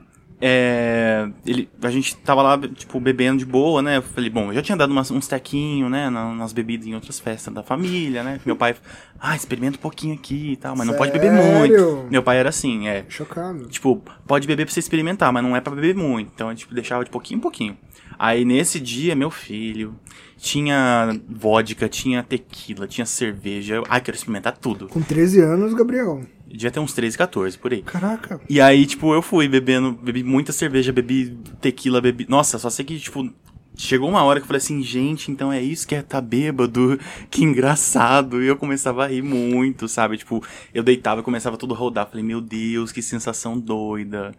É, 0.41 1.29
ele, 1.47 1.69
a 1.83 1.91
gente 1.91 2.15
tava 2.19 2.43
lá, 2.43 2.59
tipo, 2.59 3.01
bebendo 3.01 3.39
de 3.39 3.47
boa, 3.47 3.81
né? 3.81 3.97
Eu 3.97 4.03
falei, 4.03 4.29
bom, 4.29 4.49
eu 4.51 4.55
já 4.55 4.63
tinha 4.63 4.77
dado 4.77 4.91
umas, 4.91 5.11
uns 5.11 5.27
tequinhos, 5.27 5.91
né? 5.91 6.11
na- 6.11 6.35
Nas 6.35 6.53
bebidas 6.53 6.87
em 6.87 6.95
outras 6.95 7.19
festas 7.19 7.53
da 7.53 7.63
família, 7.63 8.23
né? 8.23 8.39
Meu 8.45 8.55
pai, 8.55 8.75
ah, 9.19 9.35
experimenta 9.35 9.79
um 9.79 9.81
pouquinho 9.81 10.15
aqui 10.15 10.53
e 10.53 10.57
tal, 10.57 10.77
mas 10.77 10.87
não 10.87 10.95
pode 10.95 11.11
beber 11.13 11.31
Sério? 11.31 11.59
muito. 11.59 12.07
Meu 12.11 12.23
pai 12.23 12.37
era 12.39 12.51
assim, 12.51 12.87
é. 12.87 13.05
Chocado. 13.09 13.67
Tipo, 13.69 14.03
pode 14.27 14.47
beber 14.47 14.67
pra 14.67 14.73
você 14.75 14.81
experimentar, 14.81 15.33
mas 15.33 15.43
não 15.43 15.57
é 15.57 15.61
pra 15.61 15.75
beber 15.75 15.95
muito. 15.95 16.31
Então, 16.35 16.49
a 16.49 16.55
gente 16.55 16.73
deixava 16.73 17.03
de 17.05 17.11
pouquinho 17.11 17.39
em 17.39 17.41
pouquinho. 17.41 17.77
Aí, 18.19 18.45
nesse 18.45 18.79
dia, 18.81 19.15
meu 19.15 19.31
filho, 19.31 19.95
tinha 20.37 21.19
vodka, 21.29 21.89
tinha 21.89 22.23
tequila, 22.23 22.87
tinha 22.87 23.05
cerveja. 23.07 23.83
Ai, 23.89 24.01
quero 24.01 24.17
experimentar 24.17 24.57
tudo. 24.57 24.89
Com 24.89 25.01
13 25.03 25.41
anos, 25.41 25.75
Gabriel. 25.75 26.23
Devia 26.57 26.71
ter 26.71 26.81
uns 26.81 26.93
13, 26.93 27.17
14, 27.17 27.59
por 27.59 27.73
aí. 27.73 27.83
Caraca. 27.83 28.41
E 28.49 28.61
aí, 28.61 28.87
tipo, 28.87 29.13
eu 29.15 29.23
fui 29.23 29.49
bebendo, 29.49 29.93
bebi 29.93 30.23
muita 30.23 30.53
cerveja, 30.53 30.93
bebi 30.93 31.37
tequila, 31.61 32.01
bebi... 32.01 32.27
Nossa, 32.29 32.59
só 32.59 32.71
sei 32.71 32.85
que, 32.85 32.99
tipo, 32.99 33.31
chegou 33.77 34.09
uma 34.09 34.23
hora 34.25 34.41
que 34.41 34.45
eu 34.45 34.47
falei 34.49 34.59
assim, 34.59 34.83
gente, 34.83 35.31
então 35.31 35.53
é 35.53 35.61
isso 35.63 35.87
que 35.87 35.95
é 35.95 36.03
tá 36.03 36.21
bêbado? 36.21 36.99
Que 37.31 37.45
engraçado. 37.45 38.43
E 38.43 38.47
eu 38.47 38.57
começava 38.57 39.05
a 39.05 39.09
rir 39.09 39.23
muito, 39.23 39.87
sabe? 39.87 40.17
Tipo, 40.17 40.43
eu 40.73 40.83
deitava 40.83 41.21
e 41.21 41.25
começava 41.25 41.57
tudo 41.57 41.75
a 41.75 41.77
rodar. 41.77 42.09
Falei, 42.09 42.25
meu 42.25 42.41
Deus, 42.41 42.91
que 42.91 43.03
sensação 43.03 43.59
doida. 43.59 44.33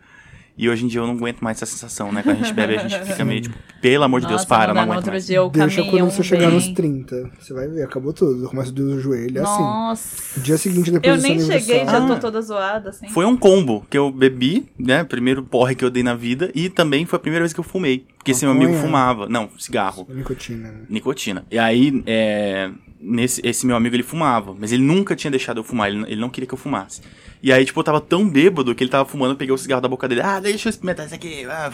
E 0.57 0.67
hoje 0.67 0.85
em 0.85 0.87
dia 0.87 1.01
eu 1.01 1.05
não 1.07 1.13
aguento 1.13 1.39
mais 1.41 1.57
essa 1.61 1.67
sensação, 1.71 2.11
né? 2.11 2.23
Quando 2.23 2.37
a 2.37 2.39
gente 2.39 2.53
bebe, 2.53 2.77
a 2.77 2.87
gente 2.87 2.99
fica 3.05 3.23
meio 3.23 3.41
tipo, 3.41 3.55
pelo 3.79 4.03
amor 4.03 4.21
de 4.21 4.27
Deus, 4.27 4.41
Nossa, 4.41 4.47
para, 4.47 4.67
não 4.69 4.73
dá, 4.73 4.79
no 4.81 4.85
aguento 4.85 4.97
outro 4.97 5.11
mais. 5.11 5.27
dia 5.27 5.37
eu 5.37 5.49
Deixa 5.49 5.83
quando 5.83 6.09
você 6.09 6.23
chegar 6.23 6.47
bem. 6.47 6.55
nos 6.55 6.67
30. 6.69 7.31
Você 7.39 7.53
vai 7.53 7.67
ver, 7.67 7.83
acabou 7.83 8.11
tudo. 8.11 8.49
Começa 8.49 8.71
a 8.71 8.73
doer 8.73 8.97
o 8.97 8.99
joelho, 8.99 9.37
é 9.37 9.41
assim. 9.43 9.61
Nossa. 9.61 10.39
Dia 10.41 10.57
seguinte, 10.57 10.89
depois 10.89 11.15
Eu 11.15 11.21
do 11.21 11.27
nem 11.27 11.39
cheguei, 11.39 11.85
já 11.85 12.07
tô 12.07 12.17
toda 12.17 12.41
zoada, 12.41 12.89
assim. 12.89 13.07
Foi 13.09 13.25
um 13.25 13.37
combo 13.37 13.85
que 13.89 13.97
eu 13.97 14.11
bebi, 14.11 14.65
né? 14.79 15.03
Primeiro 15.03 15.43
porre 15.43 15.75
que 15.75 15.85
eu 15.85 15.91
dei 15.91 16.01
na 16.01 16.15
vida. 16.15 16.51
E 16.55 16.69
também 16.69 17.05
foi 17.05 17.17
a 17.17 17.19
primeira 17.19 17.43
vez 17.43 17.53
que 17.53 17.59
eu 17.59 17.63
fumei. 17.63 18.05
Porque 18.17 18.31
esse 18.31 18.43
meu 18.43 18.51
amigo 18.53 18.73
fumava. 18.73 19.27
Não, 19.29 19.49
cigarro. 19.59 20.07
Nicotina. 20.09 20.71
né? 20.71 20.79
Nicotina. 20.89 21.45
E 21.51 21.59
aí, 21.59 22.03
é, 22.07 22.69
nesse, 22.99 23.41
esse 23.45 23.65
meu 23.65 23.75
amigo, 23.75 23.95
ele 23.95 24.03
fumava. 24.03 24.55
Mas 24.59 24.71
ele 24.71 24.81
nunca 24.83 25.15
tinha 25.15 25.29
deixado 25.31 25.57
eu 25.57 25.63
fumar. 25.63 25.89
Ele, 25.89 26.03
ele 26.07 26.19
não 26.19 26.29
queria 26.29 26.47
que 26.47 26.53
eu 26.53 26.57
fumasse. 26.57 27.01
E 27.41 27.53
aí, 27.53 27.63
tipo, 27.63 27.79
eu 27.79 27.83
tava 27.83 28.01
tão 28.01 28.27
bêbado 28.27 28.73
que 28.73 28.83
ele 28.83 28.89
tava 28.89 29.07
fumando. 29.07 29.31
Eu 29.31 29.37
peguei 29.37 29.53
o 29.53 29.57
cigarro 29.57 29.81
da 29.81 29.87
boca 29.87 30.07
dele. 30.07 30.21
Ah, 30.21 30.39
deixa 30.39 30.67
eu 30.67 30.69
experimentar 30.71 31.05
isso 31.05 31.15
aqui. 31.15 31.45
Ah, 31.45 31.71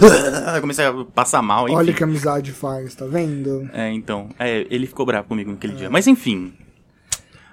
comecei 0.60 0.84
a 0.84 0.92
passar 1.04 1.42
mal, 1.42 1.66
enfim. 1.66 1.76
Olha 1.76 1.92
o 1.92 1.94
que 1.94 2.02
amizade 2.02 2.52
faz, 2.52 2.94
tá 2.94 3.06
vendo? 3.06 3.68
É, 3.72 3.90
então. 3.92 4.28
É, 4.38 4.66
ele 4.68 4.86
ficou 4.86 5.06
bravo 5.06 5.28
comigo 5.28 5.50
naquele 5.50 5.74
dia. 5.74 5.88
Mas 5.88 6.06
enfim. 6.06 6.52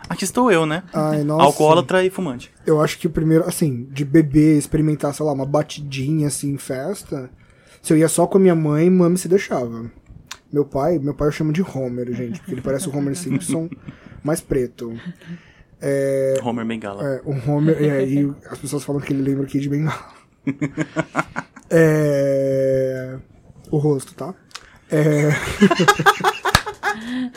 Aqui 0.09 0.23
estou 0.25 0.51
eu, 0.51 0.65
né? 0.65 0.83
Ai, 0.93 1.23
nossa. 1.23 1.43
Alcoólatra 1.43 2.03
e 2.03 2.09
fumante. 2.09 2.51
Eu 2.65 2.81
acho 2.81 2.97
que 2.97 3.07
o 3.07 3.09
primeiro, 3.09 3.47
assim, 3.47 3.87
de 3.91 4.03
beber, 4.03 4.57
experimentar, 4.57 5.13
sei 5.13 5.25
lá, 5.25 5.31
uma 5.31 5.45
batidinha, 5.45 6.27
assim, 6.27 6.51
em 6.53 6.57
festa. 6.57 7.29
Se 7.81 7.93
eu 7.93 7.97
ia 7.97 8.09
só 8.09 8.27
com 8.27 8.37
a 8.37 8.41
minha 8.41 8.55
mãe, 8.55 8.89
mãe 8.89 9.15
se 9.15 9.27
deixava. 9.27 9.89
Meu 10.51 10.65
pai, 10.65 10.99
meu 10.99 11.13
pai 11.13 11.29
eu 11.29 11.31
chamo 11.31 11.51
de 11.51 11.63
Homer, 11.63 12.13
gente, 12.13 12.39
porque 12.39 12.53
ele 12.53 12.61
parece 12.61 12.87
o 12.87 12.95
Homer 12.95 13.15
Simpson 13.15 13.69
mais 14.23 14.39
preto. 14.39 14.93
É, 15.85 16.35
Homer 16.41 16.65
Bengala. 16.65 17.05
é, 17.05 17.21
o 17.25 17.51
Homer, 17.51 17.81
e 17.81 17.89
aí 17.91 18.31
as 18.49 18.57
pessoas 18.57 18.85
falam 18.85 19.01
que 19.01 19.11
ele 19.11 19.21
lembra 19.21 19.43
aqui 19.43 19.59
de 19.59 19.67
Bengala. 19.69 20.13
É, 21.75 23.15
o 23.71 23.77
rosto, 23.77 24.13
tá? 24.13 24.33
É, 24.91 25.29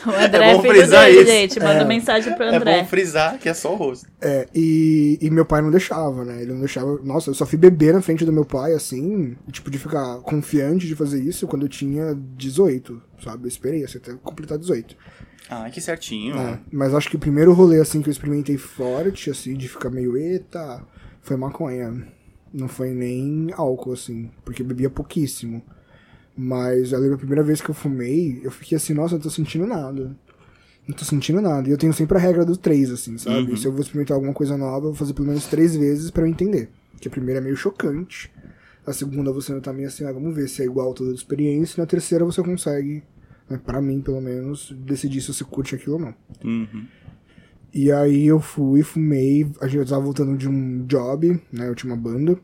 O 0.05 0.09
André 0.11 0.45
É 0.45 0.51
é, 0.51 0.53
bom 0.53 0.61
frisar 0.61 1.05
dele, 1.05 1.21
isso. 1.21 1.31
gente. 1.31 1.59
Manda 1.59 1.83
mensagem 1.85 2.33
pro 2.35 2.43
É 2.45 2.55
André. 2.55 2.79
bom 2.79 2.85
frisar 2.87 3.37
que 3.39 3.49
é 3.49 3.53
só 3.53 3.73
o 3.73 3.75
rosto. 3.75 4.07
É, 4.21 4.47
e, 4.53 5.17
e 5.19 5.29
meu 5.31 5.45
pai 5.45 5.61
não 5.61 5.71
deixava, 5.71 6.23
né? 6.23 6.41
Ele 6.41 6.53
não 6.53 6.59
deixava. 6.59 6.99
Nossa, 7.03 7.31
eu 7.31 7.33
só 7.33 7.45
fui 7.45 7.57
beber 7.57 7.93
na 7.93 8.01
frente 8.01 8.23
do 8.23 8.31
meu 8.31 8.45
pai, 8.45 8.73
assim, 8.73 9.35
tipo, 9.51 9.71
de 9.71 9.79
ficar 9.79 10.19
confiante 10.19 10.85
de 10.87 10.95
fazer 10.95 11.19
isso 11.21 11.47
quando 11.47 11.63
eu 11.63 11.69
tinha 11.69 12.15
18, 12.35 13.01
sabe? 13.23 13.45
Eu 13.45 13.47
esperei 13.47 13.83
assim, 13.83 13.97
até 13.97 14.13
completar 14.13 14.57
18. 14.57 14.95
Ah, 15.49 15.69
que 15.69 15.79
certinho. 15.79 16.37
É, 16.37 16.59
mas 16.71 16.93
acho 16.93 17.09
que 17.09 17.15
o 17.15 17.19
primeiro 17.19 17.53
rolê, 17.53 17.79
assim, 17.79 18.01
que 18.01 18.09
eu 18.09 18.11
experimentei 18.11 18.57
forte, 18.57 19.29
assim, 19.29 19.55
de 19.55 19.67
ficar 19.67 19.89
meio 19.89 20.17
eita, 20.17 20.83
foi 21.21 21.37
maconha. 21.37 22.07
Não 22.53 22.67
foi 22.67 22.91
nem 22.91 23.49
álcool, 23.53 23.93
assim, 23.93 24.31
porque 24.43 24.63
bebia 24.63 24.89
pouquíssimo. 24.89 25.61
Mas 26.35 26.91
eu 26.91 26.99
lembro 26.99 27.15
a 27.15 27.19
primeira 27.19 27.43
vez 27.43 27.61
que 27.61 27.69
eu 27.69 27.75
fumei, 27.75 28.39
eu 28.43 28.51
fiquei 28.51 28.75
assim, 28.75 28.93
nossa, 28.93 29.15
eu 29.15 29.17
não 29.17 29.23
tô 29.23 29.29
sentindo 29.29 29.65
nada. 29.65 30.15
Não 30.87 30.95
tô 30.95 31.03
sentindo 31.03 31.41
nada. 31.41 31.67
E 31.67 31.71
eu 31.71 31.77
tenho 31.77 31.91
sempre 31.91 32.17
a 32.17 32.21
regra 32.21 32.45
do 32.45 32.55
três, 32.55 32.91
assim, 32.91 33.17
sabe? 33.17 33.51
Uhum. 33.51 33.57
Se 33.57 33.65
eu 33.65 33.71
vou 33.71 33.81
experimentar 33.81 34.15
alguma 34.15 34.33
coisa 34.33 34.55
nova, 34.55 34.85
eu 34.85 34.91
vou 34.91 34.95
fazer 34.95 35.13
pelo 35.13 35.27
menos 35.27 35.45
três 35.45 35.75
vezes 35.75 36.11
pra 36.11 36.23
eu 36.23 36.27
entender. 36.27 36.69
Porque 36.91 37.07
a 37.07 37.11
primeira 37.11 37.41
é 37.41 37.43
meio 37.43 37.57
chocante. 37.57 38.31
A 38.85 38.93
segunda 38.93 39.33
você 39.33 39.51
não 39.51 39.59
tá 39.59 39.73
meio 39.73 39.87
assim, 39.87 40.05
ah, 40.05 40.11
vamos 40.13 40.33
ver 40.33 40.47
se 40.47 40.61
é 40.61 40.65
igual 40.65 40.93
toda 40.93 41.11
a 41.11 41.13
experiência. 41.13 41.77
E 41.77 41.81
na 41.81 41.85
terceira 41.85 42.23
você 42.23 42.41
consegue, 42.41 43.03
né, 43.49 43.59
pra 43.63 43.81
mim 43.81 44.01
pelo 44.01 44.21
menos, 44.21 44.73
decidir 44.85 45.21
se 45.21 45.33
você 45.33 45.43
curte 45.43 45.75
aquilo 45.75 45.95
ou 45.95 46.01
não. 46.01 46.15
Uhum. 46.43 46.85
E 47.73 47.91
aí 47.91 48.25
eu 48.25 48.39
fui, 48.39 48.81
fumei, 48.81 49.49
a 49.61 49.67
gente 49.67 49.89
tava 49.89 50.01
voltando 50.01 50.37
de 50.37 50.49
um 50.49 50.85
job, 50.85 51.39
né? 51.51 51.69
Eu 51.69 51.75
tinha 51.75 51.93
uma 51.93 52.01
banda. 52.01 52.39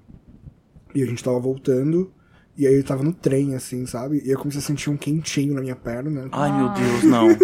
E 0.93 1.01
a 1.01 1.05
gente 1.05 1.23
tava 1.23 1.39
voltando. 1.39 2.11
E 2.55 2.67
aí 2.67 2.75
eu 2.75 2.83
tava 2.83 3.03
no 3.03 3.13
trem, 3.13 3.55
assim, 3.55 3.85
sabe? 3.85 4.21
E 4.23 4.29
eu 4.29 4.37
comecei 4.37 4.59
a 4.59 4.63
sentir 4.63 4.91
um 4.91 4.97
quentinho 4.97 5.55
na 5.55 5.61
minha 5.61 5.75
perna. 5.75 6.29
Ai, 6.31 6.55
meu 6.55 6.69
Deus, 6.73 7.03
não. 7.03 7.27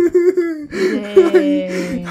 É. 0.72 2.04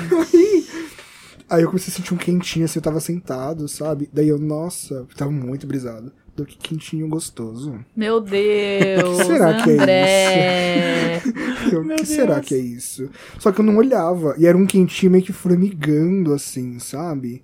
Aí 1.49 1.63
eu 1.63 1.69
comecei 1.69 1.93
a 1.93 1.97
sentir 1.97 2.13
um 2.13 2.17
quentinho, 2.17 2.65
assim, 2.65 2.81
eu 2.81 2.83
tava 2.83 2.99
sentado, 2.99 3.69
sabe? 3.69 4.11
Daí 4.13 4.29
eu, 4.29 4.39
nossa, 4.39 4.95
eu 4.95 5.07
tava 5.17 5.31
muito 5.31 5.65
brisado. 5.65 6.13
Deu 6.39 6.47
que 6.47 6.57
quentinho 6.57 7.09
gostoso. 7.09 7.85
Meu 7.97 8.21
Deus, 8.21 9.19
que 9.19 9.25
será 9.25 9.61
que 9.61 9.71
é. 9.71 11.21
Eu, 11.73 11.83
o 11.83 11.97
que 11.97 12.07
será 12.07 12.39
que 12.39 12.55
é 12.55 12.59
isso? 12.59 13.11
Só 13.41 13.51
que 13.51 13.61
eu 13.61 13.65
não 13.65 13.77
olhava. 13.77 14.37
E 14.39 14.47
era 14.47 14.57
um 14.57 14.65
quentinho 14.65 15.11
meio 15.11 15.25
que 15.25 15.33
formigando, 15.33 16.33
assim, 16.33 16.79
sabe? 16.79 17.43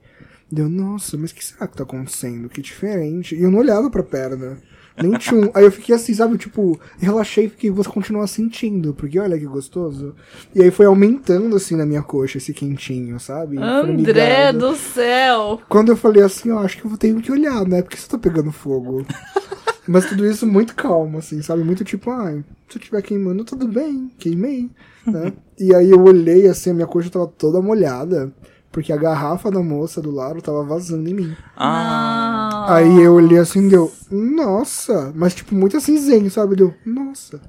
Deu, 0.51 0.69
nossa, 0.69 1.19
mas 1.19 1.33
o 1.33 1.35
que 1.35 1.45
será 1.45 1.67
que 1.67 1.77
tá 1.77 1.83
acontecendo? 1.83 2.49
Que 2.49 2.63
diferente. 2.63 3.35
E 3.35 3.43
eu 3.43 3.51
não 3.51 3.59
olhava 3.59 3.91
pra 3.91 4.05
perna. 4.05 4.59
Nem 4.97 5.13
tinha 5.13 5.41
um. 5.41 5.51
Aí 5.55 5.65
eu 5.65 5.73
fiquei 5.73 5.95
assim, 5.95 6.15
sabe? 6.15 6.39
Tipo, 6.39 6.79
relaxei 6.99 7.49
porque 7.49 7.71
você 7.71 7.89
continua 7.89 8.27
sentindo. 8.27 8.95
Porque 8.95 9.19
olha 9.19 9.39
que 9.39 9.45
gostoso. 9.45 10.15
E 10.55 10.63
aí 10.63 10.71
foi 10.71 10.87
aumentando, 10.87 11.57
assim, 11.57 11.75
na 11.75 11.85
minha 11.85 12.03
coxa 12.03 12.39
esse 12.39 12.55
quentinho, 12.55 13.19
sabe? 13.19 13.59
André 13.59 13.87
Formigado. 13.87 14.59
do 14.59 14.77
céu. 14.77 15.61
Quando 15.69 15.91
eu 15.91 15.97
falei 15.97 16.23
assim, 16.23 16.51
eu 16.51 16.59
acho 16.59 16.79
que 16.79 16.85
eu 16.85 16.97
ter 16.97 17.15
que 17.21 17.33
olhar, 17.33 17.67
né? 17.67 17.83
Porque 17.83 17.97
você 17.97 18.09
tá 18.09 18.19
pegando 18.19 18.53
fogo. 18.53 19.05
Mas 19.87 20.07
tudo 20.07 20.25
isso 20.27 20.47
muito 20.47 20.75
calmo, 20.75 21.19
assim, 21.19 21.43
sabe? 21.43 21.63
Muito 21.63 21.85
tipo, 21.85 22.11
ai, 22.11 22.43
se 22.69 22.79
eu 22.79 22.81
estiver 22.81 23.03
queimando, 23.03 23.45
tudo 23.45 23.69
bem, 23.69 24.11
queimei, 24.19 24.71
né? 25.07 25.33
e 25.59 25.75
aí 25.75 25.91
eu 25.91 26.03
olhei, 26.03 26.49
assim, 26.49 26.71
a 26.71 26.75
minha 26.75 26.87
coxa 26.87 27.11
tava 27.11 27.27
toda 27.27 27.61
molhada, 27.61 28.33
porque 28.73 28.93
a 28.93 28.97
garrafa 28.97 29.51
da 29.51 29.63
moça 29.63 30.01
do 30.01 30.11
lado 30.11 30.41
tava 30.41 30.65
vazando 30.65 31.09
em 31.09 31.15
mim. 31.15 31.37
Ah. 31.57 32.44
Aí 32.67 33.03
eu 33.03 33.15
olhei 33.15 33.39
assim, 33.39 33.69
deu, 33.69 33.93
nossa, 34.11 35.13
mas 35.15 35.35
tipo, 35.35 35.55
muito 35.55 35.77
assim, 35.77 35.99
zen, 35.99 36.29
sabe? 36.29 36.57
Deu, 36.57 36.75
nossa. 36.85 37.41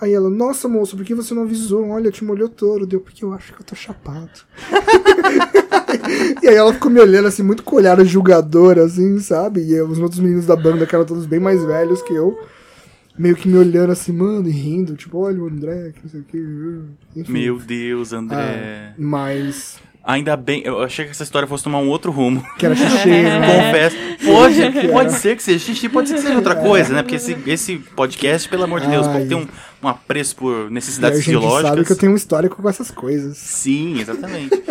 Aí 0.00 0.12
ela, 0.12 0.28
nossa 0.28 0.68
moça, 0.68 0.96
por 0.96 1.04
que 1.04 1.14
você 1.14 1.32
não 1.32 1.42
avisou? 1.42 1.88
Olha, 1.88 2.10
te 2.10 2.24
molhou 2.24 2.48
todo. 2.48 2.86
Deu, 2.86 3.00
porque 3.00 3.24
eu 3.24 3.32
acho 3.32 3.54
que 3.54 3.60
eu 3.60 3.64
tô 3.64 3.74
chapado. 3.74 4.30
e 6.42 6.48
aí 6.48 6.54
ela 6.54 6.72
ficou 6.72 6.90
me 6.90 7.00
olhando 7.00 7.28
assim, 7.28 7.42
muito 7.42 7.62
com 7.62 7.76
olhar 7.76 8.02
julgador, 8.04 8.78
assim, 8.78 9.18
sabe? 9.20 9.62
E 9.62 9.80
os 9.80 9.98
outros 9.98 10.20
meninos 10.20 10.46
da 10.46 10.56
banda, 10.56 10.86
que 10.86 10.94
eram 10.94 11.06
todos 11.06 11.26
bem 11.26 11.40
mais 11.40 11.64
velhos 11.64 12.02
que 12.02 12.12
eu, 12.12 12.38
meio 13.16 13.36
que 13.36 13.48
me 13.48 13.56
olhando 13.56 13.92
assim, 13.92 14.12
mano, 14.12 14.48
e 14.48 14.52
rindo, 14.52 14.96
tipo, 14.96 15.18
olha 15.18 15.40
o 15.40 15.46
André, 15.46 15.92
que 15.92 16.02
não 16.02 16.10
sei 16.10 16.20
o 16.20 16.24
que. 16.24 16.84
Enfim. 17.16 17.32
meu 17.32 17.58
Deus, 17.58 18.12
André. 18.12 18.36
Ah, 18.36 18.94
mas. 18.98 19.78
Ainda 20.06 20.36
bem, 20.36 20.60
eu 20.64 20.82
achei 20.82 21.06
que 21.06 21.12
essa 21.12 21.22
história 21.22 21.48
fosse 21.48 21.64
tomar 21.64 21.78
um 21.78 21.88
outro 21.88 22.12
rumo. 22.12 22.44
Que 22.58 22.66
era 22.66 22.76
xixi, 22.76 23.08
né? 23.22 23.40
Confesso. 23.70 23.96
Pode, 24.24 24.88
pode 24.88 25.12
ser 25.14 25.34
que 25.36 25.42
seja 25.42 25.58
xixi, 25.64 25.88
pode 25.88 26.08
ser 26.08 26.16
que 26.16 26.20
seja 26.20 26.34
outra 26.34 26.54
coisa, 26.54 26.92
né? 26.92 27.02
Porque 27.02 27.16
esse, 27.16 27.36
esse 27.46 27.76
podcast, 27.78 28.46
pelo 28.48 28.64
amor 28.64 28.80
de 28.80 28.88
Deus, 28.88 29.06
Ai. 29.06 29.24
tem 29.24 29.36
um, 29.36 29.46
um 29.82 29.88
apreço 29.88 30.36
por 30.36 30.64
E 30.64 30.66
a 30.66 30.70
necessidades 30.70 31.18
gente 31.18 31.24
fisiológicas. 31.26 31.70
sabe 31.70 31.84
que 31.86 31.92
eu 31.92 31.96
tenho 31.96 32.12
um 32.12 32.16
histórico 32.16 32.60
com 32.60 32.68
essas 32.68 32.90
coisas. 32.90 33.38
Sim, 33.38 33.98
exatamente. 34.00 34.50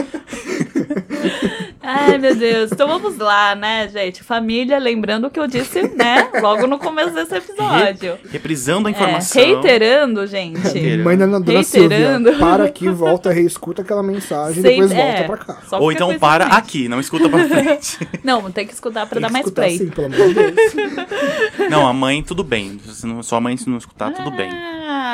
Ai, 1.84 2.18
meu 2.18 2.34
Deus. 2.36 2.72
Então 2.72 2.88
vamos 2.88 3.18
lá, 3.18 3.54
né, 3.56 3.90
gente? 3.90 4.24
Família, 4.24 4.80
lembrando 4.80 5.28
o 5.28 5.30
que 5.30 5.40
eu 5.40 5.46
disse, 5.48 5.82
né? 5.96 6.30
Logo 6.42 6.66
no 6.66 6.80
começo 6.80 7.12
desse 7.12 7.36
episódio. 7.36 8.18
Reprisando 8.32 8.88
a 8.88 8.92
É, 8.92 8.94
informação. 8.94 9.42
reiterando, 9.44 10.26
gente. 10.26 10.60
Reiterando. 10.60 11.04
Mãe 11.04 11.18
da 11.18 11.26
dona 11.26 11.38
Reiterando. 11.46 12.30
Silvia, 12.30 12.40
para 12.40 12.64
aqui, 12.64 12.88
volta, 12.90 13.32
reescuta 13.32 13.82
aquela 13.82 14.02
mensagem 14.02 14.60
e 14.60 14.64
depois 14.64 14.92
volta 14.94 15.04
é, 15.04 15.24
pra 15.24 15.38
cá. 15.38 15.58
só 15.68 15.80
Ou 15.80 15.92
então 15.92 16.18
para 16.18 16.46
em 16.46 16.48
mente. 16.48 16.58
aqui, 16.58 16.88
não 16.88 17.00
escuta 17.00 17.28
pra 17.30 17.48
frente. 17.48 18.00
Não, 18.24 18.50
tem 18.52 18.66
que 18.66 18.74
escutar 18.74 19.06
pra 19.06 19.16
Tem 19.20 19.22
dar 19.22 19.28
que 19.28 19.34
mais 19.34 19.46
escutar 19.46 19.62
play. 19.64 19.76
assim, 19.76 19.90
pelo 19.90 20.08
amor 20.08 20.28
de 20.28 20.34
Deus. 20.34 21.70
não, 21.70 21.86
a 21.88 21.92
mãe, 21.94 22.24
tudo 22.24 22.44
bem. 22.44 22.80
Se 22.88 23.06
não- 23.06 23.22
sua 23.22 23.42
mãe, 23.42 23.58
se 23.58 23.70
não 23.70 23.78
escutar, 23.78 24.14
tudo 24.14 24.32
bem. 24.32 24.50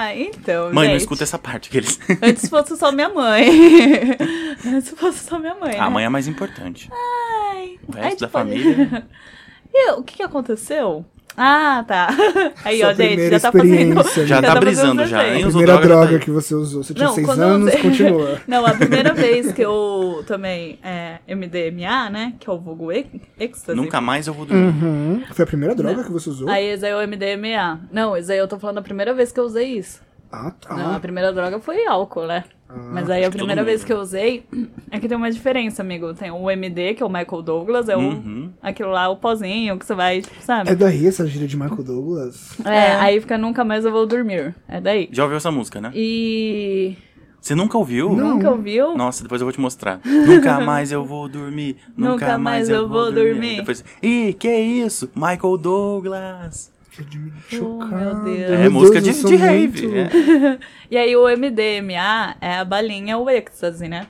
Ah, 0.10 0.16
então, 0.16 0.74
Mãe, 0.74 0.88
não 0.88 0.94
gente. 0.94 1.02
escuta 1.02 1.24
essa 1.24 1.38
parte. 1.38 1.70
Aqueles... 1.70 2.00
Antes 2.22 2.50
fosse 2.50 2.76
só 2.76 2.92
minha 2.92 3.10
mãe. 3.10 3.46
Antes 4.66 4.90
fosse 4.90 5.20
só 5.20 5.38
minha 5.38 5.54
mãe. 5.54 5.76
A 5.76 5.84
né? 5.84 5.90
mãe 5.90 6.06
é 6.06 6.10
mais 6.10 6.28
importante. 6.28 6.90
Ai. 6.92 7.80
O 7.88 7.92
resto 7.92 8.22
da 8.22 8.28
tipo, 8.28 8.32
família. 8.32 9.08
E 9.72 9.92
o 9.92 10.02
que, 10.02 10.16
que 10.16 10.24
aconteceu? 10.24 11.06
Ah, 11.42 11.86
tá. 11.88 12.10
Aí, 12.66 12.80
Sua 12.80 12.90
ó, 12.90 12.94
gente, 12.94 13.08
primeira 13.08 13.40
já 13.40 13.52
tá 13.52 13.52
fazendo. 13.58 13.74
experiência, 14.02 14.28
Já 14.28 14.36
né? 14.42 14.48
tá 14.48 14.54
fazendo 14.56 14.66
brisando 14.66 15.06
já? 15.06 15.24
Usou 15.24 15.40
Primeira 15.52 15.72
droga, 15.74 15.88
droga 15.88 16.20
tá- 16.20 16.26
que 16.26 16.32
você 16.32 16.54
usou. 16.54 16.84
Você 16.84 16.94
tinha 16.94 17.08
Não, 17.08 17.14
seis 17.16 17.28
eu 17.28 17.34
anos, 17.42 17.68
usei- 17.70 17.82
continua. 17.82 18.42
Não, 18.46 18.66
a 18.66 18.74
primeira 18.74 19.14
vez 19.14 19.52
que 19.54 19.62
eu 19.62 20.22
tomei 20.28 20.78
é, 20.84 21.20
MDMA, 21.34 22.10
né? 22.10 22.34
Que 22.38 22.50
é 22.50 22.54
o 22.54 22.58
vulgo 22.60 22.92
êxtase. 22.92 23.74
Nunca 23.74 24.02
mais 24.02 24.28
eu 24.28 24.34
vou 24.34 24.46
dormir. 24.46 24.66
Uhum. 24.84 25.24
Foi 25.32 25.44
a 25.44 25.48
primeira 25.48 25.74
droga 25.74 26.04
que 26.04 26.12
você 26.12 26.30
usou? 26.30 26.50
Aí, 26.50 26.66
esse 26.66 26.86
aí 26.86 26.92
é 26.92 26.96
o 26.96 27.08
MDMA. 27.08 27.80
Não, 27.92 28.18
esse 28.18 28.32
aí 28.34 28.38
eu 28.38 28.48
tô 28.48 28.60
falando 28.60 28.80
a 28.80 28.82
primeira 28.82 29.14
vez 29.14 29.32
que 29.32 29.40
eu 29.40 29.46
usei 29.46 29.78
isso. 29.78 30.02
Ah, 30.32 30.52
tá. 30.52 30.76
Não, 30.76 30.96
a 30.96 31.00
primeira 31.00 31.34
droga 31.34 31.60
foi 31.60 31.86
álcool, 31.88 32.28
né? 32.28 32.44
Mas 32.94 33.10
aí 33.10 33.26
a 33.26 33.32
primeira 33.32 33.64
vez 33.64 33.84
que 33.84 33.92
eu 33.92 33.98
usei, 34.00 34.44
é 34.92 35.00
que 35.00 35.08
tem 35.08 35.18
uma 35.18 35.32
diferença, 35.32 35.82
amigo. 35.82 36.14
Tem 36.14 36.30
o 36.30 36.52
MD, 36.52 36.94
que 36.94 37.02
é 37.02 37.06
o 37.06 37.10
Michael 37.10 37.42
Douglas, 37.42 37.90
é 37.90 37.98
o, 37.98 38.00
Uhum. 38.00 38.52
aquilo 38.62 38.92
lá, 38.92 39.10
o 39.10 39.16
pozinho 39.18 39.80
que 39.80 39.86
você 39.88 39.96
vai, 39.96 40.22
tipo, 40.22 40.40
sabe? 40.44 40.70
É 40.70 40.76
daí 40.76 41.08
essa 41.08 41.26
gíria 41.26 41.48
de 41.48 41.58
Michael 41.58 41.84
Douglas? 41.84 42.56
É, 42.64 42.94
aí 42.98 43.20
fica 43.20 43.40
nunca 43.40 43.64
mais 43.64 43.86
eu 43.86 43.92
vou 43.92 44.06
dormir. 44.06 44.54
É 44.68 44.80
daí. 44.80 45.10
Já 45.12 45.24
ouviu 45.24 45.38
essa 45.38 45.50
música, 45.52 45.82
né? 45.82 45.92
E 45.96 46.96
Você 47.42 47.56
nunca 47.56 47.76
ouviu? 47.76 48.16
Não. 48.16 48.36
Nunca 48.36 48.52
ouviu? 48.52 48.96
Nossa, 48.96 49.24
depois 49.24 49.42
eu 49.42 49.46
vou 49.48 49.52
te 49.52 49.60
mostrar. 49.60 50.00
nunca 50.06 50.60
mais 50.60 50.92
eu 50.92 51.04
vou 51.04 51.28
dormir. 51.28 51.78
Nunca, 51.98 52.12
Nunca 52.12 52.38
mais 52.38 52.70
eu 52.70 52.88
vou 52.88 53.12
dormir. 53.12 53.58
Depois, 53.58 53.84
Ih, 54.04 54.34
que 54.34 54.48
isso? 54.56 55.10
Michael 55.16 55.58
Douglas. 55.58 56.72
Chocado. 57.50 57.96
meu 57.96 58.16
Deus. 58.24 58.52
É, 58.52 58.58
Meu 58.58 58.72
música 58.72 59.02
Deus, 59.02 59.18
de, 59.22 59.26
de 59.28 59.36
rave. 59.36 59.88
muito- 59.88 59.98
é. 60.16 60.60
E 60.92 60.98
aí 60.98 61.16
o 61.16 61.28
MDMA 61.28 62.36
é 62.42 62.56
a 62.56 62.66
balinha, 62.66 63.18
o 63.18 63.30
êxtase, 63.30 63.88
né? 63.88 64.08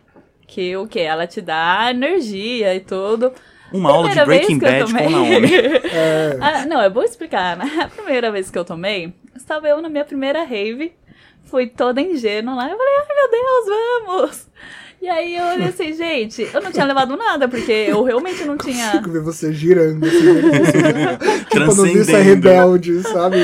Que 0.48 0.76
o 0.78 0.88
que? 0.88 1.00
Ela 1.00 1.28
te 1.28 1.42
dá 1.42 1.88
energia 1.92 2.74
e 2.74 2.80
tudo. 2.80 3.32
Uma 3.72 3.92
aula 3.92 4.10
de 4.10 4.16
Primeira 4.16 4.26
vez 4.26 4.40
Breaking 4.48 4.60
que 4.60 4.66
eu 4.66 4.72
Bad 4.72 4.92
com 4.92 4.98
tomei- 4.98 5.10
Naomi. 5.10 5.52
É, 5.94 6.38
Ah, 6.42 6.66
não, 6.66 6.82
é 6.82 6.90
bom 6.90 7.04
explicar, 7.04 7.56
né? 7.58 7.66
A 7.84 7.88
primeira 7.88 8.32
vez 8.32 8.50
que 8.50 8.58
eu 8.58 8.66
tomei, 8.66 9.14
estava 9.36 9.68
eu 9.68 9.80
na 9.82 9.90
minha 9.90 10.06
primeira 10.06 10.44
rave, 10.44 10.94
fui 11.44 11.68
toda 11.68 12.02
ingênua 12.02 12.56
lá, 12.56 12.70
eu 12.70 12.78
falei, 12.78 12.94
ai 12.98 13.16
meu 13.16 13.30
Deus, 13.32 14.06
vamos! 14.08 14.50
E 15.02 15.08
aí 15.08 15.36
eu 15.38 15.46
olhei 15.46 15.68
assim, 15.68 15.94
gente, 15.94 16.50
eu 16.54 16.62
não 16.62 16.72
tinha 16.72 16.86
levado 16.86 17.16
nada, 17.16 17.48
porque 17.48 17.72
eu 17.72 18.04
realmente 18.04 18.44
não 18.44 18.58
tinha. 18.58 18.92
consigo 18.92 19.12
ver 19.12 19.22
você 19.22 19.54
girando 19.54 20.06
assim. 20.06 20.24
né? 20.82 21.18
tipo, 21.50 21.60
noviça 21.60 22.12
Transcendendo. 22.12 22.22
rebelde, 22.22 23.04
sabe? 23.04 23.38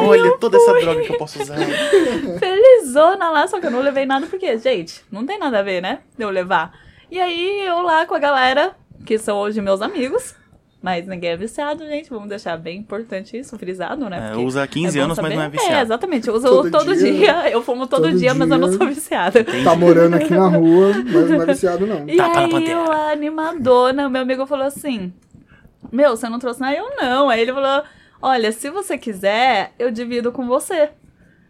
Olha 0.00 0.38
toda 0.38 0.56
essa 0.56 0.72
droga 0.80 1.02
que 1.02 1.12
eu 1.12 1.18
posso 1.18 1.42
usar. 1.42 1.58
felizona 2.40 3.28
lá, 3.28 3.46
só 3.46 3.60
que 3.60 3.66
eu 3.66 3.70
não 3.70 3.80
levei 3.82 4.06
nada 4.06 4.26
porque, 4.26 4.56
gente, 4.56 5.04
não 5.12 5.26
tem 5.26 5.38
nada 5.38 5.58
a 5.58 5.62
ver, 5.62 5.82
né? 5.82 5.98
De 6.16 6.24
eu 6.24 6.30
levar. 6.30 6.72
E 7.10 7.20
aí 7.20 7.66
eu 7.66 7.82
lá 7.82 8.06
com 8.06 8.14
a 8.14 8.18
galera, 8.18 8.74
que 9.04 9.18
são 9.18 9.36
hoje 9.36 9.60
meus 9.60 9.82
amigos, 9.82 10.34
mas 10.80 11.06
ninguém 11.06 11.30
é 11.30 11.36
viciado, 11.36 11.84
gente. 11.86 12.08
Vamos 12.08 12.28
deixar 12.28 12.56
bem 12.56 12.78
importante 12.78 13.36
isso, 13.36 13.58
frisado, 13.58 14.08
né? 14.08 14.18
É, 14.18 14.28
Porque 14.30 14.44
usa 14.44 14.62
há 14.62 14.66
15 14.66 14.96
bom 14.98 15.04
anos, 15.04 15.16
mas 15.18 15.24
saber. 15.26 15.36
não 15.36 15.42
é 15.42 15.48
viciado. 15.48 15.74
É, 15.74 15.82
exatamente. 15.82 16.28
Eu 16.28 16.34
uso 16.34 16.46
Todo 16.48 16.70
todo, 16.70 16.96
dia. 16.96 17.12
dia. 17.12 17.50
eu 17.50 17.62
fumo 17.62 17.86
todo, 17.86 18.02
Todo 18.04 18.16
dia, 18.18 18.32
mas 18.32 18.48
eu 18.50 18.58
não 18.58 18.68
dia. 18.68 18.78
sou 18.78 18.86
viciada. 18.86 19.44
Tá 19.64 19.74
morando 19.74 20.14
aqui 20.14 20.32
na 20.32 20.46
rua, 20.48 20.92
mas 21.04 21.30
não 21.30 21.42
é 21.42 21.46
viciado, 21.46 21.86
não. 21.86 22.08
E 22.08 22.16
Tapa 22.16 22.46
na 22.46 22.58
aí 22.58 22.70
eu 22.70 22.92
animadona, 22.92 24.08
meu 24.08 24.22
amigo 24.22 24.46
falou 24.46 24.66
assim: 24.66 25.12
Meu, 25.90 26.16
você 26.16 26.28
não 26.28 26.38
trouxe 26.38 26.60
nada? 26.60 26.76
Eu 26.76 26.94
não. 26.96 27.28
Aí 27.28 27.40
ele 27.40 27.52
falou: 27.52 27.82
Olha, 28.22 28.52
se 28.52 28.70
você 28.70 28.96
quiser, 28.96 29.72
eu 29.78 29.90
divido 29.90 30.30
com 30.30 30.46
você. 30.46 30.90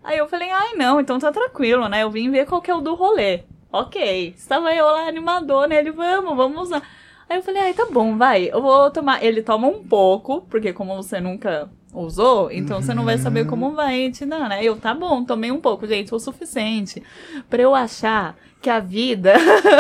Aí 0.03 0.17
eu 0.17 0.27
falei: 0.27 0.51
Ai, 0.51 0.75
não, 0.75 0.99
então 1.01 1.19
tá 1.19 1.31
tranquilo, 1.31 1.87
né? 1.89 2.03
Eu 2.03 2.11
vim 2.11 2.31
ver 2.31 2.47
qual 2.47 2.63
que 2.63 2.71
é 2.71 2.75
o 2.75 2.81
do 2.81 2.95
rolê. 2.95 3.41
Ok. 3.71 4.33
Estava 4.35 4.73
eu 4.75 4.87
lá 4.87 5.07
animadona, 5.07 5.75
ele: 5.75 5.91
Vamos, 5.91 6.35
vamos 6.35 6.63
usar. 6.63 6.83
Aí 7.29 7.39
eu 7.39 7.43
falei: 7.43 7.63
Ai, 7.63 7.75
tá 7.75 7.87
bom, 7.91 8.17
vai. 8.17 8.49
Eu 8.51 8.63
vou 8.63 8.91
tomar. 8.91 9.23
Ele 9.23 9.43
toma 9.43 9.67
um 9.69 9.83
pouco, 9.83 10.43
porque 10.49 10.73
como 10.73 10.97
você 10.97 11.21
nunca 11.21 11.69
usou, 11.93 12.51
então 12.53 12.81
você 12.81 12.93
não 12.95 13.05
vai 13.05 13.19
saber 13.19 13.47
como 13.47 13.73
vai 13.73 14.11
dar, 14.27 14.49
né? 14.49 14.63
Eu, 14.63 14.77
tá 14.77 14.95
bom, 14.95 15.25
tomei 15.25 15.51
um 15.51 15.61
pouco, 15.61 15.87
gente, 15.87 16.15
o 16.15 16.19
suficiente 16.19 17.03
pra 17.49 17.63
eu 17.63 17.75
achar 17.75 18.37
que 18.61 18.69
a 18.69 18.81
vida, 18.81 19.35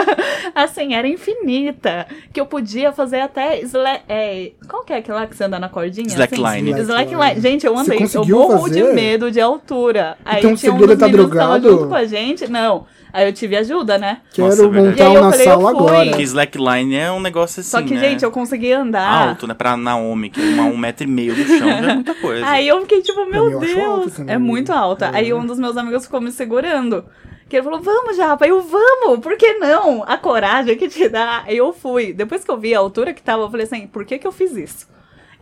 assim, 0.54 0.94
era 0.94 1.06
infinita. 1.06 2.06
Que 2.32 2.40
eu 2.40 2.46
podia 2.46 2.92
fazer 2.92 3.20
até. 3.20 3.61
Sla 3.61 4.00
é, 4.08 4.52
qual 4.68 4.84
que 4.84 4.92
é 4.92 4.96
aquela 4.98 5.26
que 5.26 5.37
você 5.37 5.44
anda 5.44 5.58
na 5.58 5.68
cordinha? 5.68 6.06
Slackline. 6.06 6.72
Assim? 6.72 6.82
Slackline. 6.82 7.40
Gente, 7.40 7.66
eu 7.66 7.76
andei. 7.76 7.98
Eu 7.98 8.24
morro 8.26 8.68
de 8.68 8.80
fazer? 8.80 8.94
medo 8.94 9.30
de 9.30 9.40
altura. 9.40 10.16
Aí 10.24 10.38
Então 10.38 10.54
tinha 10.54 10.72
um 10.72 10.76
dos 10.78 10.96
tá 10.96 11.06
meninos 11.06 11.26
que 11.26 11.37
tava 11.37 11.58
drogado? 11.58 11.70
junto 11.70 11.88
com 11.88 11.94
a 11.94 12.04
gente. 12.04 12.48
Não. 12.48 12.87
Aí 13.12 13.27
eu 13.27 13.33
tive 13.33 13.57
ajuda, 13.57 13.97
né? 13.97 14.21
Quero 14.33 14.49
Nossa, 14.49 14.64
é 14.64 14.66
montar 14.66 15.11
uma 15.11 15.31
falei, 15.31 15.47
sala 15.47 15.71
agora. 15.71 16.12
Que 16.12 16.23
slackline 16.23 16.94
é 16.94 17.11
um 17.11 17.21
negócio 17.21 17.61
assim, 17.61 17.71
Só 17.71 17.83
que, 17.83 17.94
né? 17.94 18.01
gente, 18.01 18.25
eu 18.25 18.31
consegui 18.31 18.73
andar. 18.73 19.29
Alto, 19.29 19.47
né? 19.47 19.55
Pra 19.55 19.77
Naomi, 19.77 20.31
que 20.31 20.40
é 20.40 20.44
uma, 20.44 20.64
um 20.64 20.77
metro 20.77 21.05
e 21.05 21.11
meio 21.11 21.35
do 21.35 21.42
chão, 21.44 21.68
já 21.68 21.90
é 21.90 21.94
muita 21.94 22.14
coisa. 22.14 22.47
Aí 22.47 22.68
eu 22.68 22.81
fiquei 22.83 23.03
tipo, 23.03 23.25
meu 23.27 23.59
Deus, 23.59 24.18
é 24.27 24.37
muito 24.37 24.73
alta. 24.73 25.07
É. 25.07 25.16
Aí 25.16 25.33
um 25.33 25.47
dos 25.47 25.59
meus 25.59 25.77
amigos 25.77 26.05
ficou 26.05 26.21
me 26.21 26.31
segurando. 26.31 27.05
Que 27.49 27.57
ele 27.57 27.62
falou, 27.62 27.81
vamos, 27.81 28.16
Japa. 28.16 28.47
Eu, 28.47 28.61
vamos, 28.61 29.21
por 29.21 29.37
que 29.38 29.55
não? 29.55 30.05
A 30.07 30.18
coragem 30.18 30.77
que 30.77 30.87
te 30.87 31.09
dá. 31.09 31.44
Aí 31.47 31.57
eu 31.57 31.73
fui. 31.73 32.12
Depois 32.12 32.44
que 32.44 32.51
eu 32.51 32.59
vi 32.59 32.75
a 32.75 32.79
altura 32.79 33.14
que 33.14 33.23
tava, 33.23 33.42
eu 33.44 33.51
falei 33.51 33.64
assim, 33.64 33.87
por 33.87 34.05
que 34.05 34.18
que 34.18 34.27
eu 34.27 34.33
fiz 34.33 34.55
isso? 34.55 34.87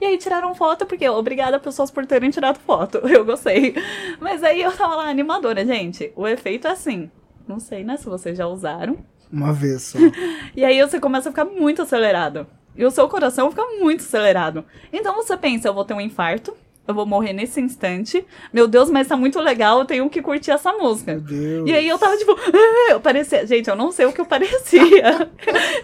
E 0.01 0.05
aí 0.05 0.19
tiraram 0.19 0.55
foto, 0.55 0.87
porque 0.87 1.09
obrigada 1.09 1.59
pessoas 1.59 1.91
por 1.91 2.07
terem 2.07 2.31
tirado 2.31 2.59
foto. 2.59 2.99
Eu 3.09 3.25
gostei. 3.25 3.75
Mas 4.21 4.45
aí 4.45 4.61
eu 4.61 4.71
tava 4.71 4.97
lá 4.97 5.09
animadora, 5.09 5.65
gente. 5.65 6.13
O 6.15 6.29
efeito 6.29 6.69
é 6.69 6.73
assim. 6.73 7.11
Não 7.47 7.61
sei, 7.61 7.85
né, 7.85 7.97
se 7.97 8.07
vocês 8.07 8.37
já 8.37 8.47
usaram. 8.47 8.99
Uma 9.31 9.53
vez 9.53 9.83
só. 9.83 9.99
E 10.57 10.65
aí 10.65 10.81
você 10.81 10.99
começa 10.99 11.29
a 11.29 11.33
ficar 11.33 11.45
muito 11.45 11.83
acelerado. 11.83 12.47
E 12.75 12.85
o 12.85 12.91
seu 12.91 13.09
coração 13.09 13.51
fica 13.51 13.65
muito 13.81 14.01
acelerado. 14.01 14.65
Então 14.93 15.15
você 15.15 15.37
pensa, 15.37 15.69
eu 15.69 15.75
vou 15.75 15.85
ter 15.85 15.95
um 15.95 16.01
infarto, 16.01 16.55
eu 16.87 16.95
vou 16.95 17.05
morrer 17.07 17.33
nesse 17.33 17.61
instante. 17.61 18.25
Meu 18.53 18.67
Deus, 18.69 18.91
mas 18.91 19.09
tá 19.09 19.17
muito 19.17 19.41
legal, 19.41 19.81
eu 19.81 19.85
tenho 19.85 20.09
que 20.11 20.23
curtir 20.23 20.51
essa 20.51 20.73
música. 20.73 21.13
Meu 21.13 21.21
Deus. 21.21 21.69
E 21.69 21.73
aí 21.75 21.89
eu 21.89 21.99
tava 21.99 22.17
tipo, 22.17 22.33
"Ah", 22.33 22.93
eu 22.93 23.01
parecia, 23.01 23.47
gente, 23.47 23.69
eu 23.69 23.77
não 23.77 23.91
sei 23.93 24.07
o 24.07 24.13
que 24.13 24.21
eu 24.21 24.27
parecia. 24.27 25.29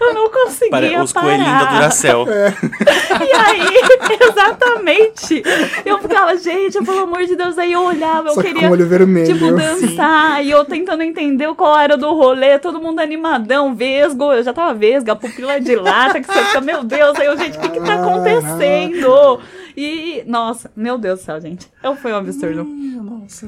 eu 0.01 0.15
não 0.15 0.31
conseguia 0.31 0.71
Pare- 0.71 0.97
Os 1.01 1.13
parar. 1.13 1.27
coelhinhos 1.27 1.59
da 1.59 1.65
Duracell. 1.73 2.27
E 3.23 3.33
aí, 3.33 3.81
exatamente. 4.29 5.43
Eu 5.85 5.99
ficava, 5.99 6.37
gente, 6.37 6.83
pelo 6.85 7.01
amor 7.01 7.25
de 7.25 7.37
Deus, 7.37 7.59
aí 7.59 7.73
eu 7.73 7.83
olhava, 7.83 8.29
eu 8.29 8.35
Só 8.35 8.43
que 8.43 8.49
queria 8.49 8.63
com 8.63 8.69
o 8.69 8.73
olho 8.73 8.87
vermelho. 8.87 9.33
tipo, 9.33 9.53
dançar, 9.53 10.45
e 10.45 10.51
eu 10.51 10.65
tentando 10.65 11.03
entender 11.03 11.53
qual 11.55 11.79
era 11.79 11.97
do 11.97 12.13
rolê, 12.15 12.59
todo 12.59 12.81
mundo 12.81 13.01
animadão, 13.01 13.75
vesgo, 13.75 14.33
eu 14.33 14.43
já 14.43 14.53
tava 14.53 14.75
vesga, 14.75 15.15
pupila 15.15 15.61
dilata, 15.61 16.21
que 16.21 16.27
você 16.27 16.45
fica, 16.45 16.61
meu 16.61 16.83
Deus, 16.83 17.19
aí 17.19 17.27
eu, 17.27 17.37
gente, 17.37 17.57
o 17.59 17.61
que 17.61 17.69
que 17.71 17.81
tá 17.81 17.95
acontecendo? 17.95 19.41
E, 19.77 20.23
nossa, 20.27 20.71
meu 20.77 20.99
Deus 20.99 21.21
do 21.21 21.25
céu, 21.25 21.41
gente, 21.41 21.67
eu, 21.83 21.97
foi 21.97 22.13
um 22.13 22.17
absurdo. 22.17 22.67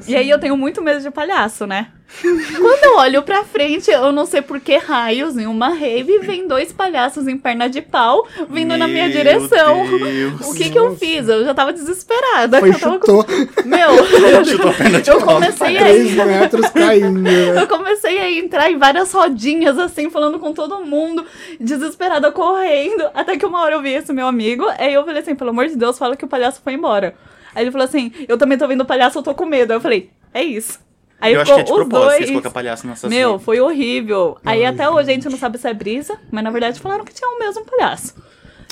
E 0.07 0.15
aí 0.15 0.29
eu 0.29 0.39
tenho 0.39 0.57
muito 0.57 0.81
medo 0.81 1.01
de 1.01 1.11
palhaço, 1.11 1.65
né? 1.67 1.87
Quando 2.21 2.83
eu 2.83 2.97
olho 2.97 3.23
pra 3.23 3.43
frente, 3.43 3.89
eu 3.89 4.11
não 4.11 4.25
sei 4.27 4.41
por 4.41 4.59
que 4.59 4.77
raios, 4.77 5.37
em 5.37 5.47
uma 5.47 5.69
rave, 5.69 6.19
vem 6.19 6.47
dois 6.47 6.71
palhaços 6.71 7.27
em 7.27 7.35
perna 7.37 7.67
de 7.67 7.81
pau 7.81 8.27
vindo 8.49 8.77
na 8.77 8.87
minha 8.87 9.05
Meu 9.07 9.17
direção. 9.17 9.85
Deus. 9.99 10.47
O 10.47 10.53
que 10.53 10.69
que 10.69 10.77
eu 10.77 10.85
Nossa. 10.85 10.97
fiz? 10.97 11.27
Eu 11.27 11.43
já 11.43 11.53
tava 11.53 11.73
desesperada. 11.73 12.59
Foi 12.59 12.69
eu 12.69 12.79
tava 12.79 12.99
com- 12.99 13.21
chutou 13.21 13.25
Meu, 13.65 13.89
Chutou 14.45 14.69
a 14.69 14.73
perna 14.73 15.01
de 15.01 15.09
eu 15.09 15.17
pau. 15.17 15.33
comecei 15.35 15.77
a 15.77 15.81
3 15.81 16.15
metros 16.15 16.69
caindo. 16.69 17.27
eu 17.27 17.67
comecei 17.67 18.19
a 18.19 18.31
entrar 18.31 18.71
em 18.71 18.77
várias 18.77 19.11
rodinhas, 19.11 19.77
assim, 19.79 20.09
falando 20.09 20.37
com 20.39 20.53
todo 20.53 20.85
mundo, 20.85 21.25
desesperada, 21.59 22.31
correndo. 22.31 23.03
Até 23.15 23.35
que 23.35 23.45
uma 23.45 23.61
hora 23.61 23.75
eu 23.75 23.81
vi 23.81 23.89
esse 23.93 24.13
meu 24.13 24.27
amigo, 24.27 24.65
aí 24.77 24.93
eu 24.93 25.03
falei 25.03 25.21
assim, 25.21 25.35
pelo 25.35 25.49
amor 25.49 25.67
de 25.67 25.75
Deus, 25.75 25.97
fala 25.97 26.14
que 26.15 26.25
o 26.25 26.27
palhaço 26.27 26.61
foi 26.63 26.73
embora. 26.73 27.15
Aí 27.53 27.63
ele 27.63 27.71
falou 27.71 27.85
assim, 27.85 28.11
eu 28.27 28.37
também 28.37 28.57
tô 28.57 28.67
vendo 28.67 28.81
o 28.81 28.85
palhaço, 28.85 29.17
eu 29.19 29.23
tô 29.23 29.33
com 29.33 29.45
medo. 29.45 29.71
Aí 29.71 29.77
eu 29.77 29.81
falei, 29.81 30.09
é 30.33 30.43
isso. 30.43 30.79
Aí 31.21 31.33
eu 31.33 31.41
acho 31.41 31.53
que 31.53 31.59
é 31.59 31.63
de 31.63 31.69
ficou 31.69 31.83
os 31.83 31.89
dois. 31.89 32.53
palhaço 32.53 32.85
nessas 32.85 33.09
Meu, 33.09 33.39
foi 33.39 33.59
horrível. 33.61 34.37
Aí 34.45 34.65
Ai, 34.65 34.73
até 34.73 34.89
hoje 34.89 35.09
a 35.11 35.13
gente 35.13 35.29
não 35.29 35.37
sabe 35.37 35.57
se 35.57 35.67
é 35.67 35.73
brisa, 35.73 36.19
mas 36.29 36.43
na 36.43 36.51
verdade 36.51 36.79
falaram 36.79 37.05
que 37.05 37.13
tinha 37.13 37.29
o 37.29 37.39
mesmo 37.39 37.63
palhaço. 37.65 38.13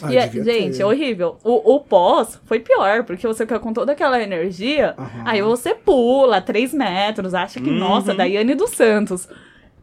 Ah, 0.01 0.11
E 0.11 0.17
é- 0.17 0.29
gente, 0.29 0.75
ter. 0.75 0.81
é 0.81 0.85
horrível. 0.85 1.37
O, 1.43 1.75
o 1.75 1.79
pós 1.79 2.37
foi 2.45 2.59
pior, 2.59 3.03
porque 3.05 3.25
você 3.25 3.45
fica 3.45 3.59
com 3.59 3.71
toda 3.71 3.93
aquela 3.93 4.21
energia, 4.21 4.93
Aham. 4.97 5.23
aí 5.25 5.41
você 5.41 5.73
pula 5.73 6.41
3 6.41 6.73
metros, 6.73 7.33
acha 7.33 7.61
que, 7.61 7.69
Uhum. 7.69 7.77
nossa, 7.77 8.13
Daiane 8.13 8.53
dos 8.55 8.71
Santos. 8.71 9.29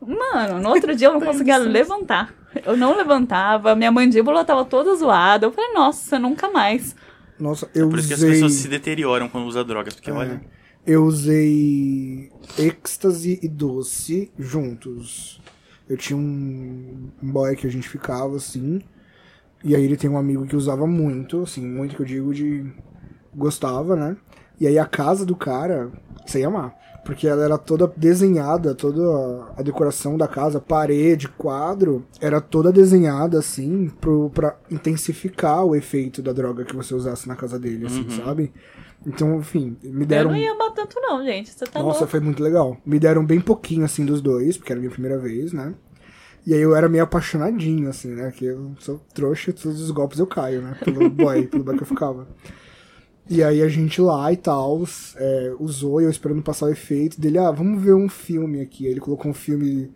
Mano, 0.03 0.61
no 0.61 0.69
outro 0.71 0.95
dia 0.95 1.09
eu 1.09 1.13
não 1.15 1.21
conseguia 1.21 1.57
levantar. 1.57 2.35
Eu 2.67 2.77
não 2.77 2.97
levantava, 2.97 3.75
minha 3.75 3.93
mandíbula 3.93 4.45
tava 4.45 4.65
toda 4.65 4.95
zoada. 4.97 5.47
Eu 5.47 5.53
falei, 5.53 5.73
nossa, 5.73 6.19
nunca 6.19 6.51
mais. 6.51 6.95
Nossa, 7.41 7.69
eu 7.75 7.89
Por 7.89 7.99
isso 7.99 8.09
que 8.09 8.15
as 8.15 8.21
usei. 8.21 8.33
pessoas 8.33 8.53
se 8.53 8.69
deterioram 8.69 9.29
quando 9.29 9.47
usam 9.47 9.65
drogas, 9.65 9.95
porque 9.95 10.11
olha. 10.11 10.41
Eu 10.87 11.05
usei 11.05 12.31
êxtase 12.59 13.39
e 13.43 13.49
doce 13.49 14.31
juntos. 14.39 15.41
Eu 15.89 15.97
tinha 15.97 16.17
um, 16.17 17.11
um 17.23 17.33
boy 17.33 17.57
que 17.57 17.67
a 17.67 17.71
gente 17.71 17.89
ficava 17.89 18.37
assim. 18.37 18.81
E 19.63 19.75
aí 19.77 19.85
ele 19.85 19.97
tem 19.97 20.09
um 20.09 20.17
amigo 20.17 20.47
que 20.47 20.57
usava 20.57 20.87
muito, 20.87 21.43
assim, 21.43 21.67
muito 21.67 21.97
que 21.97 22.03
eu 22.03 22.07
digo 22.07 22.33
de. 22.35 22.65
gostava, 23.35 23.95
né? 23.97 24.17
E 24.59 24.67
aí 24.67 24.79
a 24.79 24.87
casa 24.87 25.25
do 25.25 25.37
cara, 25.37 25.91
sem 26.27 26.45
amar. 26.45 26.75
Porque 27.05 27.27
ela 27.27 27.43
era 27.45 27.57
toda 27.59 27.91
desenhada, 27.97 28.75
toda 28.75 29.01
a- 29.57 29.63
decoração 29.63 30.17
da 30.19 30.29
casa, 30.29 30.61
parede, 30.61 31.29
quadro, 31.29 32.05
era 32.21 32.41
toda 32.41 32.71
desenhada 32.71 33.39
assim 33.39 33.89
pro, 34.01 34.31
pra 34.31 34.57
intensificar 34.71 35.65
o 35.65 35.75
efeito 35.75 36.21
da 36.23 36.33
droga 36.33 36.65
que 36.65 36.77
você 36.77 36.95
usasse 36.95 37.27
na 37.27 37.35
casa 37.37 37.59
dele, 37.59 37.87
assim, 37.87 38.07
sabe? 38.11 38.53
Então, 39.07 39.39
enfim, 39.39 39.77
me 39.83 40.03
Eu 40.03 40.07
deram. 40.07 40.31
não 40.31 40.37
ia 40.37 40.53
amar 40.53 40.73
tanto, 40.73 41.01
não, 41.01 41.25
gente. 41.25 41.51
Você 41.51 41.65
tá 41.65 41.81
Nossa, 41.83 42.01
louco. 42.01 42.11
foi 42.11 42.21
muito 42.21 42.43
legal. 42.43 42.77
Me 42.85 42.99
deram 42.99 43.25
bem 43.25 43.41
pouquinho, 43.41 43.85
assim, 43.85 44.05
dos 44.05 44.21
dois, 44.21 44.59
porque 44.59 44.71
era 44.73 44.79
a 44.79 44.83
minha 44.83 44.93
primeira 44.93 45.19
vez, 45.19 45.53
né? 45.55 45.75
E 46.47 46.53
aí 46.55 46.61
eu 46.61 46.75
era 46.77 46.89
meio 46.89 47.05
apaixonadinho, 47.05 47.89
assim, 47.89 48.09
né? 48.15 48.31
Que 48.31 48.45
eu 48.47 48.73
sou 48.79 49.01
trouxa, 49.15 49.53
todos 49.55 49.81
os 49.81 49.91
golpes 49.91 50.19
eu 50.19 50.27
caio, 50.27 50.61
né? 50.63 50.77
Pelo 50.85 51.09
boy, 51.09 51.47
pelo 51.47 51.65
boy 51.65 51.77
que 51.77 51.83
eu 51.83 51.87
ficava. 51.87 52.27
E 53.31 53.45
aí 53.45 53.63
a 53.63 53.69
gente 53.69 54.01
lá 54.01 54.33
e 54.33 54.37
tal, 54.37 54.83
é, 55.15 55.55
usou, 55.61 56.01
e 56.01 56.05
eu 56.05 56.11
esperando 56.11 56.43
passar 56.43 56.67
o 56.67 56.71
efeito 56.71 57.21
dele, 57.21 57.39
ah, 57.39 57.53
vamos 57.53 57.81
ver 57.81 57.95
um 57.95 58.09
filme 58.09 58.61
aqui. 58.61 58.87
Aí 58.87 58.93
ele 58.93 58.99
colocou 58.99 59.31
um 59.31 59.35
filme 59.35 59.93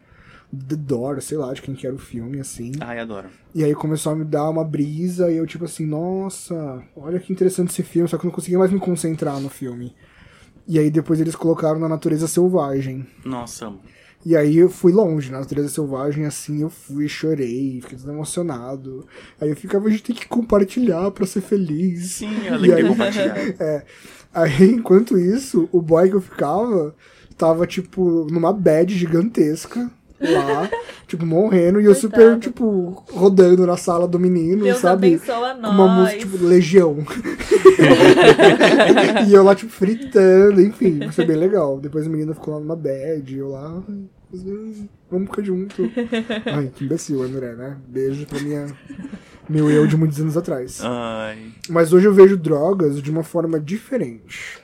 The 0.56 0.76
Door, 0.76 1.20
sei 1.20 1.36
lá, 1.36 1.52
de 1.52 1.60
quem 1.60 1.74
que 1.74 1.84
era 1.84 1.96
o 1.96 1.98
filme, 1.98 2.38
assim. 2.38 2.70
Ai, 2.78 3.00
adoro. 3.00 3.28
E 3.52 3.64
aí 3.64 3.74
começou 3.74 4.12
a 4.12 4.14
me 4.14 4.24
dar 4.24 4.48
uma 4.48 4.62
brisa 4.64 5.32
e 5.32 5.36
eu 5.36 5.46
tipo 5.48 5.64
assim, 5.64 5.84
nossa, 5.84 6.80
olha 6.96 7.18
que 7.18 7.32
interessante 7.32 7.70
esse 7.70 7.82
filme, 7.82 8.08
só 8.08 8.16
que 8.16 8.24
eu 8.24 8.28
não 8.28 8.34
conseguia 8.34 8.58
mais 8.58 8.70
me 8.70 8.78
concentrar 8.78 9.40
no 9.40 9.48
filme. 9.48 9.92
E 10.68 10.78
aí 10.78 10.88
depois 10.88 11.20
eles 11.20 11.34
colocaram 11.34 11.80
na 11.80 11.88
natureza 11.88 12.28
selvagem. 12.28 13.04
Nossa. 13.24 13.72
E 14.24 14.34
aí 14.34 14.56
eu 14.56 14.70
fui 14.70 14.90
longe, 14.90 15.30
na 15.30 15.40
natureza 15.40 15.68
selvagem, 15.68 16.24
assim, 16.24 16.62
eu 16.62 16.70
fui, 16.70 17.06
chorei, 17.08 17.80
fiquei 17.82 17.98
todo 17.98 18.10
emocionado. 18.10 19.06
Aí 19.38 19.50
eu 19.50 19.56
ficava, 19.56 19.86
a 19.86 19.90
gente 19.90 20.02
tem 20.02 20.16
que 20.16 20.26
compartilhar 20.26 21.10
pra 21.10 21.26
ser 21.26 21.42
feliz. 21.42 22.12
Sim, 22.12 22.30
E 22.44 22.48
alegria 22.48 22.88
compartilhada. 22.88 23.56
É. 23.60 23.82
Aí, 24.32 24.70
enquanto 24.72 25.18
isso, 25.18 25.68
o 25.70 25.82
boy 25.82 26.08
que 26.08 26.16
eu 26.16 26.20
ficava 26.20 26.94
tava, 27.36 27.66
tipo, 27.66 28.26
numa 28.30 28.52
bad 28.52 28.96
gigantesca 28.96 29.90
lá, 30.20 30.70
tipo, 31.06 31.26
morrendo, 31.26 31.80
e 31.80 31.84
eu 31.84 31.94
super, 31.94 32.38
tipo, 32.38 33.04
rodando 33.12 33.66
na 33.66 33.76
sala 33.76 34.08
do 34.08 34.18
menino, 34.18 34.64
Deus 34.64 34.78
sabe? 34.78 35.08
abençoa 35.08 35.54
uma 35.54 35.88
música, 35.88 36.18
tipo, 36.18 36.44
Legião. 36.44 36.96
e 39.28 39.34
eu 39.34 39.44
lá, 39.44 39.54
tipo, 39.54 39.70
fritando, 39.70 40.60
enfim, 40.60 41.10
foi 41.12 41.24
bem 41.26 41.36
legal. 41.36 41.78
Depois 41.78 42.06
a 42.06 42.10
menina 42.10 42.34
ficou 42.34 42.54
lá 42.54 42.60
numa 42.60 42.76
bad, 42.76 43.36
eu 43.36 43.50
lá, 43.50 43.82
"Ai, 44.46 44.88
vamos 45.10 45.28
ficar 45.28 45.42
junto. 45.42 45.82
Ai, 46.46 46.70
que 46.74 46.84
imbecil, 46.84 47.22
André, 47.22 47.54
né? 47.54 47.76
Beijo 47.86 48.26
pra 48.26 48.40
minha, 48.40 48.66
meu 49.48 49.70
eu 49.70 49.86
de 49.86 49.96
muitos 49.96 50.20
anos 50.20 50.36
atrás. 50.36 50.80
Ai. 50.82 51.52
Mas 51.68 51.92
hoje 51.92 52.06
eu 52.06 52.14
vejo 52.14 52.36
drogas 52.36 53.02
de 53.02 53.10
uma 53.10 53.22
forma 53.22 53.60
diferente. 53.60 54.58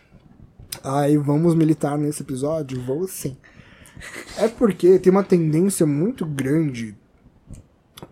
Aí 0.83 1.17
vamos 1.17 1.55
militar 1.55 1.99
nesse 1.99 2.23
episódio? 2.23 2.81
Vou 2.81 3.07
sim. 3.07 3.37
É 4.39 4.49
porque 4.49 4.99
tem 4.99 5.11
uma 5.11 5.23
tendência 5.23 5.85
muito 5.85 6.25
grande 6.25 6.97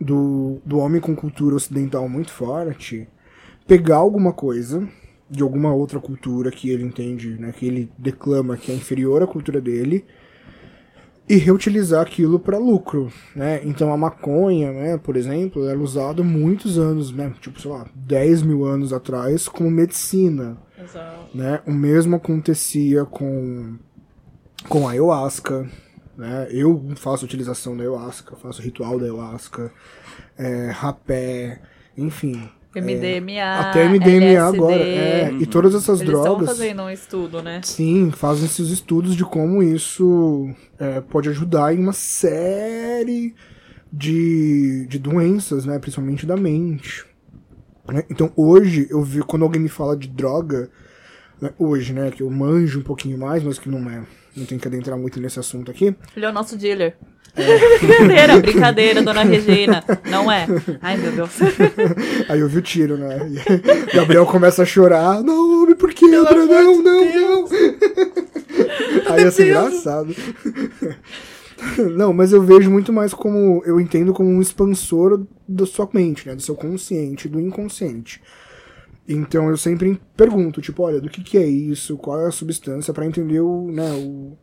do, 0.00 0.58
do 0.64 0.78
homem 0.78 1.00
com 1.00 1.16
cultura 1.16 1.56
ocidental 1.56 2.08
muito 2.08 2.30
forte 2.30 3.08
pegar 3.66 3.96
alguma 3.96 4.32
coisa 4.32 4.86
de 5.30 5.42
alguma 5.42 5.72
outra 5.72 6.00
cultura 6.00 6.50
que 6.50 6.70
ele 6.70 6.84
entende, 6.84 7.36
né, 7.38 7.52
que 7.52 7.66
ele 7.66 7.90
declama 7.98 8.56
que 8.56 8.72
é 8.72 8.74
inferior 8.74 9.22
à 9.22 9.26
cultura 9.26 9.60
dele 9.60 10.04
e 11.28 11.36
reutilizar 11.36 12.00
aquilo 12.00 12.38
para 12.38 12.56
lucro, 12.58 13.12
né? 13.36 13.60
Então 13.64 13.92
a 13.92 13.96
maconha, 13.96 14.72
né, 14.72 14.98
por 14.98 15.16
exemplo, 15.16 15.66
era 15.66 15.78
usada 15.78 16.22
muitos 16.22 16.78
anos, 16.78 17.12
né, 17.12 17.32
tipo, 17.40 17.60
sei 17.60 17.70
lá, 17.70 17.86
10 17.94 18.42
mil 18.42 18.64
anos 18.64 18.92
atrás 18.92 19.46
como 19.46 19.70
medicina, 19.70 20.56
Exato. 20.82 21.36
né? 21.36 21.60
O 21.66 21.72
mesmo 21.72 22.16
acontecia 22.16 23.04
com 23.04 23.76
com 24.68 24.88
a 24.88 24.92
ayahuasca, 24.92 25.68
né? 26.16 26.48
Eu 26.50 26.82
faço 26.96 27.24
utilização 27.24 27.76
da 27.76 27.82
ayahuasca, 27.82 28.34
faço 28.36 28.62
ritual 28.62 28.98
da 28.98 29.04
ayahuasca, 29.04 29.70
é, 30.36 30.70
rapé, 30.70 31.60
enfim, 31.96 32.48
MDMA. 32.74 33.60
até 33.60 33.88
MDMA 33.88 34.24
LSD. 34.24 34.36
agora, 34.36 34.82
é, 34.82 35.32
e 35.40 35.46
todas 35.46 35.74
essas 35.74 36.00
Eles 36.00 36.12
estão 36.12 36.22
drogas, 36.22 36.48
fazendo 36.48 36.82
um 36.82 36.90
estudo, 36.90 37.42
né? 37.42 37.60
sim, 37.64 38.10
fazem 38.10 38.44
esses 38.44 38.70
estudos 38.70 39.16
de 39.16 39.24
como 39.24 39.62
isso 39.62 40.48
é, 40.78 41.00
pode 41.00 41.28
ajudar 41.28 41.74
em 41.74 41.78
uma 41.78 41.92
série 41.92 43.34
de, 43.92 44.86
de 44.86 44.98
doenças, 44.98 45.64
né, 45.64 45.78
principalmente 45.78 46.26
da 46.26 46.36
mente. 46.36 47.04
né? 47.86 48.04
Então 48.10 48.30
hoje 48.36 48.86
eu 48.90 49.02
vi 49.02 49.20
quando 49.22 49.42
alguém 49.44 49.62
me 49.62 49.68
fala 49.68 49.96
de 49.96 50.08
droga, 50.08 50.70
né, 51.40 51.50
hoje, 51.58 51.92
né, 51.92 52.10
que 52.10 52.22
eu 52.22 52.30
manjo 52.30 52.80
um 52.80 52.82
pouquinho 52.82 53.18
mais, 53.18 53.42
mas 53.42 53.58
que 53.58 53.68
não 53.68 53.88
é, 53.88 54.04
não 54.36 54.44
tem 54.44 54.58
que 54.58 54.68
adentrar 54.68 54.98
muito 54.98 55.18
nesse 55.20 55.38
assunto 55.40 55.70
aqui. 55.70 55.94
Ele 56.14 56.26
é 56.26 56.28
o 56.28 56.32
nosso 56.32 56.56
dealer. 56.56 56.96
É. 57.38 57.78
brincadeira, 57.78 58.40
brincadeira, 58.40 59.02
dona 59.02 59.22
Regina. 59.22 59.84
Não 60.10 60.30
é. 60.30 60.46
Ai, 60.82 60.96
meu 60.96 61.12
Deus. 61.12 61.30
Aí 62.28 62.40
eu 62.40 62.48
vi 62.48 62.58
o 62.58 62.62
tiro, 62.62 62.96
né? 62.96 63.18
E 63.30 63.96
Gabriel 63.96 64.26
começa 64.26 64.62
a 64.62 64.66
chorar. 64.66 65.22
Não, 65.22 65.62
homem, 65.62 65.76
por 65.76 65.92
que, 65.94 66.06
André? 66.06 66.34
Não, 66.34 66.82
não, 66.82 67.04
não. 67.04 67.48
Aí 69.08 69.22
ia 69.22 69.30
ser 69.30 69.46
engraçado. 69.48 70.14
Não, 71.96 72.12
mas 72.12 72.32
eu 72.32 72.42
vejo 72.42 72.70
muito 72.70 72.92
mais 72.92 73.12
como. 73.12 73.62
Eu 73.64 73.80
entendo 73.80 74.12
como 74.12 74.28
um 74.28 74.40
expansor 74.40 75.26
da 75.46 75.66
sua 75.66 75.88
mente, 75.92 76.28
né? 76.28 76.34
Do 76.34 76.42
seu 76.42 76.54
consciente, 76.54 77.28
do 77.28 77.40
inconsciente. 77.40 78.20
Então 79.08 79.48
eu 79.48 79.56
sempre 79.56 79.98
pergunto, 80.16 80.60
tipo, 80.60 80.82
olha, 80.82 81.00
do 81.00 81.08
que, 81.08 81.22
que 81.22 81.38
é 81.38 81.46
isso? 81.46 81.96
Qual 81.96 82.20
é 82.20 82.28
a 82.28 82.30
substância? 82.30 82.92
Pra 82.92 83.06
entender 83.06 83.40
o, 83.40 83.70
né, 83.72 83.90
o, 83.94 84.36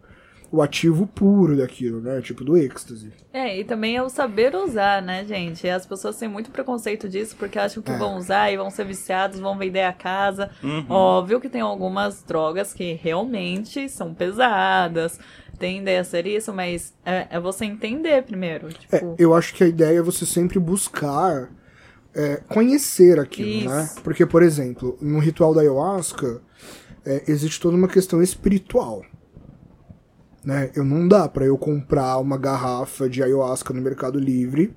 o 0.51 0.61
ativo 0.61 1.07
puro 1.07 1.57
daquilo, 1.57 1.99
né? 2.01 2.21
Tipo 2.21 2.43
do 2.43 2.57
êxtase. 2.57 3.11
É, 3.33 3.59
e 3.59 3.63
também 3.63 3.95
é 3.97 4.03
o 4.03 4.09
saber 4.09 4.55
usar, 4.55 5.01
né, 5.01 5.25
gente? 5.25 5.67
As 5.67 5.85
pessoas 5.85 6.17
têm 6.17 6.29
muito 6.29 6.51
preconceito 6.51 7.09
disso 7.09 7.35
porque 7.37 7.59
acham 7.59 7.81
que 7.83 7.91
É. 7.91 7.97
vão 7.97 8.17
usar 8.17 8.51
e 8.51 8.57
vão 8.57 8.69
ser 8.69 8.85
viciados, 8.85 9.39
vão 9.39 9.57
vender 9.57 9.83
a 9.83 9.93
casa. 9.93 10.49
Uhum. 10.63 10.85
Óbvio 10.89 11.41
que 11.41 11.49
tem 11.49 11.61
algumas 11.61 12.23
drogas 12.23 12.73
que 12.73 12.93
realmente 12.93 13.89
são 13.89 14.13
pesadas, 14.13 15.19
tendem 15.59 15.97
a 15.97 16.03
ser 16.03 16.25
isso, 16.27 16.53
mas 16.53 16.93
é, 17.05 17.27
é 17.29 17.39
você 17.39 17.65
entender 17.65 18.23
primeiro. 18.23 18.67
É, 18.91 18.97
Tipo, 18.99 19.15
eu 19.17 19.33
acho 19.33 19.53
que 19.53 19.63
a 19.63 19.67
ideia 19.67 19.99
é 19.99 20.01
você 20.01 20.25
sempre 20.25 20.59
buscar 20.59 21.49
é, 22.13 22.37
conhecer 22.47 23.19
aquilo, 23.19 23.69
né? 23.69 23.83
Isso. 23.83 24.01
Porque, 24.01 24.25
por 24.25 24.41
exemplo, 24.41 24.97
no 25.01 25.19
ritual 25.19 25.53
da 25.53 25.61
ayahuasca, 25.61 26.41
é, 27.05 27.23
existe 27.27 27.59
toda 27.59 27.75
uma 27.75 27.87
questão 27.89 28.21
espiritual. 28.21 29.03
Né? 30.45 30.69
Eu 30.75 30.85
não 30.85 31.07
dá 31.07 31.27
pra 31.27 31.45
eu 31.45 31.57
comprar 31.57 32.17
uma 32.19 32.37
garrafa 32.37 33.09
de 33.09 33.23
ayahuasca 33.23 33.73
no 33.73 33.81
Mercado 33.81 34.19
Livre, 34.19 34.75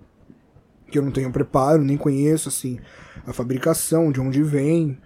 que 0.90 0.98
eu 0.98 1.02
não 1.02 1.10
tenho 1.10 1.30
preparo, 1.30 1.84
nem 1.84 1.96
conheço 1.96 2.48
assim 2.48 2.78
a 3.26 3.32
fabricação, 3.34 4.10
de 4.10 4.18
onde 4.20 4.42
vem, 4.42 4.96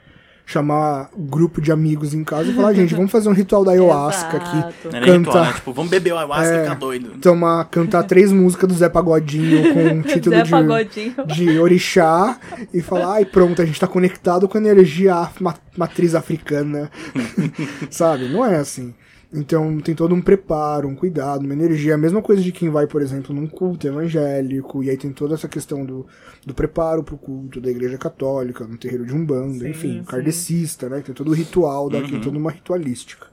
chamar 0.46 1.10
um 1.16 1.26
grupo 1.26 1.60
de 1.60 1.72
amigos 1.72 2.14
em 2.14 2.22
casa 2.22 2.50
e 2.50 2.54
falar, 2.54 2.72
gente, 2.74 2.94
vamos 2.94 3.10
fazer 3.10 3.28
um 3.28 3.32
ritual 3.32 3.64
da 3.64 3.72
ayahuasca 3.72 4.36
aqui. 4.36 4.56
Não 4.56 5.00
ritual, 5.00 5.02
Cantar. 5.34 5.46
né? 5.46 5.52
Tipo, 5.54 5.72
vamos 5.72 5.90
beber 5.90 6.12
o 6.12 6.16
ayahuasca 6.18 6.54
É. 6.54 6.58
e 6.58 6.62
ficar 6.62 6.74
doido. 6.76 7.10
tomar, 7.20 7.64
cantar 7.64 8.02
três 8.04 8.30
músicas 8.32 8.68
do 8.68 8.74
Zé 8.76 8.88
Pagodinho 8.88 9.72
com 9.74 9.80
um 9.80 10.02
título 10.02 10.36
Zé 10.36 10.84
de, 10.84 11.34
de 11.34 11.58
orixá 11.58 12.38
e 12.72 12.80
falar, 12.80 13.14
ai 13.14 13.24
pronto, 13.24 13.60
a 13.60 13.64
gente 13.64 13.80
tá 13.80 13.88
conectado 13.88 14.46
com 14.48 14.56
a 14.56 14.60
energia 14.60 15.28
matriz 15.76 16.14
africana. 16.14 16.88
Sabe? 17.90 18.28
Não 18.28 18.44
é 18.46 18.56
assim. 18.56 18.94
Então 19.34 19.80
tem 19.80 19.94
todo 19.94 20.14
um 20.14 20.20
preparo, 20.20 20.86
um 20.88 20.94
cuidado, 20.94 21.42
uma 21.44 21.54
energia. 21.54 21.94
A 21.94 21.98
mesma 21.98 22.20
coisa 22.20 22.42
de 22.42 22.52
quem 22.52 22.68
vai, 22.68 22.86
por 22.86 23.00
exemplo, 23.00 23.34
num 23.34 23.46
culto 23.46 23.86
evangélico, 23.86 24.82
e 24.84 24.90
aí 24.90 24.96
tem 24.96 25.10
toda 25.10 25.34
essa 25.34 25.48
questão 25.48 25.86
do, 25.86 26.06
do 26.44 26.52
preparo 26.52 27.02
pro 27.02 27.16
culto 27.16 27.58
da 27.60 27.70
igreja 27.70 27.96
católica, 27.96 28.66
no 28.66 28.76
terreiro 28.76 29.06
de 29.06 29.14
Umbanda, 29.14 29.64
Sim, 29.64 29.70
enfim, 29.70 29.98
sim. 30.00 30.04
kardecista, 30.04 30.88
né? 30.88 31.00
Tem 31.00 31.14
todo 31.14 31.30
o 31.30 31.34
ritual 31.34 31.88
daqui, 31.88 32.14
Uhum. 32.14 32.20
toda 32.20 32.36
uma 32.38 32.50
ritualística. 32.50 33.26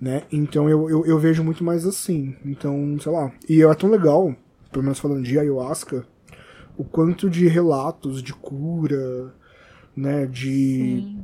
Né? 0.00 0.22
Então 0.32 0.68
eu, 0.68 0.90
eu, 0.90 1.06
eu 1.06 1.18
vejo 1.20 1.44
muito 1.44 1.62
mais 1.62 1.86
assim. 1.86 2.34
Então, 2.44 2.96
sei 3.00 3.12
lá. 3.12 3.30
E 3.48 3.62
é 3.62 3.74
tão 3.74 3.88
legal, 3.88 4.34
pelo 4.72 4.82
menos 4.82 4.98
falando 4.98 5.22
de 5.22 5.38
ayahuasca, 5.38 6.04
o 6.76 6.82
quanto 6.82 7.30
de 7.30 7.46
relatos 7.46 8.20
de 8.20 8.32
cura, 8.34 9.32
né? 9.96 10.26
De, 10.26 11.16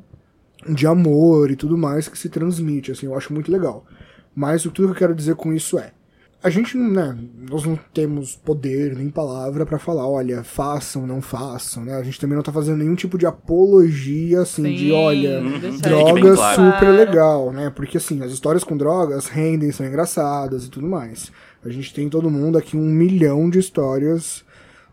de 0.67 0.87
amor 0.87 1.51
e 1.51 1.57
tudo 1.57 1.77
mais 1.77 2.09
que 2.09 2.19
se 2.19 2.29
transmite, 2.29 2.93
assim, 2.93 3.07
eu 3.07 3.17
acho 3.17 3.33
muito 3.33 3.51
legal. 3.51 3.85
Mas 4.35 4.65
o 4.65 4.71
tudo 4.71 4.89
que 4.89 4.95
eu 4.95 4.99
quero 4.99 5.15
dizer 5.15 5.35
com 5.35 5.53
isso 5.53 5.79
é, 5.79 5.93
a 6.43 6.51
gente 6.51 6.77
não, 6.77 6.89
né, 6.89 7.19
nós 7.51 7.65
não 7.65 7.77
temos 7.93 8.37
poder 8.37 8.95
nem 8.95 9.11
palavra 9.11 9.67
pra 9.67 9.79
falar, 9.79 10.09
olha, 10.09 10.45
façam, 10.45 11.05
não 11.05 11.21
façam, 11.21 11.85
né? 11.85 11.95
A 11.95 12.03
gente 12.03 12.21
também 12.21 12.37
não 12.37 12.45
tá 12.45 12.53
fazendo 12.53 12.79
nenhum 12.79 12.95
tipo 12.95 13.19
de 13.19 13.27
apologia, 13.27 14.43
assim, 14.43 14.63
de, 14.63 14.87
Sim, 14.87 14.93
olha, 14.93 15.41
deixar 15.41 15.61
Fique 15.61 15.71
bem 15.71 15.81
drogas 15.81 16.37
claro. 16.37 16.73
super 16.73 16.91
legal, 16.91 17.53
né? 17.53 17.71
Porque, 17.75 17.97
assim, 17.97 18.23
as 18.23 18.31
histórias 18.31 18.63
com 18.63 18.77
drogas 18.77 19.27
rendem, 19.27 19.73
são 19.73 19.85
engraçadas 19.85 20.65
e 20.65 20.71
tudo 20.71 20.87
mais. 20.87 21.33
A 21.65 21.71
gente 21.71 21.93
tem 21.93 22.09
todo 22.09 22.31
mundo 22.31 22.57
aqui 22.57 22.77
um 22.77 22.89
milhão 22.89 23.51
de 23.51 23.59
histórias 23.59 24.45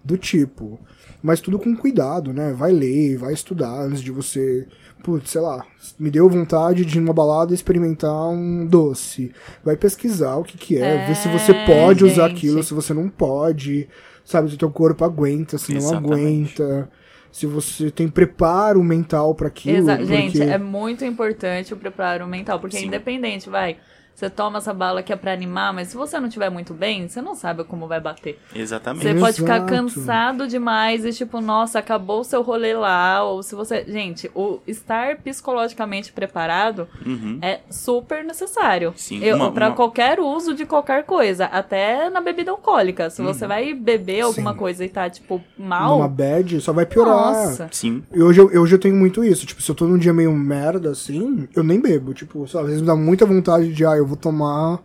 do 0.04 0.18
tipo. 0.18 0.80
Mas 1.22 1.42
tudo 1.42 1.60
com 1.60 1.76
cuidado, 1.76 2.34
né? 2.34 2.54
Vai 2.54 2.72
ler, 2.72 3.18
vai 3.18 3.34
estudar 3.34 3.84
antes 3.84 4.02
de 4.02 4.12
você. 4.12 4.68
Putz, 5.06 5.30
sei 5.30 5.42
lá, 5.42 5.64
me 6.00 6.10
deu 6.10 6.28
vontade 6.28 6.84
de 6.84 6.98
ir 6.98 7.00
numa 7.02 7.14
balada 7.14 7.52
e 7.52 7.54
experimentar 7.56 8.12
um 8.30 8.66
doce. 8.66 9.32
Vai 9.64 9.78
pesquisar 9.78 10.36
o 10.38 10.44
que 10.44 10.58
que 10.58 10.78
é, 10.82 10.96
É, 11.04 11.06
ver 11.06 11.16
se 11.16 11.28
você 11.28 11.54
pode 11.54 12.04
usar 12.04 12.28
gente. 12.30 12.38
aquilo, 12.38 12.64
se 12.64 12.74
você 12.74 12.92
não 12.92 13.08
pode, 13.08 13.88
sabe, 14.24 14.50
se 14.50 14.56
o 14.56 14.58
teu 14.58 14.72
corpo 14.72 15.06
aguenta, 15.06 15.60
se 15.60 15.74
não 15.74 15.78
Exatamente. 15.78 16.60
aguenta, 16.60 16.90
se 17.32 17.46
você 17.46 17.92
tem 17.92 18.08
preparo 18.08 18.84
mental 18.84 19.36
para 19.36 19.48
aquilo. 19.48 19.78
Exa- 19.78 19.96
porque- 19.98 20.06
Gente, 20.16 20.42
é 20.42 20.58
muito 20.58 21.06
importante 21.06 21.72
o 21.72 21.78
preparo 21.78 22.26
mental, 22.26 22.60
porque 22.60 22.78
é 22.78 22.80
Sim. 22.80 22.88
independente, 22.88 23.48
vai. 23.48 23.78
Você 24.16 24.30
toma 24.30 24.60
essa 24.60 24.74
bala 24.74 25.04
que 25.04 25.12
é 25.12 25.16
pra 25.18 25.34
animar, 25.34 25.74
mas 25.74 25.90
se 25.90 25.98
você 25.98 26.18
não 26.22 26.30
tiver 26.30 26.50
muito 26.50 26.74
bem, 26.74 27.06
você 27.08 27.22
não 27.22 27.36
sabe 27.36 27.66
como 27.66 27.86
vai 27.86 28.00
bater. 28.00 28.40
Exatamente. 28.56 29.04
Você 29.04 29.14
pode 29.20 29.36
ficar 29.42 29.58
Exato. 29.58 29.74
cansado 29.74 30.48
demais 30.48 31.04
e 31.04 31.12
tipo, 31.12 31.42
nossa, 31.42 31.80
acabou 31.80 32.22
o 32.22 32.24
seu 32.24 32.42
rolê 32.42 32.74
lá, 32.74 33.24
ou 33.24 33.44
se 33.44 33.54
você, 33.56 33.84
gente, 33.86 34.32
o 34.34 34.60
estar 34.66 35.18
psicologicamente 35.18 36.14
preparado 36.14 36.88
Uhum. 37.06 37.40
é 37.42 37.60
super 37.70 38.24
necessário. 38.24 38.94
Sim, 38.96 39.22
Eu, 39.22 39.36
uma- 39.36 39.52
pra 39.52 39.68
uma- 39.68 39.76
qualquer 39.76 40.20
uso 40.22 40.54
de 40.54 40.66
qualquer 40.66 41.04
coisa, 41.04 41.46
até 41.46 42.10
na 42.10 42.22
bebida 42.22 42.52
alcoólica. 42.52 43.10
Se 43.10 43.22
Uhum. 43.22 43.28
você 43.34 43.46
vai 43.46 43.74
beber 43.74 44.22
alguma 44.22 44.54
Sim. 44.54 44.58
coisa 44.58 44.86
e 44.86 44.90
tá 44.90 45.10
tipo 45.10 45.44
mal, 45.58 46.08
bad, 46.08 46.62
só 46.62 46.72
vai 46.72 46.86
piorar. 46.86 47.16
nossa. 47.16 47.68
Sim. 47.72 48.02
E 48.14 48.22
hoje 48.24 48.40
eu, 48.40 48.62
hoje 48.62 48.76
eu 48.76 48.80
tenho 48.80 48.96
muito 48.96 49.24
isso. 49.26 49.46
Tipo, 49.46 49.62
se 49.62 49.70
eu 49.70 49.76
tô 49.76 49.86
num 49.86 49.98
dia 49.98 50.14
meio 50.14 50.32
merda, 50.32 50.92
assim, 50.92 51.48
eu 51.56 51.64
nem 51.64 51.80
bebo. 51.82 52.14
Tipo, 52.14 52.48
sabe, 52.48 52.64
às 52.64 52.70
vezes 52.70 52.82
me 52.82 52.88
dá 52.88 52.96
muita 52.96 53.26
vontade 53.26 53.74
de, 53.74 53.86
ah, 53.86 53.96
eu 53.96 54.05
vou 54.06 54.18
tomar 54.18 54.80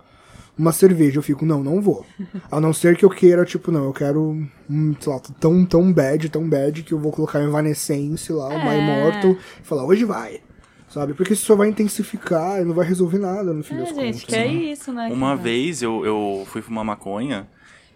uma 0.58 0.72
cerveja, 0.72 1.18
eu 1.18 1.22
fico, 1.22 1.46
não, 1.46 1.62
não 1.62 1.80
vou. 1.80 2.04
A 2.50 2.60
não 2.60 2.72
ser 2.72 2.96
que 2.96 3.04
eu 3.04 3.08
queira, 3.10 3.44
tipo, 3.44 3.72
não, 3.72 3.84
eu 3.84 3.92
quero, 3.92 4.20
um, 4.68 4.94
sei 5.00 5.12
lá, 5.12 5.20
tão, 5.40 5.64
tão 5.64 5.90
bad, 5.92 6.28
tão 6.28 6.46
bad, 6.48 6.82
que 6.82 6.92
eu 6.92 6.98
vou 6.98 7.10
colocar 7.12 7.40
Evanescence 7.42 8.30
lá, 8.32 8.48
uma 8.48 8.74
É. 8.74 8.78
Immortal, 8.78 9.32
e 9.32 9.66
falar, 9.66 9.84
hoje 9.84 10.04
vai. 10.04 10.40
Sabe? 10.88 11.14
Porque 11.14 11.34
isso 11.34 11.46
só 11.46 11.54
vai 11.54 11.68
intensificar 11.68 12.60
e 12.60 12.64
não 12.64 12.74
vai 12.74 12.84
resolver 12.84 13.18
nada 13.18 13.52
no 13.54 13.62
fim 13.62 13.76
É, 13.76 13.78
das 13.78 13.88
gente, 13.90 13.96
contas. 13.96 14.24
que 14.24 14.34
é 14.34 14.44
né? 14.48 14.52
isso, 14.52 14.92
né? 14.92 15.08
Uma 15.12 15.36
vez 15.36 15.82
eu, 15.82 16.04
eu 16.04 16.44
fui 16.50 16.60
fumar 16.62 16.84
maconha 16.84 17.46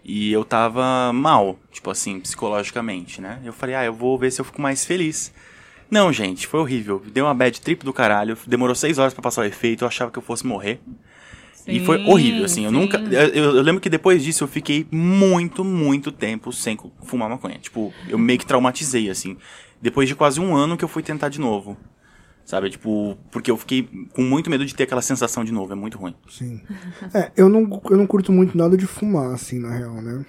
e 0.03 0.31
eu 0.31 0.45
tava 0.45 1.11
mal, 1.11 1.59
tipo 1.71 1.91
assim, 1.91 2.21
psicologicamente, 2.21 3.19
né? 3.19 3.41
Eu 3.43 3.51
falei, 3.51 3.75
ah, 3.75 3.83
eu 3.83 3.93
vou 3.93 4.17
ver 4.17 4.31
se 4.31 4.39
eu 4.39 4.45
fico 4.45 4.61
mais 4.61 4.85
feliz. 4.85 5.33
Não, 5.91 6.11
gente, 6.13 6.47
foi 6.47 6.61
horrível. 6.61 7.01
Deu 7.13 7.25
uma 7.25 7.33
bad 7.33 7.59
trip 7.59 7.83
do 7.83 7.91
caralho. 7.91 8.37
Demorou 8.47 8.73
seis 8.73 8.97
horas 8.97 9.13
pra 9.13 9.21
passar 9.21 9.41
o 9.41 9.45
efeito. 9.45 9.83
Eu 9.83 9.87
achava 9.89 10.09
que 10.09 10.17
eu 10.17 10.23
fosse 10.23 10.47
morrer. 10.47 10.79
E 11.67 11.79
foi 11.79 11.97
Sim, 11.99 12.09
horrível, 12.11 12.45
assim. 12.45 12.63
Eu 12.65 12.71
sim. 12.71 12.75
nunca. 12.77 12.97
Eu, 12.97 13.55
eu- 13.55 13.61
lembro 13.61 13.81
que 13.81 13.89
depois 13.89 14.23
disso 14.23 14.43
eu 14.43 14.47
fiquei 14.47 14.85
muito, 14.91 15.63
muito 15.63 16.11
tempo 16.11 16.51
sem 16.53 16.77
fumar 17.03 17.29
maconha. 17.29 17.57
Tipo, 17.59 17.91
eu 18.07 18.17
meio 18.17 18.37
que 18.39 18.45
traumatizei, 18.45 19.09
assim. 19.09 19.37
Depois 19.81 20.07
de 20.07 20.15
quase 20.15 20.39
um 20.39 20.55
ano 20.55 20.77
que 20.77 20.83
eu 20.83 20.87
fui 20.89 21.01
tentar 21.03 21.29
de 21.29 21.39
novo. 21.39 21.75
Sabe? 22.45 22.69
Tipo, 22.69 23.17
porque 23.31 23.49
eu 23.49 23.57
fiquei 23.57 23.89
com 24.13 24.21
muito 24.21 24.49
medo 24.51 24.63
de 24.65 24.75
ter 24.75 24.83
aquela 24.83 25.01
sensação 25.01 25.43
de 25.43 25.51
novo. 25.51 25.73
É 25.73 25.75
muito 25.75 25.97
ruim. 25.97 26.13
Sim. 26.29 26.61
É, 27.13 27.31
eu 27.35 27.49
não, 27.49 27.81
eu 27.89 27.97
não 27.97 28.05
curto 28.05 28.31
muito 28.31 28.55
nada 28.55 28.77
de 28.77 28.85
fumar, 28.85 29.33
assim, 29.33 29.57
na 29.59 29.75
real, 29.75 29.95
né? 29.95 30.23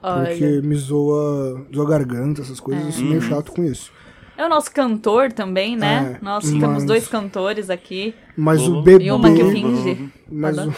Porque 0.00 0.44
Olha, 0.44 0.62
me 0.62 0.74
zoa, 0.76 1.66
zoa 1.74 1.84
a 1.86 1.88
garganta, 1.90 2.40
essas 2.42 2.60
coisas, 2.60 2.84
eu 2.86 2.92
sou 2.92 3.04
meio 3.04 3.20
Uhum. 3.20 3.28
chato 3.28 3.52
com 3.52 3.64
isso. 3.64 3.92
é 4.36 4.46
o 4.46 4.48
nosso 4.48 4.70
cantor 4.70 5.32
também, 5.32 5.76
né? 5.76 6.16
É, 6.20 6.24
Nós 6.24 6.48
mas- 6.48 6.60
temos 6.60 6.84
dois 6.84 7.08
cantores 7.08 7.68
aqui. 7.68 8.14
Mas 8.36 8.62
o 8.62 8.80
bebê. 8.82 9.06
E 9.06 9.10
uma 9.10 9.32
que 9.34 9.44
finge. 9.50 10.08
Mas 10.30 10.58
o, 10.58 10.74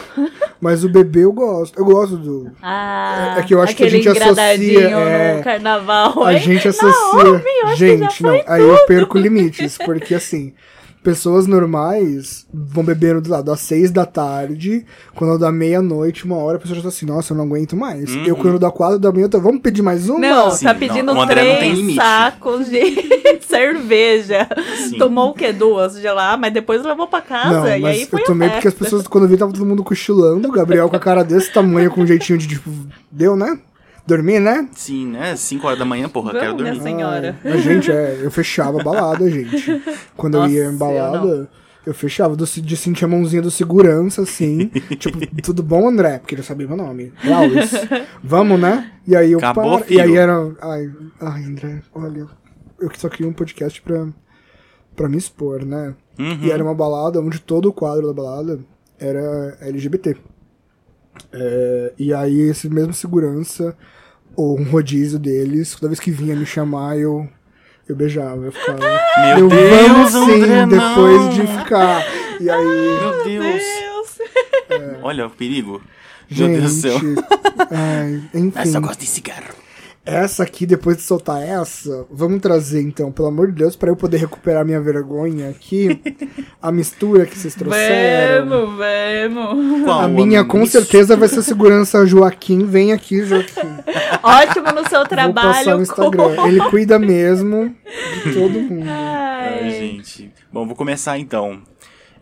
mas 0.61 0.83
o 0.83 0.89
bebê 0.89 1.25
eu 1.25 1.33
gosto. 1.33 1.77
Eu 1.77 1.85
gosto 1.85 2.17
do. 2.17 2.51
Ah, 2.61 3.35
É 3.37 3.43
que 3.43 3.53
eu 3.53 3.61
acho 3.61 3.75
que 3.75 3.83
a 3.83 3.89
gente 3.89 4.07
associa, 4.07 4.89
é, 4.89 5.37
no 5.37 5.43
carnaval. 5.43 6.23
A 6.23 6.33
hein? 6.33 6.39
gente 6.39 6.67
associa. 6.67 7.23
Não, 7.23 7.75
gente, 7.75 8.23
não. 8.23 8.29
foi 8.31 8.43
Aí 8.47 8.61
eu 8.61 8.85
perco 8.85 9.17
limites. 9.17 9.77
Porque 9.77 10.15
assim. 10.15 10.53
Pessoas 11.03 11.47
normais 11.47 12.45
vão 12.53 12.83
bebendo 12.83 13.21
do 13.21 13.29
lado 13.29 13.51
às 13.51 13.59
seis 13.59 13.89
da 13.89 14.05
tarde, 14.05 14.85
quando 15.15 15.39
dá 15.39 15.51
meia-noite, 15.51 16.25
uma 16.25 16.35
hora, 16.35 16.57
a 16.57 16.59
pessoa 16.59 16.75
já 16.75 16.83
tá 16.83 16.89
assim, 16.89 17.07
nossa, 17.07 17.33
eu 17.33 17.37
não 17.37 17.45
aguento 17.45 17.75
mais. 17.75 18.13
Uhum. 18.13 18.23
Eu, 18.23 18.35
quando 18.35 18.59
dá 18.59 18.69
quatro 18.69 18.99
da 18.99 19.11
manhã, 19.11 19.25
eu 19.25 19.29
tô, 19.29 19.41
vamos 19.41 19.61
pedir 19.61 19.81
mais 19.81 20.07
uma? 20.07 20.19
Não, 20.19 20.51
Sim, 20.51 20.65
tá 20.65 20.73
não, 20.73 20.79
pedindo 20.79 21.13
não 21.13 21.25
tem 21.25 21.35
três 21.35 21.77
limite. 21.77 21.95
sacos 21.95 22.69
de 22.69 22.81
cerveja. 23.47 24.47
Sim. 24.89 24.97
Tomou 24.99 25.31
o 25.31 25.33
quê? 25.33 25.51
Duas 25.51 25.99
de 25.99 26.07
lá, 26.07 26.37
mas 26.37 26.53
depois 26.53 26.83
levou 26.83 27.07
pra 27.07 27.21
casa. 27.21 27.61
Não, 27.61 27.67
e 27.67 27.79
mas 27.79 27.97
aí 27.97 28.05
foi 28.05 28.21
eu 28.21 28.25
tomei 28.25 28.49
porque 28.49 28.67
as 28.67 28.73
pessoas, 28.73 29.07
quando 29.07 29.23
eu 29.23 29.29
vi, 29.29 29.37
tava 29.37 29.51
todo 29.51 29.65
mundo 29.65 29.83
cochilando. 29.83 30.47
O 30.47 30.51
Gabriel 30.51 30.87
com 30.87 30.95
a 30.95 30.99
cara 30.99 31.23
desse 31.23 31.51
tamanho, 31.51 31.89
com 31.89 32.01
um 32.01 32.07
jeitinho 32.07 32.37
de 32.37 32.47
tipo, 32.47 32.69
deu, 33.11 33.35
né? 33.35 33.57
Dormir, 34.05 34.39
né? 34.39 34.67
Sim, 34.73 35.07
né? 35.07 35.35
5 35.35 35.65
horas 35.67 35.79
da 35.79 35.85
manhã, 35.85 36.09
porra, 36.09 36.31
quero 36.31 36.45
Vamos, 36.57 36.57
dormir. 36.63 36.71
minha 36.79 36.83
senhora. 36.83 37.35
Ai, 37.43 37.51
mas, 37.53 37.63
gente, 37.63 37.91
é, 37.91 38.19
eu 38.21 38.31
fechava 38.31 38.81
a 38.81 38.83
balada, 38.83 39.29
gente. 39.29 39.81
Quando 40.17 40.35
Nossa, 40.37 40.51
eu 40.51 40.55
ia 40.55 40.63
em 40.69 40.73
eu 40.73 40.77
balada, 40.77 41.49
eu, 41.85 41.93
fechava 41.93 42.35
do- 42.35 42.45
de 42.45 42.77
sentir 42.77 43.05
a 43.05 43.07
mãozinha 43.07 43.41
do 43.41 43.51
segurança, 43.51 44.23
assim. 44.23 44.67
tipo, 44.99 45.19
tudo 45.41 45.61
bom, 45.63 45.87
André? 45.87 46.17
Porque 46.19 46.35
ele 46.35 46.43
sabia 46.43 46.67
meu 46.67 46.77
nome. 46.77 47.13
Klaus. 47.21 47.71
Vamos, 48.23 48.59
né? 48.59 48.91
E 49.07 49.15
aí 49.15 49.31
eu 49.31 49.37
Acabou, 49.39 49.79
paro. 49.79 49.85
E 49.93 50.01
aí 50.01 50.15
era. 50.17 50.51
Ai, 50.61 50.89
ai, 51.19 51.43
André, 51.43 51.81
olha. 51.93 52.27
Eu 52.79 52.89
só 52.97 53.07
queria 53.07 53.27
um 53.27 53.33
podcast 53.33 53.79
pra, 53.81 54.07
pra 54.95 55.07
me 55.07 55.17
expor, 55.17 55.63
né? 55.63 55.93
Uhum. 56.17 56.39
E 56.41 56.51
era 56.51 56.63
uma 56.63 56.73
balada 56.73 57.19
onde 57.21 57.39
todo 57.39 57.69
o 57.69 57.73
quadro 57.73 58.07
da 58.07 58.13
balada 58.13 58.59
era 58.99 59.57
LGBT. 59.61 60.17
É, 61.33 61.93
e 61.97 62.13
aí 62.13 62.41
esse 62.41 62.69
mesmo 62.69 62.93
segurança, 62.93 63.75
ou 64.35 64.59
um 64.59 64.63
rodízio 64.63 65.19
deles, 65.19 65.75
toda 65.75 65.89
vez 65.89 65.99
que 65.99 66.11
vinha 66.11 66.35
me 66.35 66.45
chamar, 66.45 66.97
eu, 66.97 67.27
eu 67.87 67.95
beijava. 67.95 68.45
Eu 68.45 68.51
ficava. 68.51 68.79
Meu 68.79 69.39
eu 69.39 69.49
Deus, 69.49 70.11
vamos 70.13 70.33
sim, 70.33 70.41
André, 70.41 70.65
depois 70.67 71.21
não. 71.21 71.29
de 71.29 71.47
ficar. 71.47 72.05
E 72.39 72.49
aí. 72.49 72.65
Meu 72.65 73.23
Deus. 73.23 73.63
Deus. 74.69 74.99
Olha 75.03 75.27
o 75.27 75.29
perigo. 75.29 75.81
Meu 76.29 76.47
Gente, 76.47 76.59
Deus 76.59 76.75
do 76.75 76.81
céu. 76.81 76.97
Essa 78.55 78.69
enfim, 78.69 78.81
gosta 78.81 79.01
de 79.01 79.09
cigarro. 79.09 79.60
Essa 80.03 80.43
aqui, 80.43 80.65
depois 80.65 80.97
de 80.97 81.03
soltar 81.03 81.41
essa, 81.43 82.05
vamos 82.09 82.41
trazer 82.41 82.81
então, 82.81 83.11
pelo 83.11 83.27
amor 83.27 83.47
de 83.51 83.59
Deus, 83.59 83.75
pra 83.75 83.89
eu 83.89 83.95
poder 83.95 84.17
recuperar 84.17 84.65
minha 84.65 84.81
vergonha 84.81 85.49
aqui, 85.49 86.01
a 86.61 86.71
mistura 86.71 87.25
que 87.25 87.37
vocês 87.37 87.53
trouxeram. 87.53 88.47
Vamos, 88.49 88.77
vamos. 88.77 89.83
Qual 89.83 90.01
A 90.01 90.07
minha, 90.07 90.43
com 90.43 90.63
isso? 90.63 90.71
certeza, 90.71 91.15
vai 91.15 91.27
ser 91.27 91.43
segurança 91.43 92.05
Joaquim. 92.05 92.65
Vem 92.65 92.91
aqui, 92.93 93.23
Joaquim. 93.23 93.51
Ótimo 94.23 94.71
no 94.71 94.89
seu 94.89 94.99
Vou 94.99 95.07
passar 95.07 95.07
trabalho. 95.07 95.75
no 95.77 95.83
Instagram. 95.83 96.35
Ele 96.47 96.59
cuida 96.69 96.97
mesmo 96.97 97.75
de 98.23 98.33
todo 98.33 98.59
mundo. 98.59 98.87
Ai, 98.87 99.59
Ai. 99.63 99.69
gente. 99.71 100.31
Bom, 100.51 100.65
vou 100.65 100.75
começar 100.75 101.17
então. 101.19 101.61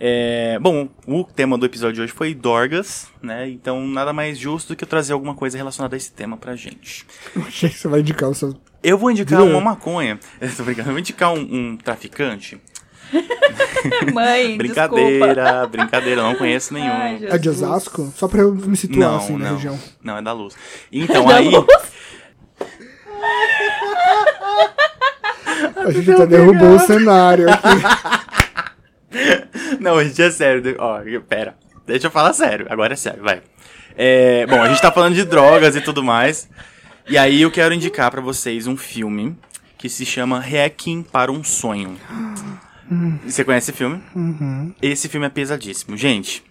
É, 0.02 0.58
bom, 0.60 0.88
o 1.06 1.24
tema 1.26 1.58
do 1.58 1.66
episódio 1.66 1.96
de 1.96 2.02
hoje 2.04 2.14
foi 2.14 2.34
Dorgas, 2.34 3.08
né? 3.22 3.50
Então, 3.50 3.86
nada 3.86 4.14
mais 4.14 4.38
justo 4.38 4.70
do 4.70 4.76
que 4.78 4.84
eu 4.86 4.88
trazer 4.88 5.12
alguma 5.14 5.36
coisa 5.36 5.58
relacionada 5.58 5.96
a 5.96 5.98
esse 5.98 6.12
tema 6.12 6.38
pra 6.38 6.56
gente. 6.56 7.06
Achei 7.48 7.70
que 7.70 7.78
você 7.78 7.88
vai 7.88 8.00
indicar 8.00 8.30
o 8.30 8.34
seu. 8.36 8.56
Eu 8.82 8.98
vou 8.98 9.12
indicar 9.12 9.40
Jura? 9.42 9.52
uma 9.52 9.60
maconha. 9.60 10.18
Tô 10.56 10.64
brincando. 10.64 10.88
Eu 10.90 10.94
vou 10.94 11.00
indicar 11.00 11.34
um, 11.34 11.40
um 11.42 11.78
traficante. 11.78 12.62
Mãe, 14.14 14.58
desculpa. 14.58 14.58
Brincadeira, 14.58 15.68
brincadeira. 15.68 16.22
Eu 16.22 16.26
não 16.26 16.36
conheço 16.36 16.74
nenhum. 16.74 16.92
Ai, 16.94 17.20
É 17.24 17.38
de. 17.38 17.50
Osasco? 17.50 18.14
Só 18.16 18.28
pra 18.28 18.42
eu 18.42 18.54
me 18.54 18.78
situar 18.78 19.10
não, 19.12 19.18
assim 19.18 19.34
na 19.36 19.46
não. 19.50 19.56
região. 19.56 19.80
Não, 20.02 20.18
é 20.18 20.22
da 20.22 20.32
luz. 20.32 20.56
Então, 20.92 21.26
Da 21.26 21.36
aí. 21.38 21.50
luz? 21.50 21.66
A 25.76 25.92
gente 25.92 26.12
até 26.12 26.26
derrubou 26.26 26.76
o 26.76 26.80
cenário 26.80 27.48
aqui. 27.50 28.39
Não, 29.80 30.04
gente, 30.04 30.22
é 30.22 30.32
sério. 30.32 30.76
Ó, 30.80 31.00
pera. 31.28 31.56
Deixa 31.86 32.08
eu 32.08 32.12
falar 32.12 32.34
sério. 32.34 32.68
Agora 32.70 32.94
é 32.94 32.96
sério, 32.96 33.24
vai. 33.24 33.42
É, 33.96 34.46
bom, 34.46 34.62
a 34.62 34.70
gente 34.70 34.82
tá 34.82 34.92
falando 34.92 35.16
de 35.16 35.26
drogas 35.26 35.76
e 35.76 35.82
tudo 35.82 36.04
mais. 36.04 36.50
E 37.08 37.18
aí 37.18 37.42
eu 37.42 37.52
quero 37.52 37.74
indicar 37.74 38.12
pra 38.12 38.22
vocês 38.22 38.68
um 38.68 38.78
filme 38.78 39.36
que 39.78 39.90
se 39.90 40.06
chama 40.06 40.40
Requiem 40.40 41.02
para 41.02 41.32
um 41.32 41.44
Sonho. 41.44 41.98
Você 43.26 43.44
conhece 43.44 43.72
esse 43.72 43.78
filme? 43.78 44.02
Esse 44.82 45.08
filme 45.08 45.26
é 45.26 45.30
pesadíssimo. 45.30 45.98
Gente, 45.98 46.44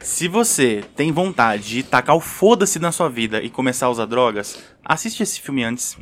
se 0.00 0.28
você 0.28 0.82
tem 0.96 1.12
vontade 1.12 1.62
de 1.62 1.82
tacar 1.82 2.16
o 2.16 2.20
foda-se 2.20 2.78
na 2.78 2.90
sua 2.90 3.08
vida 3.08 3.42
e 3.42 3.50
começar 3.50 3.86
a 3.86 3.90
usar 3.90 4.06
drogas, 4.06 4.58
assiste 4.84 5.22
esse 5.22 5.40
filme 5.40 5.62
antes. 5.62 5.96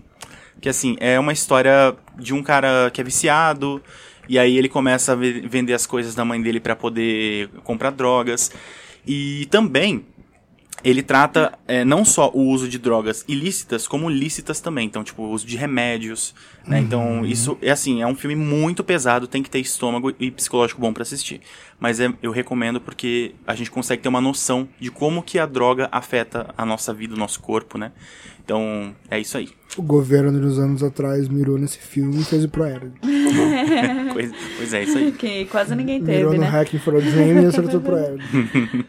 Que 0.60 0.68
assim, 0.68 0.96
é 1.00 1.18
uma 1.18 1.32
história 1.32 1.96
de 2.16 2.32
um 2.32 2.42
cara 2.42 2.90
que 2.92 3.00
é 3.00 3.04
viciado, 3.04 3.82
e 4.28 4.38
aí 4.38 4.56
ele 4.58 4.68
começa 4.68 5.12
a 5.12 5.14
ve- 5.14 5.40
vender 5.48 5.72
as 5.74 5.86
coisas 5.86 6.14
da 6.14 6.24
mãe 6.24 6.40
dele 6.42 6.60
pra 6.60 6.76
poder 6.76 7.48
comprar 7.64 7.90
drogas. 7.90 8.50
E 9.06 9.46
também 9.50 10.04
ele 10.84 11.02
trata 11.02 11.58
é, 11.66 11.84
não 11.84 12.04
só 12.04 12.30
o 12.32 12.40
uso 12.42 12.68
de 12.68 12.78
drogas 12.78 13.24
ilícitas, 13.26 13.88
como 13.88 14.08
lícitas 14.08 14.60
também. 14.60 14.86
Então, 14.86 15.02
tipo, 15.02 15.22
o 15.22 15.30
uso 15.30 15.44
de 15.44 15.56
remédios, 15.56 16.32
né? 16.64 16.78
Então, 16.78 17.26
isso 17.26 17.58
é 17.60 17.70
assim, 17.72 18.00
é 18.00 18.06
um 18.06 18.14
filme 18.14 18.36
muito 18.36 18.84
pesado, 18.84 19.26
tem 19.26 19.42
que 19.42 19.50
ter 19.50 19.58
estômago 19.58 20.12
e 20.20 20.30
psicológico 20.30 20.80
bom 20.80 20.92
pra 20.92 21.02
assistir. 21.02 21.40
Mas 21.80 21.98
é- 21.98 22.12
eu 22.22 22.30
recomendo 22.30 22.80
porque 22.80 23.34
a 23.44 23.56
gente 23.56 23.70
consegue 23.72 24.02
ter 24.02 24.08
uma 24.08 24.20
noção 24.20 24.68
de 24.78 24.88
como 24.90 25.20
que 25.22 25.38
a 25.38 25.46
droga 25.46 25.88
afeta 25.90 26.54
a 26.56 26.64
nossa 26.64 26.94
vida, 26.94 27.14
o 27.14 27.18
nosso 27.18 27.40
corpo, 27.40 27.76
né? 27.76 27.90
Então, 28.48 28.94
é 29.10 29.20
isso 29.20 29.36
aí. 29.36 29.50
O 29.76 29.82
governo 29.82 30.32
nos 30.32 30.58
anos 30.58 30.82
atrás 30.82 31.28
mirou 31.28 31.58
nesse 31.58 31.76
filme 31.76 32.18
e 32.18 32.24
fez 32.24 32.44
o 32.44 32.48
Proerd. 32.48 32.92
Coisa- 34.14 34.34
pois 34.56 34.72
é, 34.72 34.84
isso 34.84 34.96
aí. 34.96 35.12
Que 35.12 35.44
quase 35.44 35.74
ninguém 35.76 36.00
Mirou 36.00 36.30
teve, 36.30 36.36
no 36.38 36.44
né? 36.44 36.48
Hacking 36.48 36.78
for 36.78 36.96
a 36.96 36.98
Dream 36.98 37.42
e 37.42 37.44
acertou 37.44 37.78
o 37.78 37.82
Proerd. 37.82 38.24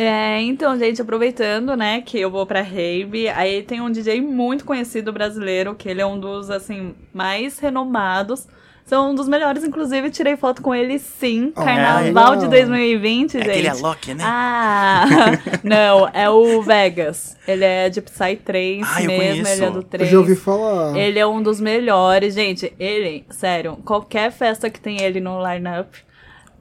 É, 0.00 0.40
então, 0.42 0.78
gente, 0.78 1.02
aproveitando, 1.02 1.76
né, 1.76 2.00
que 2.00 2.20
eu 2.20 2.30
vou 2.30 2.46
pra 2.46 2.62
rave, 2.62 3.28
aí 3.30 3.64
tem 3.64 3.80
um 3.80 3.90
DJ 3.90 4.20
muito 4.20 4.64
conhecido 4.64 5.12
brasileiro, 5.12 5.74
que 5.74 5.88
ele 5.88 6.00
é 6.00 6.06
um 6.06 6.20
dos, 6.20 6.50
assim, 6.52 6.94
mais 7.12 7.58
renomados. 7.58 8.46
São 8.88 9.10
um 9.10 9.14
dos 9.14 9.28
melhores, 9.28 9.62
inclusive, 9.64 10.08
tirei 10.10 10.34
foto 10.34 10.62
com 10.62 10.74
ele 10.74 10.98
sim. 10.98 11.52
Oh, 11.54 11.62
Carnaval 11.62 12.36
de 12.36 12.46
legal. 12.46 12.50
2020, 12.68 13.34
É 13.36 13.38
gente. 13.40 13.50
aquele 13.50 13.68
Alok, 13.68 14.14
né? 14.14 14.24
Ah, 14.26 15.04
não, 15.62 16.08
é 16.08 16.30
o 16.30 16.62
Vegas. 16.62 17.36
Ele 17.46 17.64
é 17.64 17.90
de 17.90 18.00
Psytrance 18.00 18.80
Ah, 18.84 19.02
eu 19.02 19.08
mesmo, 19.08 19.42
conheço. 19.44 19.52
ele 19.52 19.64
é 19.66 19.70
do 19.70 19.78
Eu 19.78 19.82
3. 19.82 20.08
já 20.10 20.18
ouvi 20.18 20.34
falar. 20.34 20.96
Ele 20.96 21.18
é 21.18 21.26
um 21.26 21.42
dos 21.42 21.60
melhores, 21.60 22.32
gente. 22.34 22.72
Ele, 22.80 23.26
sério, 23.30 23.76
qualquer 23.84 24.32
festa 24.32 24.70
que 24.70 24.80
tem 24.80 25.02
ele 25.02 25.20
no 25.20 25.38
line-up, 25.46 25.98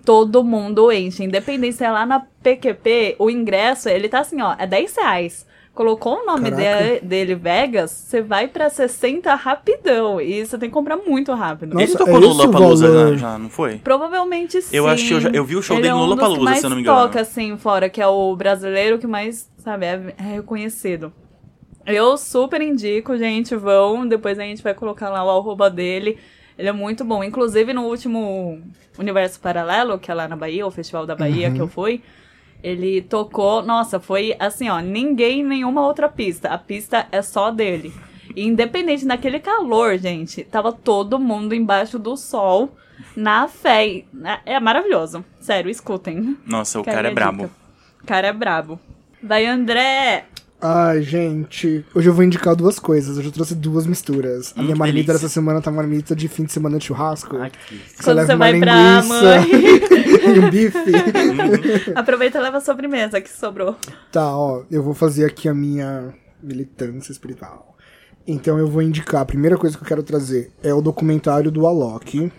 todo 0.04 0.44
mundo 0.44 0.92
enche. 0.92 1.24
Independente 1.24 1.78
se 1.78 1.86
é 1.86 1.92
lá 1.92 2.06
na 2.06 2.20
PQP, 2.44 3.16
o 3.20 3.30
ingresso, 3.30 3.88
ele 3.88 4.10
tá 4.10 4.20
assim, 4.20 4.42
ó, 4.42 4.54
é 4.60 4.68
10 4.68 4.96
reais. 4.98 5.46
Colocou 5.78 6.24
o 6.24 6.26
nome 6.26 6.50
de- 6.52 7.00
dele 7.06 7.36
Vegas, 7.36 7.92
você 7.92 8.22
vai 8.22 8.48
pra 8.48 8.70
60 8.70 9.34
rapidão. 9.36 10.20
E 10.20 10.44
você 10.46 10.58
tem 10.58 10.70
que 10.70 10.74
comprar 10.74 10.98
muito 10.98 11.32
rápido. 11.34 11.74
Nossa, 11.76 11.86
ele 11.86 11.94
é 11.94 11.98
tocou 11.98 12.14
no 12.20 12.26
esse 12.26 12.28
o 12.28 12.38
Lollapalooza 12.38 12.88
valor? 12.92 13.12
já, 13.12 13.18
já, 13.32 13.38
não 13.38 13.50
foi? 13.50 13.78
Provavelmente 13.78 14.62
sim. 14.62 14.76
Eu 14.76 14.88
acho 14.88 15.14
eu 15.14 15.22
já- 15.22 15.30
eu 15.30 15.46
vi 15.46 15.56
o 15.56 15.62
show 15.62 15.76
Ele 15.78 15.84
dele 15.84 15.92
é 15.94 15.96
no 15.96 16.00
um 16.04 16.08
dos 16.08 16.10
Lollapalooza, 16.18 16.40
que 16.40 16.46
mais 16.46 16.60
se 16.60 16.66
eu 16.66 16.70
não 16.72 16.76
me 16.78 16.82
engano. 16.82 16.98
toca, 17.02 17.22
assim, 17.22 17.56
fora, 17.58 17.88
que 17.90 18.02
é 18.02 18.08
o 18.08 18.36
brasileiro 18.36 18.98
que 18.98 19.06
mais, 19.08 19.50
sabe, 19.60 19.86
é, 19.86 20.14
é 20.18 20.24
reconhecido. 20.36 21.14
Eu 21.86 22.18
super 22.18 22.62
indico, 22.62 23.18
gente, 23.18 23.56
vão. 23.56 24.06
Depois 24.08 24.38
a 24.40 24.44
gente 24.44 24.62
vai 24.62 24.74
colocar 24.74 25.10
lá 25.10 25.24
o 25.24 25.30
arroba 25.40 25.70
dele. 25.70 26.18
Ele 26.58 26.68
é 26.68 26.72
muito 26.74 27.06
bom. 27.06 27.24
Inclusive, 27.24 27.72
no 27.72 27.84
último 27.84 28.60
Universo 29.00 29.40
Paralelo, 29.40 29.98
que 30.00 30.12
é 30.12 30.14
lá 30.14 30.28
na 30.28 30.36
Bahia, 30.36 30.66
o 30.68 30.72
Festival 30.72 31.06
da 31.06 31.16
Bahia 31.16 31.50
que 31.52 31.60
eu 31.62 31.68
fui, 31.68 32.02
ele 32.64 33.02
tocou. 33.02 33.62
Nossa, 33.64 34.00
foi 34.00 34.36
assim, 34.40 34.70
ó, 34.70 34.80
ninguém 34.80 35.44
nenhuma 35.44 35.86
outra 35.86 36.10
pista. 36.10 36.50
A 36.50 36.58
pista 36.58 37.08
é 37.12 37.22
só 37.22 37.52
dele. 37.52 37.94
E 38.36 38.46
independente 38.46 39.06
daquele 39.06 39.40
calor, 39.40 39.98
gente, 39.98 40.44
tava 40.44 40.72
todo 40.72 41.20
mundo 41.20 41.56
embaixo 41.56 41.98
do 41.98 42.16
sol, 42.16 42.76
na 43.16 43.48
fé. 43.48 44.04
Né, 44.14 44.40
É 44.46 44.60
maravilhoso. 44.60 45.24
Sério, 45.40 45.72
escutem. 45.72 46.38
Nossa, 46.46 46.80
o 46.80 46.84
Fica 46.84 46.92
a 46.92 46.96
cara 46.96 47.08
é 47.08 47.12
minha 47.12 47.16
brabo. 47.16 47.50
O 48.02 48.06
cara 48.06 48.28
é 48.28 48.34
brabo. 48.34 48.80
Vai, 49.22 49.46
André! 49.46 50.26
Ai, 50.60 51.04
gente. 51.04 51.86
Hoje 51.94 52.10
eu 52.10 52.14
vou 52.14 52.24
indicar 52.24 52.56
duas 52.56 52.80
coisas. 52.80 53.16
Hoje 53.18 53.28
eu 53.28 53.32
trouxe 53.32 53.54
duas 53.54 53.86
misturas. 53.86 54.54
A 54.56 54.60
Hum, 54.60 54.64
minha 54.64 54.74
que 54.74 54.80
marmita 54.80 55.08
delícia. 55.08 55.14
dessa 55.14 55.30
semana 55.30 55.62
tá 55.62 55.70
marmita 55.70 56.16
de 56.16 56.28
fim 56.28 56.46
de 56.46 56.52
semana 56.52 56.80
de 56.80 56.86
churrasco. 56.86 57.38
Ai, 57.38 57.52
que 57.52 57.58
delícia. 57.76 57.96
Você 57.98 58.04
Quando 58.04 58.16
leva 58.16 58.28
você 58.28 58.34
uma 58.34 58.40
vai 58.40 58.60
pra 58.60 59.04
mãe, 59.04 59.46
e 60.36 60.40
um 60.40 60.50
bife. 60.50 61.94
aproveita 61.96 62.40
e 62.40 62.42
leva 62.42 62.58
a 62.58 62.62
sobremesa 62.62 63.22
que 63.22 63.30
sobrou. 63.30 63.76
Tá, 64.12 64.36
ó, 64.36 64.64
eu 64.72 64.82
vou 64.82 64.96
fazer 64.96 65.26
aqui 65.26 65.48
a 65.48 65.54
minha 65.54 66.12
militância 66.42 67.12
espiritual. 67.12 67.76
Então 68.26 68.58
eu 68.58 68.68
vou 68.68 68.82
indicar, 68.82 69.22
a 69.22 69.26
primeira 69.26 69.58
coisa 69.58 69.78
que 69.78 69.84
eu 69.84 69.88
quero 69.88 70.02
trazer 70.04 70.52
é 70.64 70.74
o 70.74 70.82
documentário 70.82 71.52
do 71.52 71.68
Alok, 71.68 72.32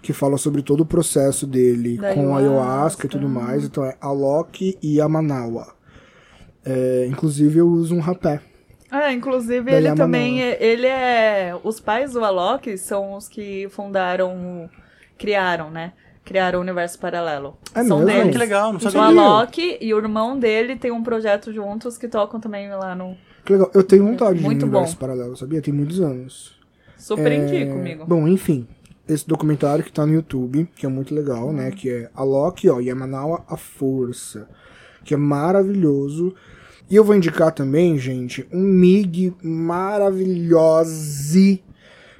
que 0.00 0.12
fala 0.14 0.38
sobre 0.38 0.62
todo 0.62 0.80
o 0.80 0.86
processo 0.86 1.46
dele 1.46 1.98
Da 1.98 2.14
com 2.14 2.34
a 2.34 2.38
ayahuasca. 2.38 2.48
ayahuasca 2.72 3.06
e 3.06 3.10
tudo 3.10 3.28
mais. 3.28 3.62
Então 3.64 3.84
é 3.84 3.94
Alok 4.00 4.76
e 4.82 5.00
a 5.02 5.08
Manaua. 5.08 5.66
É, 6.64 7.06
inclusive 7.08 7.58
eu 7.58 7.66
uso 7.68 7.94
um 7.94 8.00
rapé. 8.00 8.40
Ah, 8.90 9.12
inclusive 9.12 9.70
Da 9.70 9.76
ele 9.76 9.86
Yamanawa. 9.88 9.96
também, 9.96 10.42
é- 10.42 10.62
ele 10.62 10.86
é, 10.86 11.54
os 11.64 11.80
pais 11.80 12.12
do 12.12 12.24
Alok 12.24 12.76
são 12.76 13.14
os 13.14 13.26
que 13.26 13.66
fundaram, 13.70 14.68
criaram, 15.18 15.70
né? 15.70 15.92
Criaram 16.24 16.58
o 16.58 16.62
Universo 16.62 16.98
Paralelo. 16.98 17.56
É 17.74 17.82
são 17.82 17.98
mesmo? 18.00 18.12
deles. 18.20 18.32
Que 18.32 18.38
legal, 18.38 18.70
não 18.72 18.78
O 18.78 18.80
sabia. 18.80 19.00
Alok 19.02 19.78
e 19.80 19.94
o 19.94 19.98
irmão 19.98 20.38
dele 20.38 20.76
tem 20.76 20.92
um 20.92 21.02
projeto 21.02 21.52
juntos 21.52 21.98
que 21.98 22.06
tocam 22.06 22.38
também 22.38 22.68
lá 22.70 22.94
no... 22.94 23.16
Que 23.44 23.54
legal. 23.54 23.70
Eu 23.74 23.82
tenho 23.82 24.04
vontade 24.04 24.40
Muito 24.40 24.60
de 24.60 24.64
um 24.66 24.68
universo 24.68 24.94
bom. 24.94 25.00
paralelo, 25.00 25.36
sabia? 25.36 25.60
Tem 25.60 25.74
muitos 25.74 26.00
anos. 26.00 26.56
Super 26.96 27.32
É, 27.32 27.34
indico, 27.36 27.72
amigo. 27.72 28.04
Bom, 28.06 28.28
enfim. 28.28 28.68
Esse 29.08 29.26
documentário 29.26 29.82
que 29.82 29.90
tá 29.90 30.06
no 30.06 30.12
YouTube, 30.14 30.68
que 30.76 30.86
é 30.86 30.88
muito 30.88 31.12
legal, 31.12 31.52
né? 31.52 31.72
Que 31.72 31.90
é 31.90 32.10
Alok, 32.14 32.68
ó, 32.68 32.78
Yamanawa, 32.78 33.42
A 33.48 33.56
Força. 33.56 34.48
Que 35.04 35.14
é 35.14 35.16
maravilhoso. 35.16 36.32
E 36.92 36.94
eu 36.94 37.02
vou 37.02 37.16
indicar 37.16 37.50
também, 37.52 37.96
gente, 37.96 38.46
um 38.52 38.60
MIG 38.60 39.34
maravilhoso 39.42 40.92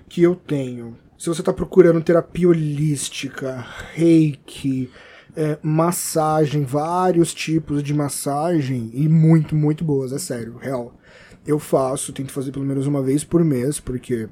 que 0.08 0.22
eu 0.22 0.34
tenho. 0.34 0.96
Se 1.18 1.28
você 1.28 1.42
tá 1.42 1.52
procurando 1.52 2.02
terapia 2.02 2.48
holística, 2.48 3.66
reiki, 3.92 4.90
é, 5.36 5.58
massagem, 5.62 6.64
vários 6.64 7.34
tipos 7.34 7.82
de 7.82 7.92
massagem, 7.92 8.90
e 8.94 9.06
muito, 9.10 9.54
muito 9.54 9.84
boas, 9.84 10.10
é 10.10 10.18
sério, 10.18 10.56
real. 10.56 10.98
Eu 11.46 11.58
faço, 11.58 12.10
tento 12.10 12.32
fazer 12.32 12.50
pelo 12.50 12.64
menos 12.64 12.86
uma 12.86 13.02
vez 13.02 13.22
por 13.22 13.44
mês, 13.44 13.78
porque 13.78 14.26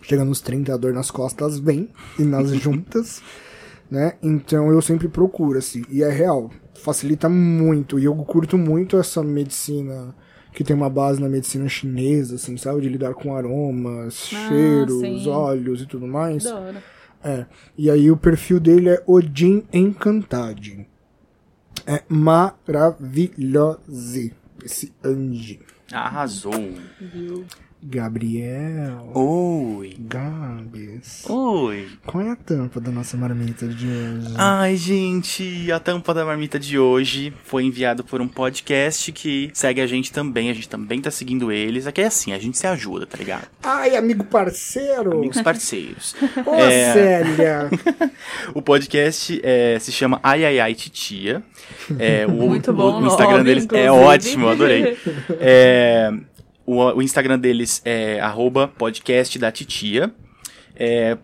chega 0.00 0.24
nos 0.24 0.40
30, 0.40 0.72
a 0.72 0.78
dor 0.78 0.94
nas 0.94 1.10
costas 1.10 1.58
vem, 1.58 1.90
e 2.18 2.22
nas 2.22 2.48
juntas, 2.56 3.20
né? 3.92 4.14
Então 4.22 4.72
eu 4.72 4.80
sempre 4.80 5.06
procuro, 5.06 5.58
assim, 5.58 5.84
e 5.90 6.02
é 6.02 6.08
real. 6.10 6.50
Facilita 6.74 7.28
muito, 7.28 7.98
e 7.98 8.06
eu 8.06 8.14
curto 8.16 8.56
muito 8.56 8.96
essa 8.96 9.22
medicina 9.22 10.14
que 10.50 10.64
tem 10.64 10.74
uma 10.74 10.88
base 10.88 11.20
na 11.20 11.28
medicina 11.28 11.68
chinesa, 11.68 12.36
assim, 12.36 12.56
sabe? 12.56 12.80
De 12.80 12.88
lidar 12.88 13.12
com 13.12 13.36
aromas, 13.36 14.30
Ah, 14.32 14.48
cheiros, 14.48 15.00
sim. 15.00 15.28
óleos 15.28 15.82
e 15.82 15.86
tudo 15.86 16.06
mais. 16.06 16.44
Da 16.44 16.58
hora. 16.58 16.82
É. 17.22 17.44
E 17.76 17.90
aí 17.90 18.10
o 18.10 18.16
perfil 18.16 18.58
dele 18.58 18.88
é 18.88 19.02
Odin 19.06 19.62
Encantade. 19.72 20.86
É 21.86 22.02
maravilhoso 22.08 23.78
esse 24.64 24.92
anjo. 25.04 25.58
Arrasou. 25.92 26.52
Gabriel. 27.84 29.10
Oi. 29.12 29.96
Gabs. 29.98 31.24
Oi. 31.28 31.88
Qual 32.06 32.24
é 32.24 32.30
a 32.30 32.36
tampa 32.36 32.80
da 32.80 32.92
nossa 32.92 33.16
marmita 33.16 33.66
de 33.66 33.86
hoje? 33.88 34.34
Ai, 34.36 34.76
gente, 34.76 35.70
a 35.72 35.80
tampa 35.80 36.14
da 36.14 36.24
marmita 36.24 36.60
de 36.60 36.78
hoje 36.78 37.32
foi 37.42 37.64
enviado 37.64 38.04
por 38.04 38.20
um 38.20 38.28
podcast 38.28 39.10
que 39.10 39.50
segue 39.52 39.80
a 39.80 39.86
gente 39.88 40.12
também. 40.12 40.48
A 40.48 40.54
gente 40.54 40.68
também 40.68 41.00
tá 41.00 41.10
seguindo 41.10 41.50
eles. 41.50 41.86
Aqui 41.88 42.02
é 42.02 42.06
assim, 42.06 42.32
a 42.32 42.38
gente 42.38 42.56
se 42.56 42.68
ajuda, 42.68 43.04
tá 43.04 43.18
ligado? 43.18 43.48
Ai, 43.62 43.96
amigo 43.96 44.22
parceiro! 44.24 45.18
Amigos 45.18 45.42
parceiros. 45.42 46.14
Ô, 46.46 46.54
É. 46.54 46.92
Célia! 46.92 47.70
O 48.54 48.62
podcast 48.62 49.40
é, 49.42 49.76
se 49.80 49.90
chama 49.90 50.20
Ai 50.22 50.44
Ai 50.44 50.60
Ai 50.60 50.74
Titia. 50.74 51.42
É, 51.98 52.24
o, 52.26 52.30
Muito 52.30 52.72
bom 52.72 53.00
o, 53.00 53.02
o 53.02 53.06
Instagram 53.06 53.38
nome, 53.38 53.44
deles 53.44 53.66
é 53.72 53.90
ótimo, 53.90 54.48
adorei. 54.48 54.96
É, 55.40 56.12
o, 56.66 56.78
o 56.78 57.02
Instagram 57.02 57.38
deles 57.38 57.80
é 57.84 58.20
arroba 58.20 58.68
podcast 58.68 59.38
da 59.38 59.50
titia. 59.50 60.12
É, 60.76 61.16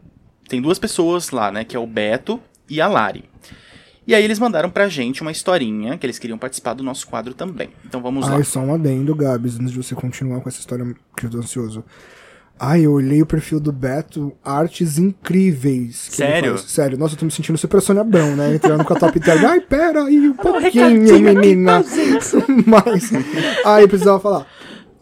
tem 0.48 0.60
duas 0.60 0.78
pessoas 0.78 1.30
lá, 1.30 1.50
né? 1.52 1.64
Que 1.64 1.76
é 1.76 1.78
o 1.78 1.86
Beto 1.86 2.40
e 2.68 2.80
a 2.80 2.86
Lari. 2.86 3.24
E 4.06 4.14
aí 4.14 4.24
eles 4.24 4.38
mandaram 4.38 4.70
pra 4.70 4.88
gente 4.88 5.20
uma 5.20 5.30
historinha 5.30 5.98
que 5.98 6.06
eles 6.06 6.18
queriam 6.18 6.38
participar 6.38 6.72
do 6.72 6.82
nosso 6.82 7.06
quadro 7.06 7.34
também. 7.34 7.68
Então 7.84 8.00
vamos 8.00 8.26
lá. 8.26 8.36
Ai, 8.36 8.44
só 8.44 8.60
um 8.60 8.72
adendo, 8.72 9.14
Gabs, 9.14 9.60
antes 9.60 9.70
de 9.70 9.76
você 9.76 9.94
continuar 9.94 10.40
com 10.40 10.48
essa 10.48 10.60
história 10.60 10.94
que 11.14 11.26
eu 11.26 11.30
tô 11.30 11.38
ansioso. 11.38 11.84
Ai, 12.60 12.86
eu 12.86 12.92
olhei 12.92 13.22
o 13.22 13.26
perfil 13.26 13.60
do 13.60 13.70
Beto, 13.70 14.32
artes 14.42 14.98
incríveis. 14.98 16.08
que 16.08 16.22
ele 16.22 16.32
Sério? 16.32 16.50
faz. 16.52 16.70
Sério, 16.70 16.98
nossa, 16.98 17.14
eu 17.14 17.18
tô 17.18 17.24
me 17.26 17.30
sentindo 17.30 17.56
super 17.56 17.80
Sônia 17.80 18.00
Abrão, 18.00 18.34
né? 18.34 18.54
Entrando 18.54 18.84
com 18.84 18.92
a 18.94 18.96
top 18.96 19.20
tag. 19.20 19.44
Ai, 19.44 19.60
pera 19.60 20.04
aí 20.04 20.28
um 20.30 20.32
pouquinho, 20.32 21.22
menina. 21.22 21.84
Mas, 22.66 23.12
ai, 23.64 23.84
eu 23.84 23.88
precisava 23.88 24.18
falar. 24.18 24.46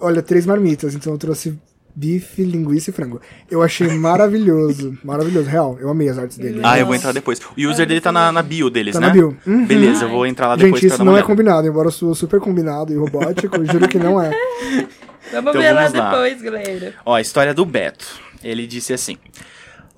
Olha, 0.01 0.23
três 0.23 0.45
marmitas, 0.47 0.95
então 0.95 1.13
eu 1.13 1.19
trouxe 1.19 1.59
bife, 1.95 2.43
linguiça 2.45 2.91
e 2.91 2.93
frango. 2.93 3.21
Eu 3.51 3.63
achei 3.63 3.89
maravilhoso, 3.97 4.99
maravilhoso, 5.03 5.49
real. 5.49 5.79
Eu 5.81 5.89
amei 5.89 6.09
as 6.11 6.19
artes 6.19 6.37
dele. 6.37 6.61
Ah, 6.63 6.79
eu 6.79 6.85
vou 6.85 6.95
entrar 6.95 7.13
depois. 7.13 7.41
O 7.41 7.61
user 7.71 7.87
dele 7.87 8.01
tá 8.03 8.13
na, 8.13 8.31
na 8.31 8.43
bio 8.43 8.69
deles, 8.69 8.93
Tá 8.95 9.01
né? 9.01 9.07
na 9.07 9.13
bio. 9.15 9.37
Uhum. 9.47 9.65
Beleza, 9.67 10.05
eu 10.05 10.11
vou 10.11 10.27
entrar 10.27 10.49
lá 10.49 10.57
depois 10.57 10.73
Gente, 10.75 10.81
pra 10.81 10.87
isso 10.89 10.99
dar 10.99 11.05
uma 11.05 11.13
não 11.13 11.19
é 11.19 11.23
combinado, 11.23 11.67
embora 11.67 11.89
eu 11.89 11.93
sou 11.93 12.15
super 12.15 12.39
combinado 12.41 12.93
e 12.93 12.97
robótico, 12.97 13.57
eu 13.57 13.65
juro 13.65 13.89
que 13.89 13.99
não 13.99 14.21
é. 14.21 14.31
Vamos 15.33 15.51
Então 15.51 15.61
ver 15.61 15.73
lá 15.73 15.83
vamos 15.89 15.99
lá. 15.99 16.11
depois, 16.11 16.43
galera. 16.43 16.95
Ó, 17.05 17.15
a 17.15 17.21
história 17.21 17.53
do 17.53 17.65
Beto. 17.65 18.07
Ele 18.45 18.65
disse 18.67 18.93
assim: 18.93 19.17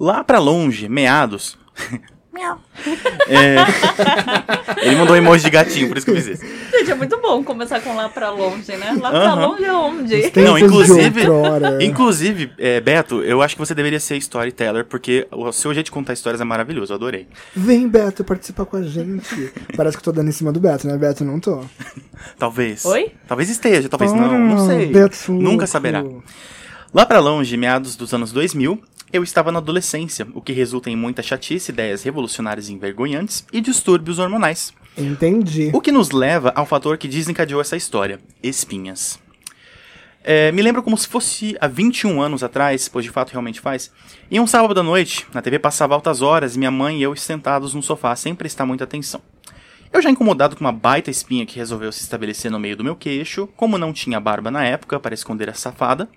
Lá 0.01 0.24
pra 0.24 0.38
longe, 0.38 0.88
meados. 0.88 1.59
É, 3.28 3.57
Ele 4.86 4.97
mandou 4.97 5.14
um 5.14 5.18
emoji 5.18 5.45
de 5.45 5.51
gatinho, 5.51 5.89
por 5.89 5.97
isso 5.97 6.07
que 6.07 6.12
eu 6.12 6.16
fiz 6.16 6.26
isso. 6.26 6.45
Gente, 6.70 6.91
é 6.91 6.95
muito 6.95 7.20
bom 7.20 7.43
começar 7.43 7.80
com 7.80 7.95
lá 7.95 8.09
pra 8.09 8.30
longe, 8.30 8.70
né? 8.76 8.97
Lá 9.01 9.11
pra 9.11 9.18
Aham. 9.32 9.47
longe 9.47 9.64
é 9.64 9.72
onde? 9.72 10.32
Não, 10.36 10.59
inclusive-. 10.59 11.22
Inclusive, 11.80 12.53
é, 12.59 12.80
Beto, 12.80 13.22
eu 13.22 13.43
acho 13.43 13.55
que 13.55 13.59
você 13.61 13.74
deveria 13.74 14.01
ser 14.01 14.16
storyteller, 14.18 14.84
porque 14.84 15.26
o 15.32 15.51
seu 15.53 15.72
jeito 15.74 15.86
de 15.86 15.93
contar 15.93 16.12
histórias 16.12 16.41
é 16.41 16.45
maravilhoso, 16.45 16.93
eu 16.93 16.97
adorei. 16.97 17.26
Vem, 17.55 17.89
Beto, 17.89 18.22
participar 18.24 18.64
com 18.66 18.76
a 18.76 18.82
gente. 18.82 19.53
Parece 19.76 19.97
que 19.97 20.01
eu 20.01 20.05
tô 20.05 20.12
dando 20.12 20.28
em 20.28 20.32
cima 20.32 20.53
do 20.53 20.61
Beto, 20.61 20.86
né, 20.86 20.97
Beto? 20.97 21.24
Não 21.24 21.41
tô. 21.41 21.62
Talvez. 22.39 22.84
Oi? 22.84 23.12
Talvez 23.26 23.49
esteja, 23.51 23.89
talvez 23.89 24.12
não, 24.12 24.39
não 24.39 24.64
Ah, 24.64 24.66
sei. 24.66 24.86
Beto 24.86 25.32
Nunca 25.32 25.49
louco. 25.51 25.66
saberá. 25.66 26.05
Lá 26.99 27.07
pra 27.07 27.20
longe, 27.20 27.57
meados 27.57 27.94
dos 27.94 28.12
anos 28.12 28.32
2000, 28.32 28.82
eu 29.12 29.22
estava 29.22 29.53
na 29.53 29.61
adolescência, 29.61 30.26
o 30.34 30.42
que 30.42 30.53
resulta 30.53 30.90
em 30.90 30.96
muita 30.96 31.22
chatice, 31.22 31.70
ideias 31.70 32.03
revolucionárias 32.03 32.68
envergonhantes 32.68 33.46
e 33.53 33.61
distúrbios 33.61 34.18
hormonais. 34.18 34.74
Entendi. 34.96 35.70
O 35.72 35.80
que 35.80 35.92
nos 35.92 36.11
leva 36.11 36.53
ao 36.57 36.66
fator 36.66 36.99
que 36.99 37.07
desencadeou 37.07 37.61
essa 37.61 37.76
história: 37.76 38.18
espinhas. 38.42 39.16
É, 40.24 40.51
me 40.51 40.61
lembro 40.61 40.82
como 40.82 40.99
se 40.99 41.07
fosse 41.07 41.57
há 41.61 41.68
21 41.68 42.20
anos 42.20 42.42
atrás, 42.42 42.88
pois 42.88 43.05
de 43.05 43.12
fato 43.12 43.30
realmente 43.30 43.61
faz. 43.61 43.92
Em 44.28 44.40
um 44.40 44.46
sábado 44.49 44.80
à 44.80 44.82
noite, 44.82 45.24
na 45.32 45.40
TV 45.40 45.61
passava 45.61 45.94
altas 45.94 46.20
horas 46.20 46.57
minha 46.57 46.72
mãe 46.72 46.99
e 46.99 47.05
eu 47.05 47.14
sentados 47.14 47.74
no 47.74 47.82
sofá 47.82 48.16
sem 48.16 48.34
prestar 48.34 48.66
muita 48.66 48.82
atenção. 48.82 49.22
Eu 49.92 50.03
já 50.03 50.11
incomodado 50.11 50.57
com 50.57 50.64
uma 50.64 50.72
baita 50.72 51.12
espinha 51.12 51.46
que 51.46 51.61
resolveu 51.61 51.92
se 51.92 52.03
estabelecer 52.03 52.51
no 52.51 52.59
meio 52.59 52.76
do 52.76 52.82
meu 52.82 52.96
queixo, 52.96 53.46
como 53.57 53.78
não 53.78 53.92
tinha 53.92 54.18
barba 54.18 54.51
na 54.51 54.64
época 54.64 54.99
para 54.99 55.14
esconder 55.14 55.49
a 55.49 55.55
safada, 55.55 56.09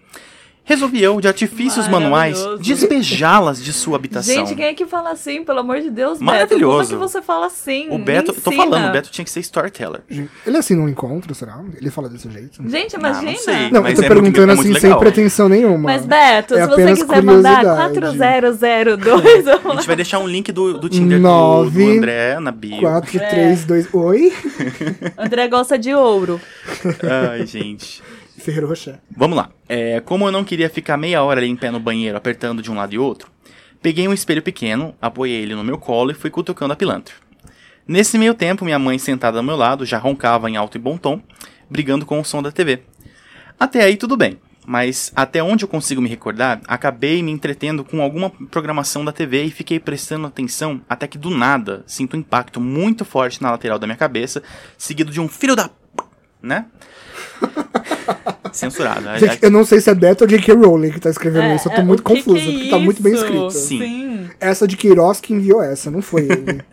resolvi 0.63 1.01
eu, 1.03 1.19
de 1.19 1.27
artifícios 1.27 1.87
manuais, 1.87 2.37
despejá-las 2.59 3.61
de 3.63 3.73
sua 3.73 3.95
habitação. 3.97 4.33
Gente, 4.33 4.55
quem 4.55 4.65
é 4.65 4.73
que 4.73 4.85
fala 4.85 5.11
assim? 5.11 5.43
Pelo 5.43 5.59
amor 5.59 5.79
de 5.81 5.89
Deus, 5.89 6.13
Beto. 6.13 6.23
Maravilhoso. 6.23 6.91
Como 6.91 7.03
é 7.03 7.05
que 7.07 7.11
você 7.11 7.21
fala 7.21 7.47
assim? 7.47 7.87
O 7.89 7.97
Beto, 7.97 8.31
tô 8.33 8.51
falando, 8.51 8.89
o 8.89 8.91
Beto 8.91 9.09
tinha 9.09 9.25
que 9.25 9.31
ser 9.31 9.39
storyteller. 9.41 10.01
Ele 10.09 10.55
é 10.55 10.57
assim 10.59 10.75
num 10.75 10.87
encontro, 10.87 11.33
será? 11.35 11.59
Ele 11.75 11.89
fala 11.89 12.07
desse 12.09 12.29
jeito? 12.31 12.61
Gente, 12.69 12.95
Ah, 12.95 12.99
imagina. 12.99 13.31
não 13.31 13.37
sei. 13.39 13.71
Não, 13.71 13.81
Mas 13.81 13.91
eu 13.93 13.95
tô 13.97 14.05
é 14.05 14.07
perguntando 14.07 14.47
muito- 14.47 14.51
é 14.51 14.55
muito 14.55 14.61
assim, 14.61 14.73
sem 14.79 14.89
legal. 14.89 14.99
pretensão 14.99 15.49
nenhuma. 15.49 15.77
Mas, 15.91 16.05
Beto, 16.05 16.53
É 16.55 16.61
se 16.61 16.67
você 16.67 16.73
apenas 16.73 17.01
quiser 17.03 17.23
mandar 17.23 17.89
curiosidade. 17.91 18.57
4002, 18.57 19.47
eu 19.47 19.71
A 19.71 19.75
gente 19.75 19.87
vai 19.87 19.95
deixar 19.95 20.19
um 20.19 20.27
link 20.27 20.51
do, 20.51 20.77
do 20.79 20.87
Tinder 20.89 21.17
do, 21.17 21.23
Nove, 21.23 21.85
do 21.85 21.97
André 21.97 22.39
na 22.39 22.51
bio. 22.51 22.79
4, 22.81 23.17
É. 23.17 23.27
3, 23.27 23.65
2. 23.65 23.87
Oi? 23.93 24.33
André 25.17 25.47
gosta 25.47 25.77
de 25.77 25.93
ouro. 25.93 26.39
Ai, 27.31 27.45
gente. 27.45 28.01
Vamos 29.15 29.37
lá. 29.37 29.49
É, 29.69 29.99
como 30.01 30.27
eu 30.27 30.31
não 30.31 30.43
queria 30.43 30.69
ficar 30.69 30.97
meia 30.97 31.23
hora 31.23 31.39
ali 31.39 31.49
em 31.49 31.55
pé 31.55 31.71
no 31.71 31.79
banheiro 31.79 32.17
apertando 32.17 32.61
de 32.61 32.71
um 32.71 32.75
lado 32.75 32.93
e 32.93 32.97
outro, 32.97 33.29
peguei 33.81 34.07
um 34.07 34.13
espelho 34.13 34.41
pequeno, 34.41 34.95
apoiei 35.01 35.41
ele 35.41 35.55
no 35.55 35.63
meu 35.63 35.77
colo 35.77 36.11
e 36.11 36.15
fui 36.15 36.29
cutucando 36.29 36.73
a 36.73 36.75
pilantra. 36.75 37.15
Nesse 37.87 38.17
meio 38.17 38.33
tempo, 38.33 38.63
minha 38.63 38.79
mãe 38.79 38.97
sentada 38.97 39.39
ao 39.39 39.43
meu 39.43 39.55
lado 39.55 39.85
já 39.85 39.97
roncava 39.97 40.49
em 40.49 40.55
alto 40.55 40.77
e 40.77 40.81
bom 40.81 40.97
tom, 40.97 41.21
brigando 41.69 42.05
com 42.05 42.19
o 42.19 42.25
som 42.25 42.41
da 42.41 42.51
TV. 42.51 42.83
Até 43.59 43.83
aí 43.83 43.97
tudo 43.97 44.15
bem, 44.15 44.39
mas 44.65 45.11
até 45.15 45.41
onde 45.41 45.63
eu 45.63 45.67
consigo 45.67 46.01
me 46.01 46.09
recordar, 46.09 46.61
acabei 46.67 47.21
me 47.23 47.31
entretendo 47.31 47.83
com 47.83 48.01
alguma 48.01 48.29
programação 48.29 49.03
da 49.03 49.11
TV 49.11 49.43
e 49.43 49.51
fiquei 49.51 49.79
prestando 49.79 50.27
atenção 50.27 50.81
até 50.87 51.07
que 51.07 51.17
do 51.17 51.29
nada 51.29 51.83
sinto 51.87 52.15
um 52.15 52.19
impacto 52.19 52.61
muito 52.61 53.03
forte 53.03 53.41
na 53.41 53.51
lateral 53.51 53.79
da 53.79 53.87
minha 53.87 53.97
cabeça, 53.97 54.43
seguido 54.77 55.11
de 55.11 55.19
um 55.19 55.27
filho 55.27 55.55
da. 55.55 55.69
p", 55.69 55.75
né? 56.41 56.65
Censurado. 58.51 59.05
Gente, 59.19 59.39
eu 59.41 59.51
não 59.51 59.65
sei 59.65 59.79
se 59.79 59.89
é 59.89 59.95
Beto 59.95 60.23
ou 60.23 60.29
J.K. 60.29 60.53
Rowling 60.53 60.91
que 60.91 60.99
tá 60.99 61.09
escrevendo 61.09 61.55
isso. 61.55 61.67
Eu 61.67 61.75
tô 61.75 61.81
é, 61.81 61.83
muito 61.83 62.01
é 62.01 62.21
porque 62.21 62.69
tá 62.69 62.79
muito 62.79 63.01
bem 63.01 63.13
escrito. 63.13 63.51
Sim. 63.51 63.79
Sim. 63.79 64.29
Essa 64.39 64.67
de 64.67 64.75
Queiroz 64.77 65.19
que 65.19 65.33
enviou 65.33 65.61
essa, 65.61 65.91
não 65.91 66.01
foi 66.01 66.23
ele. 66.23 66.61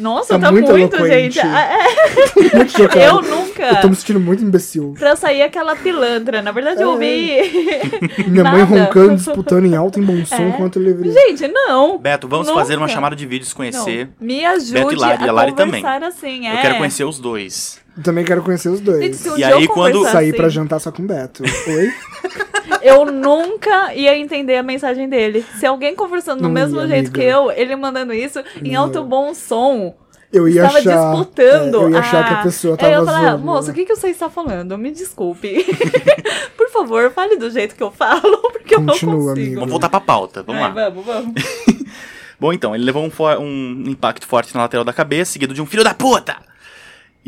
Nossa, 0.00 0.34
Tá 0.34 0.46
tá 0.46 0.52
muito 0.52 0.70
muito, 0.70 0.96
gente. 1.06 1.40
Ah, 1.40 1.68
é, 1.72 2.56
muito 2.56 2.72
chocado. 2.76 3.00
eu 3.00 3.22
nunca. 3.22 3.62
Eu 3.62 3.80
tô 3.80 3.88
me 3.88 3.96
sentindo 3.96 4.20
muito 4.20 4.42
imbecil. 4.44 4.94
Pra 4.98 5.16
sair 5.16 5.42
aquela 5.42 5.74
pilantra. 5.76 6.40
Na 6.42 6.52
verdade, 6.52 6.80
eu 6.82 6.88
É. 6.90 6.92
ouvi. 6.92 7.36
Minha 8.28 8.44
mãe 8.44 8.62
roncando, 8.62 9.16
disputando 9.16 9.64
em 9.66 9.74
alto 9.76 9.98
e 9.98 10.02
em 10.02 10.06
bom 10.06 10.24
som 10.24 10.36
É. 10.36 10.48
enquanto 10.48 10.76
eu 10.78 10.82
levei. 10.82 11.12
Gente, 11.12 11.48
não. 11.48 11.98
Beto, 11.98 12.28
vamos 12.28 12.46
Nunca. 12.46 12.60
fazer 12.60 12.76
uma 12.78 12.88
chamada 12.88 13.16
de 13.16 13.26
vídeo, 13.26 13.44
se 13.46 13.52
Não. 13.52 13.56
conhecer. 13.56 14.08
Me 14.20 14.44
ajude 14.44 14.72
Beto 14.72 14.92
e 14.92 14.96
Lari, 14.96 15.22
e 15.24 15.26
a 15.26 15.30
a 15.30 15.32
Lari 15.32 15.52
também. 15.54 15.84
assim. 15.86 16.46
É. 16.46 16.54
Eu 16.56 16.60
quero 16.62 16.76
conhecer 16.78 17.04
os 17.04 17.18
dois. 17.18 17.80
Também 18.02 18.24
quero 18.24 18.42
conhecer 18.42 18.68
os 18.68 18.78
Gente, 18.78 18.86
dois. 18.86 19.16
se 19.16 19.28
um 19.28 19.32
E 19.34 19.36
dia 19.36 19.56
aí, 19.56 19.64
eu 19.64 19.70
quando 19.70 20.04
Sair 20.04 20.28
assim, 20.28 20.36
pra 20.36 20.48
jantar 20.48 20.78
só 20.78 20.92
com 20.92 21.02
o 21.02 21.06
Beto. 21.06 21.42
Oi? 21.42 21.92
Eu 22.82 23.06
nunca 23.06 23.94
ia 23.94 24.16
entender 24.16 24.56
a 24.56 24.62
mensagem 24.62 25.08
dele. 25.08 25.44
Se 25.58 25.66
alguém 25.66 25.94
conversando 25.94 26.42
do 26.42 26.48
mesmo 26.48 26.80
ia, 26.80 26.88
jeito 26.88 27.08
amiga. 27.08 27.20
que 27.20 27.24
eu, 27.24 27.50
ele 27.52 27.74
mandando 27.76 28.12
isso 28.12 28.40
em 28.62 28.72
Não. 28.72 28.82
alto 28.82 29.02
bom 29.04 29.32
som. 29.34 29.94
Eu 30.32 30.46
ia 30.46 30.66
estava 30.66 30.78
achar. 30.78 31.10
disputando. 31.10 31.74
é, 31.80 31.84
eu 31.84 31.90
ia 31.90 31.98
achar 32.00 32.28
que 32.28 32.34
a 32.34 32.40
Ah, 32.40 32.42
pessoa 32.42 32.76
aí 32.78 32.92
eu 32.92 33.00
ia 33.00 33.04
falar, 33.06 33.20
zoando. 33.30 33.44
moço, 33.44 33.70
o 33.70 33.74
que, 33.74 33.84
que 33.86 33.96
você 33.96 34.08
está 34.08 34.28
falando? 34.28 34.76
Me 34.76 34.90
desculpe. 34.90 35.64
Por 36.56 36.68
favor, 36.70 37.10
fale 37.12 37.36
do 37.36 37.50
jeito 37.50 37.74
que 37.74 37.82
eu 37.82 37.90
falo, 37.90 38.36
porque 38.52 38.74
eu 38.74 38.84
Continua, 38.84 39.14
não 39.14 39.20
consigo. 39.20 39.30
amigo. 39.30 39.54
Vamos 39.54 39.70
voltar 39.70 39.88
pra 39.88 40.00
pauta, 40.00 40.42
vamos 40.42 40.60
Ai, 40.62 40.74
lá. 40.74 40.90
Vamos, 40.90 41.06
vamos. 41.06 41.34
Bom, 42.38 42.52
então, 42.52 42.74
ele 42.74 42.84
levou 42.84 43.02
um, 43.02 43.10
um 43.40 43.84
impacto 43.88 44.26
forte 44.26 44.54
na 44.54 44.60
lateral 44.62 44.84
da 44.84 44.92
cabeça, 44.92 45.32
seguido 45.32 45.52
de 45.54 45.60
um 45.62 45.66
filho 45.66 45.82
da 45.82 45.92
puta! 45.94 46.36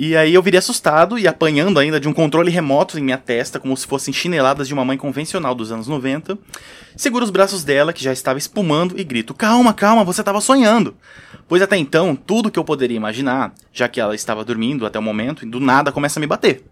E 0.02 0.16
aí 0.16 0.32
eu 0.32 0.42
virei 0.42 0.56
assustado 0.56 1.18
e 1.18 1.28
apanhando 1.28 1.78
ainda 1.78 2.00
de 2.00 2.08
um 2.08 2.12
controle 2.14 2.50
remoto 2.50 2.98
em 2.98 3.02
minha 3.02 3.18
testa, 3.18 3.60
como 3.60 3.76
se 3.76 3.86
fossem 3.86 4.14
chineladas 4.14 4.66
de 4.66 4.72
uma 4.72 4.82
mãe 4.82 4.96
convencional 4.96 5.54
dos 5.54 5.70
anos 5.70 5.86
90. 5.88 6.38
Seguro 6.96 7.22
os 7.22 7.30
braços 7.30 7.62
dela, 7.64 7.92
que 7.92 8.02
já 8.02 8.10
estava 8.10 8.38
espumando, 8.38 8.98
e 8.98 9.04
grito: 9.04 9.34
Calma, 9.34 9.74
calma, 9.74 10.02
você 10.02 10.22
estava 10.22 10.40
sonhando. 10.40 10.96
Pois 11.46 11.60
até 11.60 11.76
então, 11.76 12.16
tudo 12.16 12.50
que 12.50 12.58
eu 12.58 12.64
poderia 12.64 12.96
imaginar, 12.96 13.52
já 13.74 13.88
que 13.88 14.00
ela 14.00 14.14
estava 14.14 14.42
dormindo 14.42 14.86
até 14.86 14.98
o 14.98 15.02
momento, 15.02 15.44
do 15.44 15.60
nada 15.60 15.92
começa 15.92 16.18
a 16.18 16.22
me 16.22 16.26
bater. 16.26 16.64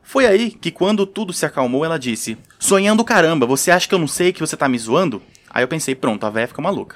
Foi 0.00 0.24
aí 0.24 0.52
que, 0.52 0.70
quando 0.70 1.04
tudo 1.04 1.32
se 1.32 1.44
acalmou, 1.44 1.84
ela 1.84 1.98
disse: 1.98 2.38
Sonhando 2.60 3.02
caramba, 3.02 3.44
você 3.44 3.72
acha 3.72 3.88
que 3.88 3.94
eu 3.96 3.98
não 3.98 4.06
sei 4.06 4.32
que 4.32 4.38
você 4.38 4.56
tá 4.56 4.68
me 4.68 4.78
zoando? 4.78 5.20
Aí 5.50 5.64
eu 5.64 5.68
pensei: 5.68 5.96
Pronto, 5.96 6.24
a 6.24 6.30
véia 6.30 6.46
fica 6.46 6.62
maluca. 6.62 6.94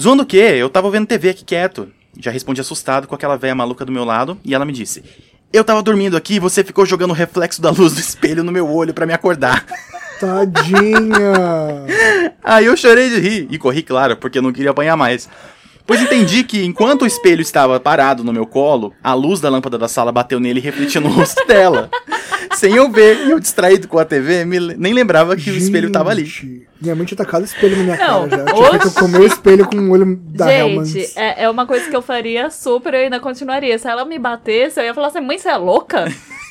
Zoando 0.00 0.22
o 0.22 0.26
quê? 0.26 0.54
Eu 0.56 0.70
tava 0.70 0.90
vendo 0.90 1.06
TV 1.06 1.28
aqui 1.28 1.44
quieto. 1.44 1.92
Já 2.18 2.30
respondi 2.30 2.60
assustado 2.60 3.06
com 3.06 3.14
aquela 3.14 3.36
véia 3.36 3.54
maluca 3.54 3.84
do 3.84 3.92
meu 3.92 4.04
lado, 4.04 4.38
e 4.44 4.54
ela 4.54 4.64
me 4.64 4.72
disse: 4.72 5.02
Eu 5.52 5.64
tava 5.64 5.82
dormindo 5.82 6.16
aqui 6.16 6.34
e 6.34 6.40
você 6.40 6.62
ficou 6.62 6.86
jogando 6.86 7.10
o 7.10 7.14
reflexo 7.14 7.60
da 7.60 7.70
luz 7.70 7.94
do 7.94 8.00
espelho 8.00 8.44
no 8.44 8.52
meu 8.52 8.68
olho 8.68 8.94
pra 8.94 9.06
me 9.06 9.12
acordar. 9.12 9.64
Tadinha! 10.20 11.32
Aí 12.42 12.66
eu 12.66 12.76
chorei 12.76 13.10
de 13.10 13.20
rir 13.20 13.48
e 13.50 13.58
corri, 13.58 13.82
claro, 13.82 14.16
porque 14.16 14.38
eu 14.38 14.42
não 14.42 14.52
queria 14.52 14.70
apanhar 14.70 14.96
mais. 14.96 15.28
Pois 15.86 16.00
entendi 16.00 16.42
que 16.44 16.64
enquanto 16.64 17.02
o 17.02 17.06
espelho 17.06 17.42
estava 17.42 17.78
parado 17.78 18.24
no 18.24 18.32
meu 18.32 18.46
colo, 18.46 18.94
a 19.02 19.12
luz 19.12 19.40
da 19.40 19.50
lâmpada 19.50 19.76
da 19.76 19.86
sala 19.88 20.10
bateu 20.10 20.40
nele 20.40 20.58
e 20.58 20.62
refletiu 20.62 21.00
no 21.00 21.08
rosto 21.08 21.46
dela. 21.46 21.90
Sem 22.54 22.74
eu 22.76 22.90
ver, 22.90 23.26
e 23.26 23.30
eu 23.32 23.40
distraído 23.40 23.86
com 23.88 23.98
a 23.98 24.04
TV, 24.04 24.44
me 24.44 24.58
le- 24.58 24.76
nem 24.78 24.94
lembrava 24.94 25.36
que 25.36 25.50
o 25.50 25.56
espelho 25.56 25.90
tava 25.90 26.10
ali. 26.10 26.24
Gente, 26.24 26.66
Minha 26.80 26.94
mãe 26.94 27.04
tinha 27.04 27.18
tacado 27.18 27.44
espelho 27.44 27.76
na 27.76 27.82
minha 27.82 27.96
Não, 27.96 28.28
cara 28.28 28.44
já. 28.46 28.52
Tinha 28.54 28.70
feito 28.70 28.86
eu 28.86 28.92
comer 28.92 29.18
o 29.20 29.26
espelho 29.26 29.66
com 29.66 29.76
o 29.76 29.90
olho 29.90 30.16
da. 30.24 30.46
Gente, 30.46 31.12
é, 31.18 31.44
é 31.44 31.50
uma 31.50 31.66
coisa 31.66 31.90
que 31.90 31.96
eu 31.96 32.00
faria 32.02 32.48
super, 32.50 32.94
eu 32.94 33.00
ainda 33.00 33.18
continuaria. 33.20 33.78
Se 33.78 33.88
ela 33.88 34.04
me 34.04 34.18
batesse, 34.18 34.78
eu 34.80 34.84
ia 34.84 34.94
falar 34.94 35.08
assim, 35.08 35.20
mãe, 35.20 35.36
você 35.38 35.48
é 35.48 35.56
louca? 35.56 36.04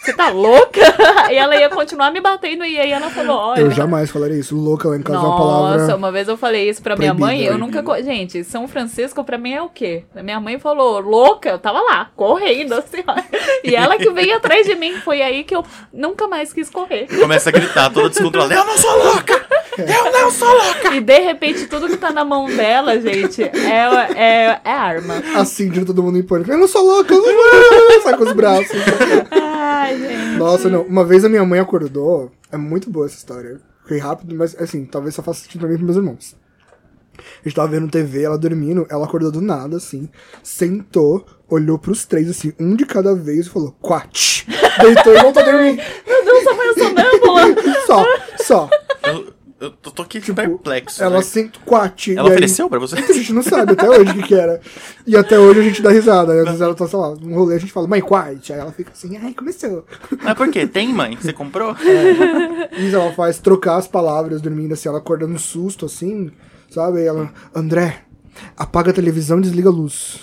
Você 0.04 0.14
tá 0.14 0.30
louca? 0.30 0.82
e 1.32 1.36
ela 1.36 1.56
ia 1.56 1.70
continuar 1.70 2.12
me 2.12 2.20
batendo, 2.20 2.66
e 2.66 2.78
aí 2.80 2.92
ela 2.92 3.10
falou, 3.10 3.38
olha... 3.38 3.62
Eu 3.62 3.72
jamais 3.72 4.12
falaria 4.12 4.38
isso. 4.38 4.56
Louca 4.56 4.90
lá 4.90 4.98
em 4.98 5.02
casa 5.02 5.18
é 5.18 5.22
uma 5.22 5.30
Nossa, 5.30 5.44
palavra. 5.78 5.96
uma 5.96 6.12
vez 6.12 6.28
eu 6.28 6.36
falei 6.36 6.70
isso 6.70 6.82
pra 6.82 6.96
minha 6.96 7.14
mãe, 7.14 7.42
eu 7.44 7.58
nunca. 7.58 7.82
co- 7.82 7.96
Gente, 8.02 8.44
São 8.44 8.68
Francisco 8.68 9.24
pra 9.24 9.38
mim 9.38 9.54
é 9.54 9.62
o 9.62 9.70
quê? 9.70 10.04
Minha 10.16 10.40
mãe 10.42 10.60
falou, 10.60 11.00
louca, 11.00 11.50
eu 11.52 11.60
tava 11.60 11.80
lá, 11.80 12.10
correndo, 12.16 12.74
assim, 12.74 13.04
ó. 13.08 13.16
E 13.64 13.76
ela 13.76 13.98
que 13.98 14.10
veio 14.10 14.36
atrás 14.36 14.66
de 14.66 14.76
mim, 14.76 14.94
foi 14.98 15.22
aí 15.22 15.44
que 15.46 15.56
eu 15.56 15.64
nunca 15.94 16.28
mais 16.28 16.52
quis 16.52 16.70
correr. 16.70 17.08
Começa 17.08 17.50
a 17.50 17.52
gritar, 17.54 17.90
toda 17.92 18.10
descontrolada: 18.10 18.54
Eu 18.54 18.66
não 18.66 18.78
sou 18.78 19.04
louca! 19.06 19.46
Eu 19.78 20.12
não 20.12 20.30
sou 20.32 20.50
louca! 20.50 20.94
E 20.96 21.00
de 21.00 21.20
repente, 21.20 21.66
tudo 21.68 21.88
que 21.88 21.98
tá 21.98 22.12
na 22.12 22.26
mão 22.26 22.46
dela, 22.48 23.00
gente, 23.00 23.42
é, 23.42 24.14
é, 24.16 24.60
é 24.64 24.70
arma. 24.72 25.16
Assim, 25.36 25.70
de 25.70 25.86
todo 25.86 26.04
mundo 26.04 26.18
em 26.18 26.24
pânico. 26.24 26.52
Eu 26.52 26.58
não 26.58 26.68
sou 26.68 26.84
louca! 26.86 27.16
Sai 28.04 28.18
com 28.18 28.24
os 28.24 28.34
braços. 28.34 28.70
Ai, 29.32 29.93
gente. 29.98 30.38
Nossa, 30.38 30.70
não. 30.70 30.84
Uma 30.84 31.04
vez 31.04 31.24
a 31.26 31.30
minha 31.30 31.46
mãe 31.46 31.60
acordou. 31.60 32.32
É 32.52 32.58
muito 32.58 32.90
boa 32.90 33.06
essa 33.06 33.16
história. 33.16 33.60
Fiquei 33.84 33.98
rápido, 33.98 34.36
mas 34.36 34.56
assim, 34.56 34.86
talvez 34.86 35.16
só 35.16 35.22
faça 35.22 35.42
sentido 35.42 35.62
pra 35.62 35.70
mim 35.70 35.76
e 35.76 35.78
pros 35.78 35.86
meus 35.86 35.98
irmãos. 35.98 36.44
A 37.18 37.48
gente 37.48 37.56
tava 37.56 37.68
vendo 37.68 37.90
TV, 37.90 38.24
ela 38.24 38.38
dormindo, 38.38 38.88
ela 38.90 39.06
acordou 39.06 39.32
do 39.32 39.42
nada, 39.42 39.78
assim, 39.78 40.10
sentou, 40.42 41.26
olhou 41.48 41.78
pros 41.78 42.06
três, 42.06 42.28
assim, 42.30 42.54
um 42.60 42.76
de 42.76 42.86
cada 42.86 43.14
vez 43.14 43.46
e 43.46 43.50
falou, 43.50 43.76
quat! 43.80 44.48
Deitou 44.82 45.14
e 45.14 45.22
voltou 45.22 45.44
a 45.44 45.46
dormir. 45.46 45.80
Meu 46.08 46.26
Deus, 46.26 46.48
a 46.48 46.54
mãe 46.54 46.68
é 46.68 46.74
sonâmbula. 46.74 47.42
Só, 47.86 48.06
só. 48.38 48.70
Eu, 49.04 49.34
eu 49.64 49.92
tô 49.92 50.02
aqui 50.02 50.20
perplexo. 50.34 51.02
Ela 51.02 51.18
né? 51.18 51.22
sentou, 51.22 51.62
quat. 51.64 52.10
Ela 52.10 52.30
ofereceu 52.30 52.70
pra 52.70 52.80
você? 52.80 52.98
A 52.98 53.14
gente 53.14 53.32
não 53.32 53.42
sabe 53.42 53.74
até 53.74 53.90
hoje 53.90 54.12
o 54.12 54.14
que, 54.16 54.24
que 54.24 54.36
era. 54.36 54.60
E 55.06 55.16
até 55.16 55.40
hoje 55.40 55.60
a 55.60 55.64
gente 55.64 55.82
dá 55.82 55.90
risada. 55.90 56.34
Às 56.34 56.46
vezes 56.46 56.62
ela 56.62 56.76
tá, 56.76 56.88
sei 56.88 57.00
lá, 57.00 57.16
num 57.16 57.36
rolê, 57.36 57.56
a 57.56 57.60
gente 57.60 57.72
fala, 57.72 57.88
mãe, 57.88 58.02
quat. 58.02 58.52
Aí 58.52 58.60
ela 58.60 58.72
fica 58.72 58.92
assim, 58.92 59.18
ai, 59.18 59.34
começou. 59.34 59.86
Mas 60.22 60.34
por 60.34 60.50
quê? 60.50 60.68
Tem, 60.68 60.94
mãe? 60.94 61.16
Você 61.16 61.32
comprou? 61.32 61.76
Isso 62.78 62.96
ela 62.96 63.14
faz 63.14 63.40
trocar 63.40 63.78
as 63.78 63.88
palavras 63.88 64.42
dormindo 64.42 64.74
assim, 64.74 64.90
ela 64.90 64.98
acorda 64.98 65.26
num 65.26 65.38
susto 65.38 65.86
assim, 65.86 66.32
sabe? 66.70 67.00
Aí 67.00 67.06
ela, 67.06 67.32
André, 67.56 68.04
apaga 68.58 68.92
a 68.92 68.94
televisão 68.94 69.40
e 69.40 69.44
desliga 69.44 69.70
a 69.70 69.72
luz. 69.72 70.20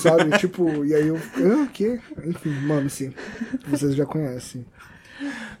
sabe? 0.00 0.36
Tipo, 0.38 0.84
e 0.84 0.94
aí 0.94 1.08
eu, 1.08 1.16
ah, 1.16 1.62
o 1.64 1.68
quê? 1.68 2.00
Enfim, 2.24 2.50
mano, 2.66 2.90
sim. 2.90 3.12
Vocês 3.66 3.94
já 3.94 4.04
conhecem. 4.04 4.66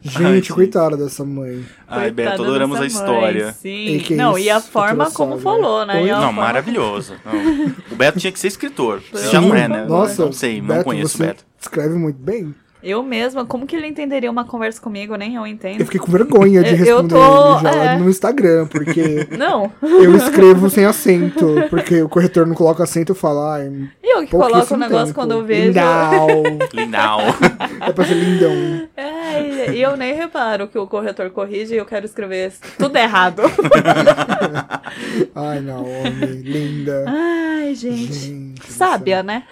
Gente, 0.04 0.50
Ai, 0.52 0.54
coitada 0.56 0.96
dessa 0.98 1.24
mãe. 1.24 1.64
Ai, 1.88 2.10
Beto, 2.10 2.42
adoramos 2.42 2.78
a 2.78 2.84
história. 2.86 3.44
mãe, 3.46 3.54
sim. 3.54 4.04
E 4.10 4.14
não, 4.14 4.38
e 4.38 4.50
a 4.50 4.60
forma 4.60 5.10
como 5.10 5.40
sogra. 5.40 5.42
falou, 5.42 5.86
né? 5.86 6.04
Não, 6.06 6.30
maravilhoso. 6.32 7.14
Não. 7.24 7.72
O 7.90 7.96
Beto 7.96 8.18
tinha 8.20 8.30
que 8.30 8.38
ser 8.38 8.48
escritor. 8.48 9.02
Você 9.10 9.24
Sim. 9.26 9.32
já 9.32 9.40
não 9.40 9.54
é, 9.56 9.66
né? 9.66 9.84
Nossa, 9.88 10.26
não 10.26 10.32
sei, 10.32 10.60
não 10.60 10.68
Beto, 10.68 10.84
conheço 10.84 11.16
o 11.16 11.26
Beto. 11.26 11.44
escreve 11.60 11.94
muito 11.94 12.18
bem. 12.18 12.54
Eu 12.86 13.02
mesma, 13.02 13.46
como 13.46 13.66
que 13.66 13.74
ele 13.74 13.86
entenderia 13.86 14.30
uma 14.30 14.44
conversa 14.44 14.78
comigo? 14.78 15.16
Nem 15.16 15.36
eu 15.36 15.46
entendo. 15.46 15.80
Eu 15.80 15.86
fiquei 15.86 15.98
com 15.98 16.12
vergonha 16.12 16.62
de 16.62 16.74
responder 16.74 17.14
tô- 17.14 17.54
ele 17.54 17.62
já 17.62 17.70
é. 17.92 17.96
no 17.98 18.10
Instagram, 18.10 18.66
porque 18.66 19.26
Não. 19.38 19.72
eu 19.80 20.14
escrevo 20.14 20.68
sem 20.68 20.84
acento, 20.84 21.46
porque 21.70 22.02
o 22.02 22.10
corretor 22.10 22.46
não 22.46 22.54
coloca 22.54 22.82
acento 22.84 23.12
e 23.12 23.14
fala, 23.14 23.58
E 24.02 24.03
eu 24.14 24.24
que 24.24 24.30
coloco 24.30 24.74
o 24.74 24.76
negócio 24.76 25.06
tempo. 25.06 25.14
quando 25.14 25.32
eu 25.32 25.44
vejo. 25.44 25.68
Lindau. 25.68 26.28
Lindau. 26.72 27.20
é 27.80 27.92
pra 27.92 28.04
ser 28.04 28.14
lindão. 28.14 28.88
Ai, 28.96 29.70
e 29.76 29.82
eu 29.82 29.96
nem 29.96 30.14
reparo 30.14 30.68
que 30.68 30.78
o 30.78 30.86
corretor 30.86 31.30
corrige 31.30 31.74
e 31.74 31.78
eu 31.78 31.86
quero 31.86 32.06
escrever 32.06 32.52
tudo 32.78 32.96
errado. 32.96 33.42
Ai, 35.34 35.60
Naomi, 35.60 36.42
linda. 36.42 37.04
Ai, 37.06 37.74
gente. 37.74 38.12
Gente. 38.12 38.72
Sábia, 38.72 39.22
né? 39.22 39.44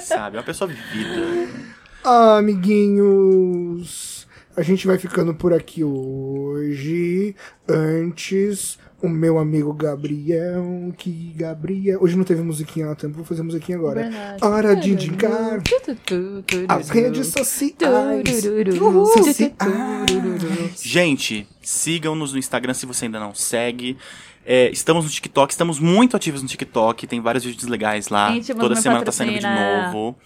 Sabe, 0.00 0.36
é 0.36 0.40
uma 0.40 0.46
pessoa 0.46 0.68
vivida. 0.68 1.48
Ah, 2.04 2.38
amiguinhos. 2.38 4.26
A 4.56 4.62
gente 4.62 4.86
vai 4.86 4.96
ficando 4.96 5.34
por 5.34 5.52
aqui 5.52 5.84
hoje. 5.84 7.34
Antes, 7.68 8.78
o 9.02 9.08
meu 9.08 9.38
amigo 9.38 9.72
Gabriel, 9.72 10.92
que 10.96 11.32
Gabriel. 11.36 11.98
Hoje 12.02 12.16
não 12.16 12.24
teve 12.24 12.42
musiquinha 12.42 12.86
na 12.86 12.94
tempo, 12.94 13.14
vou 13.14 13.24
fazer 13.24 13.42
musiquinha 13.42 13.76
agora. 13.76 14.02
Verdade. 14.02 14.44
Hora 14.44 14.74
de 14.76 14.92
indicar 14.92 15.62
as 16.68 16.88
redes 16.88 17.26
sociais. 17.28 18.44
Uhul. 18.80 19.06
Sociais. 19.06 19.52
Gente, 20.82 21.46
sigam-nos 21.62 22.32
no 22.32 22.38
Instagram 22.38 22.74
se 22.74 22.86
você 22.86 23.04
ainda 23.04 23.20
não 23.20 23.34
segue. 23.34 23.96
É, 24.48 24.70
estamos 24.70 25.04
no 25.04 25.10
TikTok, 25.10 25.52
estamos 25.52 25.80
muito 25.80 26.16
ativos 26.16 26.40
no 26.40 26.46
TikTok, 26.46 27.06
tem 27.08 27.20
vários 27.20 27.44
vídeos 27.44 27.66
legais 27.66 28.08
lá. 28.08 28.30
Íntimos 28.30 28.62
Toda 28.62 28.76
semana 28.76 29.04
tá 29.04 29.10
saindo 29.10 29.32
vídeo 29.32 29.48
patrocina. 29.48 29.92
novo. 29.92 30.16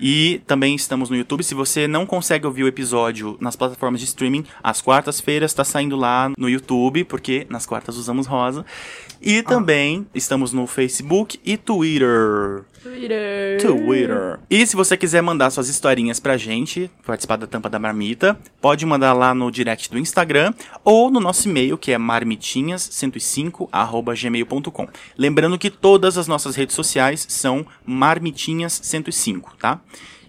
E 0.00 0.40
também 0.46 0.74
estamos 0.74 1.10
no 1.10 1.16
YouTube. 1.16 1.42
Se 1.42 1.54
você 1.54 1.86
não 1.86 2.06
consegue 2.06 2.46
ouvir 2.46 2.64
o 2.64 2.68
episódio 2.68 3.36
nas 3.40 3.56
plataformas 3.56 4.00
de 4.00 4.06
streaming, 4.06 4.44
às 4.62 4.80
quartas-feiras 4.80 5.54
tá 5.54 5.64
saindo 5.64 5.96
lá 5.96 6.30
no 6.36 6.48
YouTube, 6.48 7.04
porque 7.04 7.46
nas 7.48 7.66
quartas 7.66 7.96
usamos 7.96 8.26
rosa. 8.26 8.64
E 9.20 9.42
também 9.42 10.06
estamos 10.14 10.52
no 10.52 10.66
Facebook 10.66 11.40
e 11.44 11.56
Twitter. 11.56 12.64
Twitter. 12.82 13.60
Twitter. 13.60 14.38
E 14.48 14.66
se 14.66 14.76
você 14.76 14.96
quiser 14.96 15.20
mandar 15.22 15.50
suas 15.50 15.68
historinhas 15.68 16.20
pra 16.20 16.36
gente, 16.36 16.88
participar 17.04 17.36
da 17.36 17.46
tampa 17.46 17.68
da 17.68 17.78
marmita, 17.78 18.38
pode 18.60 18.86
mandar 18.86 19.12
lá 19.12 19.34
no 19.34 19.50
direct 19.50 19.90
do 19.90 19.98
Instagram 19.98 20.54
ou 20.84 21.10
no 21.10 21.18
nosso 21.18 21.48
e-mail, 21.48 21.76
que 21.76 21.90
é 21.92 21.98
marmitinhas105@gmail.com. 21.98 24.88
Lembrando 25.18 25.58
que 25.58 25.70
todas 25.70 26.16
as 26.16 26.28
nossas 26.28 26.54
redes 26.54 26.76
sociais 26.76 27.26
são 27.28 27.66
marmitinhas105, 27.88 29.56
tá? 29.58 29.80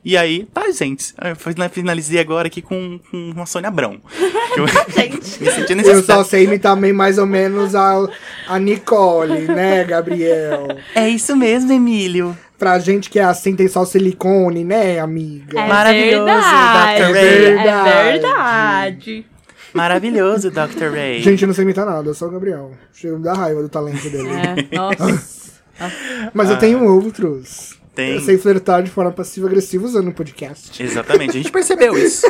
E 0.08 0.16
aí, 0.16 0.47
tá, 0.53 0.72
gente. 0.72 1.14
Eu 1.22 1.70
finalizei 1.70 2.18
agora 2.18 2.47
aqui 2.47 2.62
com, 2.62 2.97
com 3.12 3.32
uma 3.32 3.45
Sônia 3.45 3.68
Abrão. 3.68 3.99
Eu 4.55 4.66
Gente. 4.66 5.43
me 5.43 5.51
senti 5.51 5.86
Eu 5.86 6.01
só 6.01 6.24
sei 6.24 6.45
imitar 6.45 6.76
também 6.76 6.93
mais 6.93 7.18
ou 7.18 7.26
menos 7.26 7.76
a, 7.76 8.08
a 8.47 8.58
Nicole, 8.58 9.41
né, 9.49 9.84
Gabriel? 9.84 10.70
É 10.95 11.10
isso 11.10 11.36
mesmo, 11.36 11.74
Emílio. 11.74 12.38
Pra 12.58 12.80
gente 12.80 13.10
que 13.10 13.20
é 13.20 13.24
assim, 13.26 13.53
tem 13.53 13.68
só 13.68 13.84
silicone, 13.84 14.64
né, 14.64 14.97
amiga? 14.97 15.60
É 15.60 15.68
Maravilhoso, 15.68 16.24
verdade. 16.24 17.01
Dr. 17.01 17.14
Ray. 17.14 17.45
É 17.45 18.03
verdade. 18.14 19.26
Maravilhoso, 19.74 20.49
Dr. 20.49 20.89
Ray. 20.93 21.22
Gente, 21.22 21.41
eu 21.41 21.47
não 21.47 21.53
sei 21.53 21.66
imitar 21.66 21.86
nada, 21.86 22.14
só 22.14 22.28
o 22.28 22.32
Gabriel. 22.32 22.72
Chega 22.93 23.20
da 23.20 23.34
raiva 23.34 23.62
do 23.62 23.68
talento 23.68 24.10
dele. 24.10 24.30
É, 24.30 24.74
nossa. 24.74 25.51
Mas 26.34 26.49
eu 26.49 26.58
tenho 26.58 26.82
outros. 26.86 27.78
Tem. 27.98 28.20
Sei 28.22 28.38
flertar 28.38 28.84
de 28.84 28.91
forma 28.91 29.12
passiva-agressiva 29.12 29.84
usando 29.84 30.10
o 30.10 30.14
podcast. 30.14 30.84
Exatamente, 30.84 31.32
a 31.32 31.34
gente 31.41 31.50
percebeu 31.52 31.98
isso. 31.98 32.28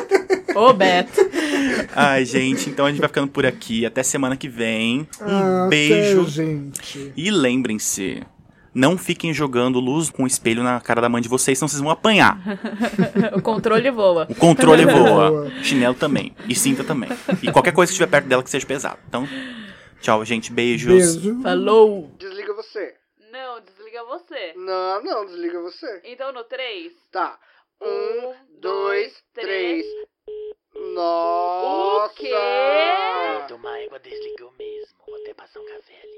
Ô, 0.56 0.72
Beto. 0.72 1.20
Ai, 1.94 2.24
gente, 2.24 2.70
então 2.70 2.86
a 2.86 2.90
gente 2.90 3.00
vai 3.02 3.10
ficando 3.10 3.28
por 3.28 3.46
aqui. 3.46 3.86
Até 3.86 4.02
semana 4.02 4.38
que 4.38 4.48
vem. 4.48 5.06
Um 5.22 5.66
Até, 5.66 5.70
beijo. 5.70 6.26
gente. 6.30 7.12
E 7.18 7.30
lembrem-se, 7.30 8.24
não 8.74 8.98
fiquem 8.98 9.34
jogando 9.34 9.78
luz 9.82 10.10
com 10.10 10.24
o 10.24 10.28
espelho 10.28 10.64
na 10.64 10.80
cara 10.80 11.02
da 11.02 11.10
mãe 11.10 11.22
de 11.22 11.28
vocês, 11.28 11.58
senão 11.60 11.68
vocês 11.68 11.82
vão 11.82 11.92
apanhar. 11.92 12.40
O 13.36 13.42
controle 13.42 13.92
voa. 13.92 14.26
O 14.30 14.36
controle 14.36 14.86
voa. 14.88 15.30
Boa. 15.32 15.52
Chinelo 15.62 15.96
também. 15.96 16.32
E 16.48 16.56
cinta 16.56 16.82
também. 16.82 17.10
E 17.44 17.52
qualquer 17.52 17.74
coisa 17.74 17.90
que 17.90 17.94
estiver 17.94 18.10
perto 18.10 18.28
dela 18.28 18.42
que 18.42 18.50
seja 18.50 18.66
pesado. 18.66 19.00
Então, 19.10 19.28
tchau, 20.00 20.24
gente. 20.24 20.50
Beijos. 20.50 21.18
Beijo. 21.18 21.42
Falou. 21.42 22.10
Desliga 22.18 22.54
você. 22.54 22.94
Não, 23.98 24.06
desliga 24.06 24.06
você. 24.06 24.54
Não, 24.56 25.04
não, 25.04 25.26
desliga 25.26 25.62
você. 25.62 26.02
Então 26.04 26.32
no 26.32 26.44
3. 26.44 26.94
Tá. 27.12 27.40
Um, 27.82 28.60
dois, 28.60 29.24
três. 29.34 29.86
Nossa! 30.94 32.12
O 32.12 32.16
quê? 32.16 32.32
Tomar 33.48 33.84
água 33.84 34.00
desligou 34.00 34.52
mesmo. 34.54 34.98
Vou 35.06 35.16
até 35.22 35.34
passar 35.34 35.60
um 35.60 35.66
café 35.66 35.94
ali. 36.02 36.17